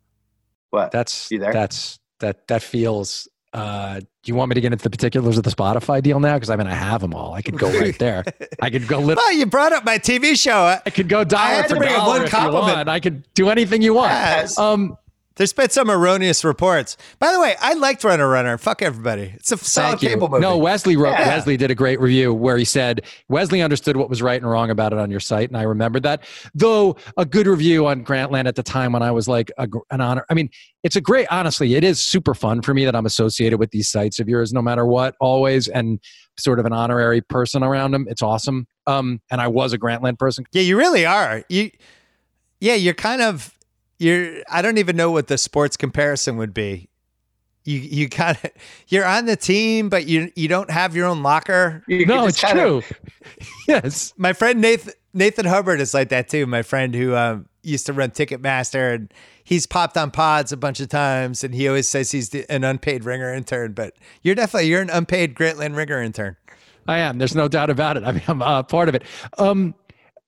[0.70, 4.90] what that's that's that that feels uh, do you want me to get into the
[4.90, 6.36] particulars of the Spotify deal now?
[6.36, 7.34] Because I mean, I have them all.
[7.34, 8.24] I could go right there.
[8.62, 9.00] I could go.
[9.00, 10.78] Li- well, you brought up my TV show.
[10.86, 12.90] I could go dollar I had to bring up one compliment.
[12.90, 14.12] I could do anything you want.
[14.12, 14.60] Yes.
[14.60, 14.98] Um,
[15.38, 16.98] there's been some erroneous reports.
[17.20, 18.58] By the way, I liked Runner Runner.
[18.58, 19.32] Fuck everybody.
[19.36, 20.42] It's a solid cable movie.
[20.42, 21.12] No, Wesley wrote.
[21.12, 21.28] Yeah.
[21.28, 24.70] Wesley did a great review where he said Wesley understood what was right and wrong
[24.70, 26.24] about it on your site, and I remembered that.
[26.54, 30.02] Though a good review on Grantland at the time when I was like a, an
[30.02, 30.26] honor.
[30.30, 30.50] I mean,
[30.84, 31.28] it's a great.
[31.30, 34.54] Honestly, it is super fun for me that I'm associated with these sites of yours,
[34.54, 36.00] no matter what, always, and
[36.38, 38.06] sort of an honorary person around them.
[38.10, 38.68] It's awesome.
[38.86, 40.46] Um, and I was a Grantland person.
[40.52, 41.44] Yeah, you really are.
[41.50, 41.72] You,
[42.60, 43.57] yeah, you're kind of
[44.00, 46.90] you're I don't even know what the sports comparison would be.
[47.64, 48.52] You you kind of
[48.88, 51.84] you're on the team, but you you don't have your own locker.
[51.88, 52.78] You no, it's true.
[52.78, 52.92] Of,
[53.68, 56.46] yes, my friend Nathan Nathan Hubbard is like that too.
[56.46, 59.14] My friend who um, used to run Ticketmaster, and
[59.44, 63.04] he's popped on pods a bunch of times, and he always says he's an unpaid
[63.04, 63.74] ringer intern.
[63.74, 66.38] But you're definitely you're an unpaid Grantland ringer intern.
[66.88, 67.18] I am.
[67.18, 68.04] There's no doubt about it.
[68.06, 69.04] I mean, I'm uh, part of it.
[69.38, 69.76] Um,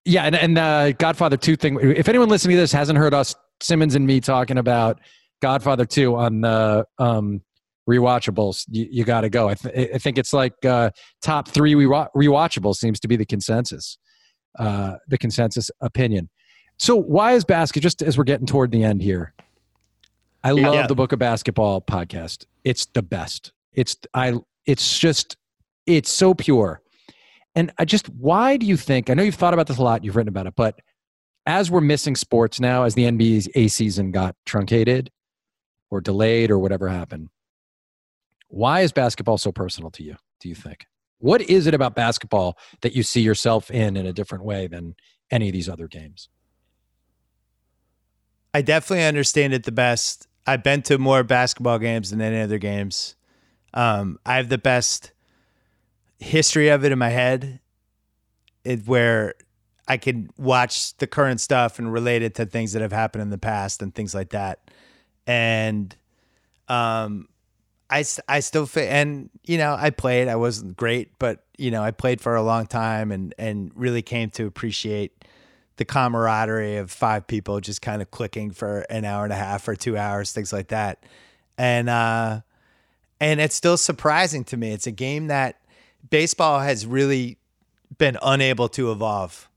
[0.03, 1.79] yeah, and, and uh, Godfather Two thing.
[1.81, 4.99] If anyone listening to this hasn't heard us Simmons and me talking about
[5.41, 7.41] Godfather 2 on the um,
[7.89, 8.65] rewatchables.
[8.69, 9.49] You, you got to go.
[9.49, 10.91] I, th- I, think it's like uh,
[11.21, 13.97] top three re- rewatchables seems to be the consensus,
[14.57, 16.29] uh, the consensus opinion.
[16.77, 17.81] So why is basket?
[17.81, 19.33] Just as we're getting toward the end here,
[20.43, 20.87] I love yeah.
[20.87, 22.45] the Book of Basketball podcast.
[22.63, 23.51] It's the best.
[23.73, 24.35] It's I.
[24.65, 25.35] It's just
[25.85, 26.81] it's so pure.
[27.55, 29.09] And I just why do you think?
[29.09, 30.05] I know you've thought about this a lot.
[30.05, 30.79] You've written about it, but
[31.45, 35.11] as we're missing sports now, as the NBA season got truncated
[35.89, 37.29] or delayed or whatever happened,
[38.47, 40.15] why is basketball so personal to you?
[40.39, 40.87] do you think?
[41.19, 44.95] What is it about basketball that you see yourself in in a different way than
[45.29, 46.29] any of these other games?
[48.53, 50.27] I definitely understand it the best.
[50.47, 53.15] I've been to more basketball games than any other games.
[53.73, 55.11] Um, I have the best
[56.17, 57.59] history of it in my head,
[58.63, 59.35] it, where
[59.89, 63.31] I could watch the current stuff and relate it to things that have happened in
[63.31, 64.71] the past and things like that.
[65.25, 65.95] And
[66.67, 67.27] um,
[67.89, 70.27] I, I still fit, and you know, I played.
[70.27, 74.01] I wasn't great, but you know, I played for a long time and and really
[74.01, 75.25] came to appreciate
[75.77, 79.67] the camaraderie of five people just kind of clicking for an hour and a half
[79.67, 81.03] or two hours, things like that.
[81.57, 82.41] And uh,
[83.19, 84.71] and it's still surprising to me.
[84.71, 85.59] It's a game that
[86.09, 87.37] baseball has really
[87.97, 89.48] been unable to evolve,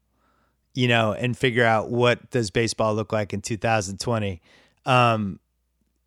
[0.75, 4.41] you know, and figure out what does baseball look like in 2020.
[4.87, 5.39] Um,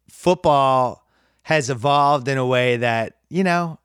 [0.09, 1.05] football
[1.43, 3.79] has evolved in a way that you know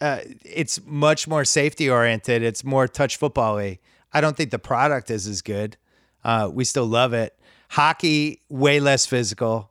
[0.00, 2.42] uh, it's much more safety oriented.
[2.42, 3.78] It's more touch football-y.
[4.12, 5.76] I don't think the product is as good.
[6.22, 7.38] Uh, we still love it.
[7.70, 9.70] Hockey way less physical.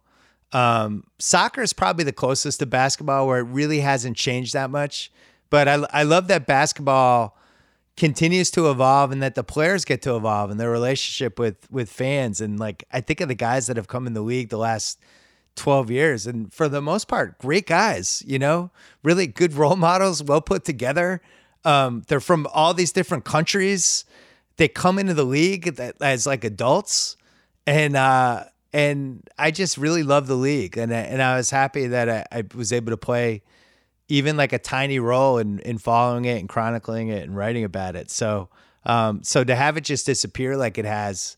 [0.51, 5.11] Um, soccer is probably the closest to basketball where it really hasn't changed that much.
[5.49, 7.38] But I, I love that basketball
[7.95, 11.90] continues to evolve and that the players get to evolve and their relationship with with
[11.90, 12.41] fans.
[12.41, 14.99] And like I think of the guys that have come in the league the last
[15.56, 16.28] 12 years.
[16.28, 18.72] And for the most part, great guys, you know,
[19.03, 21.22] really good role models, well put together.
[21.65, 24.06] Um, they're from all these different countries.
[24.57, 27.18] They come into the league as like adults.
[27.65, 30.78] And, uh, and I just really love the league.
[30.78, 33.44] And, and I was happy that I, I was able to play
[34.14, 37.95] even like a tiny role in, in following it and chronicling it and writing about
[37.95, 38.11] it.
[38.11, 38.48] So,
[38.85, 41.35] um, so to have it just disappear like it has,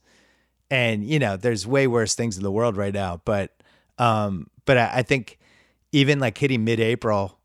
[0.70, 3.56] and you know, there's way worse things in the world right now, but
[3.98, 5.40] um, but I, I think
[5.94, 7.40] even like hitting mid-April,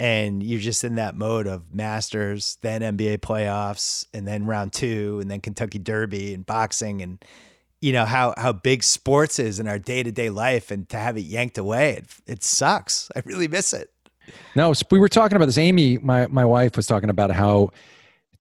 [0.00, 5.18] and you're just in that mode of Masters, then NBA playoffs, and then round two,
[5.20, 7.22] and then Kentucky Derby and boxing, and
[7.82, 10.96] you know how how big sports is in our day to day life, and to
[10.96, 13.10] have it yanked away, it, it sucks.
[13.14, 13.90] I really miss it.
[14.54, 15.58] No, we were talking about this.
[15.58, 17.70] Amy, my my wife, was talking about how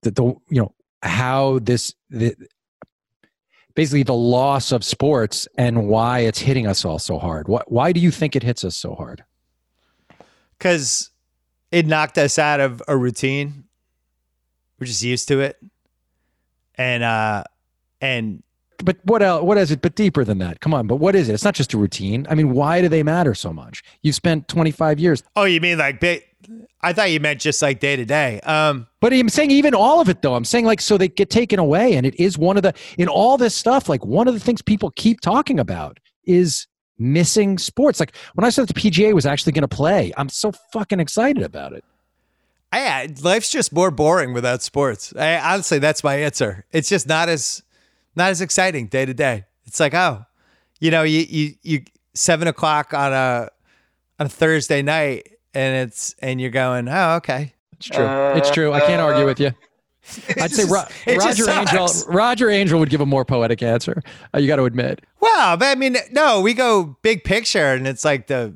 [0.01, 2.35] the, the you know how this the,
[3.75, 7.47] basically the loss of sports and why it's hitting us all so hard.
[7.47, 9.23] Why, why do you think it hits us so hard?
[10.57, 11.11] Because
[11.71, 13.65] it knocked us out of a routine.
[14.79, 15.57] We're just used to it,
[16.75, 17.43] and uh,
[18.01, 18.43] and
[18.83, 19.43] but what else?
[19.43, 19.81] What is it?
[19.81, 20.59] But deeper than that.
[20.59, 20.87] Come on.
[20.87, 21.33] But what is it?
[21.33, 22.25] It's not just a routine.
[22.29, 23.83] I mean, why do they matter so much?
[24.01, 25.23] You've spent 25 years.
[25.35, 26.23] Oh, you mean like big?
[26.81, 28.39] I thought you meant just like day to day.
[28.41, 30.35] Um, but I'm saying even all of it though.
[30.35, 33.07] I'm saying like so they get taken away, and it is one of the in
[33.07, 33.89] all this stuff.
[33.89, 37.99] Like one of the things people keep talking about is missing sports.
[37.99, 41.43] Like when I said the PGA was actually going to play, I'm so fucking excited
[41.43, 41.83] about it.
[42.71, 45.13] I, life's just more boring without sports.
[45.15, 46.65] I, honestly, that's my answer.
[46.71, 47.63] It's just not as
[48.15, 49.45] not as exciting day to day.
[49.65, 50.25] It's like oh,
[50.79, 51.81] you know, you you you
[52.13, 53.49] seven o'clock on a
[54.19, 57.53] on a Thursday night and it's and you're going, oh, okay.
[57.73, 58.05] It's true.
[58.05, 58.73] Uh, it's true.
[58.73, 59.51] I can't argue with you.
[60.41, 61.89] I'd say Ro- Roger Angell.
[62.07, 64.03] Roger Angell would give a more poetic answer.
[64.33, 65.01] Uh, you got to admit.
[65.19, 68.53] Well, but I mean, no, we go big picture, and it's like the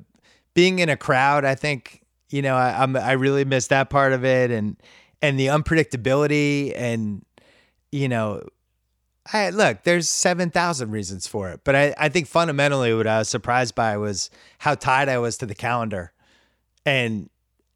[0.53, 1.45] being in a crowd.
[1.45, 4.77] I think you know, I, I'm I really miss that part of it, and
[5.21, 7.25] and the unpredictability, and
[7.91, 8.43] you know,
[9.31, 9.83] I look.
[9.83, 13.75] There's seven thousand reasons for it, but I I think fundamentally, what I was surprised
[13.75, 14.29] by was
[14.59, 16.13] how tied I was to the calendar
[16.85, 17.29] and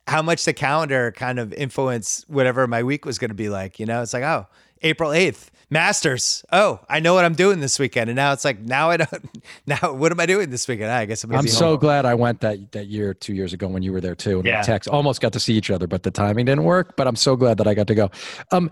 [0.08, 3.80] how much the calendar kind of influenced whatever my week was going to be like.
[3.80, 4.48] You know, it's like, oh,
[4.82, 6.44] April 8th, Masters.
[6.52, 8.10] Oh, I know what I'm doing this weekend.
[8.10, 9.10] And now it's like, now I don't,
[9.66, 10.92] now what am I doing this weekend?
[10.92, 11.80] I guess I'm, I'm so home.
[11.80, 14.40] glad I went that, that year, two years ago when you were there too.
[14.40, 14.62] And yeah.
[14.62, 16.98] text almost got to see each other, but the timing didn't work.
[16.98, 18.12] But I'm so glad that I got to go.
[18.52, 18.72] Um,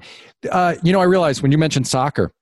[0.52, 2.34] uh, you know, I realized when you mentioned soccer,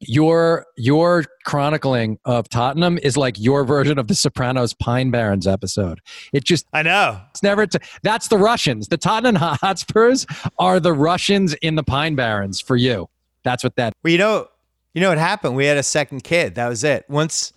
[0.00, 6.00] your your chronicling of Tottenham is like your version of the Sopranos Pine Barrens episode.
[6.32, 7.66] It just I know it's never.
[7.66, 8.88] T- that's the Russians.
[8.88, 10.26] The Tottenham Hotspurs
[10.58, 13.08] are the Russians in the Pine Barrens for you.
[13.42, 13.94] That's what that.
[14.02, 14.48] Well, you know,
[14.94, 15.56] you know what happened.
[15.56, 16.56] We had a second kid.
[16.56, 17.04] That was it.
[17.08, 17.52] Once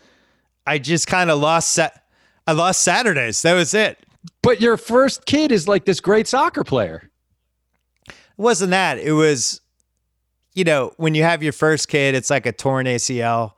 [0.66, 1.72] I just kind of lost.
[1.72, 1.90] Sa-
[2.48, 3.42] I lost Saturdays.
[3.44, 4.00] That was it.
[4.42, 7.10] But your first kid is like this great soccer player.
[8.08, 8.98] It wasn't that.
[8.98, 9.62] It was
[10.54, 13.54] you know, when you have your first kid, it's like a torn ACL,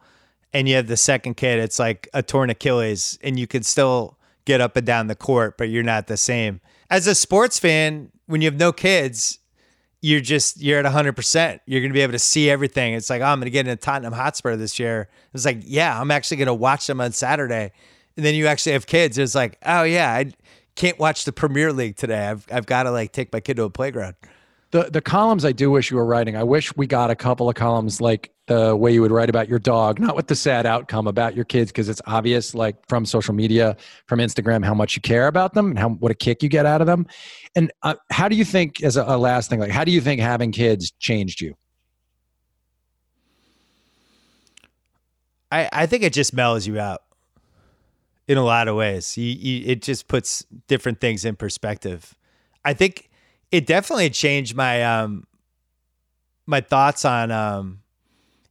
[0.53, 4.17] and you have the second kid, it's like a torn Achilles, and you can still
[4.45, 6.59] get up and down the court, but you're not the same.
[6.89, 9.39] As a sports fan, when you have no kids,
[10.01, 11.59] you're just you're at 100%.
[11.65, 12.93] You're going to be able to see everything.
[12.93, 15.09] It's like, oh, I'm going to get into Tottenham Hotspur this year.
[15.33, 17.71] It's like, yeah, I'm actually going to watch them on Saturday.
[18.17, 19.17] And then you actually have kids.
[19.17, 20.31] It's like, oh yeah, I
[20.75, 22.27] can't watch the Premier League today.
[22.27, 24.15] I've I've got to like take my kid to a playground.
[24.71, 26.37] The the columns I do wish you were writing.
[26.37, 29.49] I wish we got a couple of columns like the way you would write about
[29.49, 33.05] your dog, not with the sad outcome about your kids, because it's obvious, like from
[33.05, 33.75] social media,
[34.07, 36.65] from Instagram, how much you care about them and how what a kick you get
[36.65, 37.05] out of them.
[37.53, 40.01] And uh, how do you think, as a, a last thing, like how do you
[40.01, 41.55] think having kids changed you?
[45.51, 47.01] I I think it just mellows you out
[48.27, 49.17] in a lot of ways.
[49.17, 52.15] You, you, it just puts different things in perspective.
[52.63, 53.09] I think
[53.51, 55.25] it definitely changed my um
[56.45, 57.79] my thoughts on um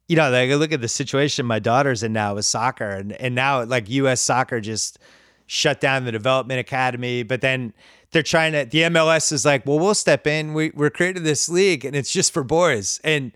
[0.07, 3.13] you know like I look at the situation my daughter's in now with soccer and
[3.13, 4.99] and now like US soccer just
[5.47, 7.73] shut down the development academy but then
[8.11, 10.53] they're trying to the MLS is like well we'll step in.
[10.53, 12.99] We we're creating this league and it's just for boys.
[13.03, 13.31] And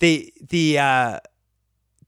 [0.00, 1.20] the the uh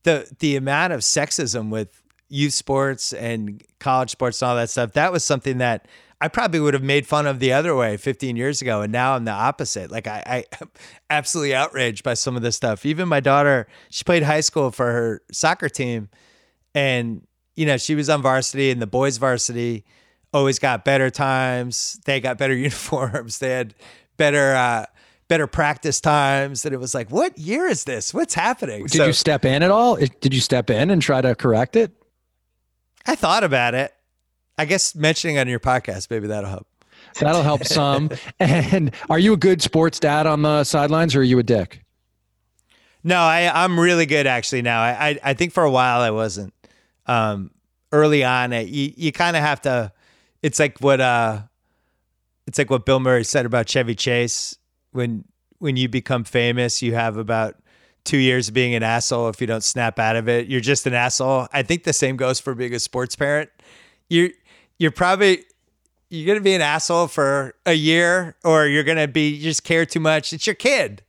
[0.03, 4.91] the the amount of sexism with youth sports and college sports and all that stuff
[4.91, 5.87] that was something that
[6.19, 8.81] I probably would have made fun of the other way 15 years ago.
[8.81, 9.91] And now I'm the opposite.
[9.91, 10.71] Like I, I am
[11.09, 12.85] absolutely outraged by some of this stuff.
[12.85, 16.09] Even my daughter, she played high school for her soccer team.
[16.73, 17.25] And,
[17.55, 19.85] you know, she was on varsity and the boys varsity
[20.33, 21.99] always got better times.
[22.05, 23.37] They got better uniforms.
[23.37, 23.75] They had
[24.17, 24.85] better, uh,
[25.27, 26.65] better practice times.
[26.65, 28.11] And it was like, what year is this?
[28.11, 28.83] What's happening?
[28.83, 29.97] Did so, you step in at all?
[29.97, 31.91] Did you step in and try to correct it?
[33.05, 33.93] I thought about it.
[34.57, 36.67] I guess mentioning on your podcast, maybe that'll help.
[37.19, 38.11] That'll help some.
[38.39, 41.83] and are you a good sports dad on the sidelines or are you a dick?
[43.03, 44.81] No, I, I'm really good actually now.
[44.81, 46.53] I, I, I think for a while I wasn't.
[47.05, 47.51] Um,
[47.91, 49.91] early on, you, you kind of have to,
[50.41, 51.41] it's like what, uh,
[52.45, 54.57] it's like what Bill Murray said about Chevy Chase.
[54.91, 55.25] When,
[55.59, 57.55] when you become famous, you have about
[58.03, 59.29] two years of being an asshole.
[59.29, 61.47] If you don't snap out of it, you're just an asshole.
[61.51, 63.49] I think the same goes for being a sports parent.
[64.09, 64.29] You're,
[64.77, 65.43] you're probably
[66.09, 69.85] you're gonna be an asshole for a year, or you're gonna be you just care
[69.85, 70.33] too much.
[70.33, 71.03] It's your kid.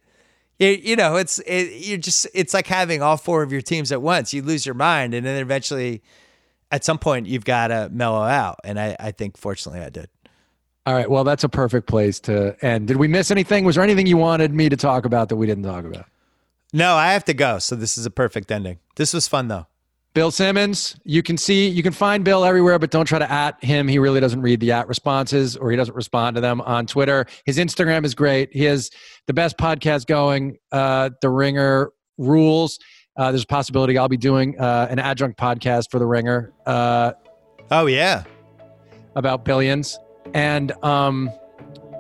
[0.59, 3.93] You, you know, it's it, you're just it's like having all four of your teams
[3.93, 4.33] at once.
[4.33, 6.03] You lose your mind, and then eventually,
[6.71, 8.59] at some point, you've got to mellow out.
[8.65, 10.09] And I, I think, fortunately, I did.
[10.85, 11.09] All right.
[11.09, 12.89] Well, that's a perfect place to end.
[12.89, 13.65] Did we miss anything?
[13.65, 16.07] Was there anything you wanted me to talk about that we didn't talk about?
[16.73, 17.59] No, I have to go.
[17.59, 18.79] So this is a perfect ending.
[18.97, 19.67] This was fun, though.
[20.15, 23.63] Bill Simmons, you can see, you can find Bill everywhere, but don't try to at
[23.63, 23.87] him.
[23.87, 27.27] He really doesn't read the at responses or he doesn't respond to them on Twitter.
[27.45, 28.49] His Instagram is great.
[28.53, 28.91] He has
[29.27, 32.79] the best podcast going, uh, The Ringer Rules.
[33.17, 36.53] Uh, there's a possibility I'll be doing uh, an adjunct podcast for The Ringer.
[36.67, 37.13] Uh,
[37.71, 38.25] oh, yeah.
[39.15, 39.99] About billions.
[40.35, 41.31] And um,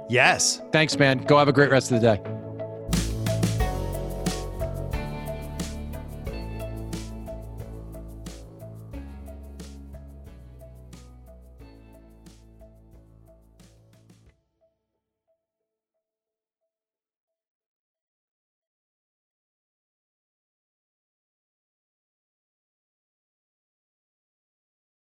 [0.09, 0.61] yes.
[0.73, 1.19] Thanks, man.
[1.19, 2.38] Go have a great rest of the day.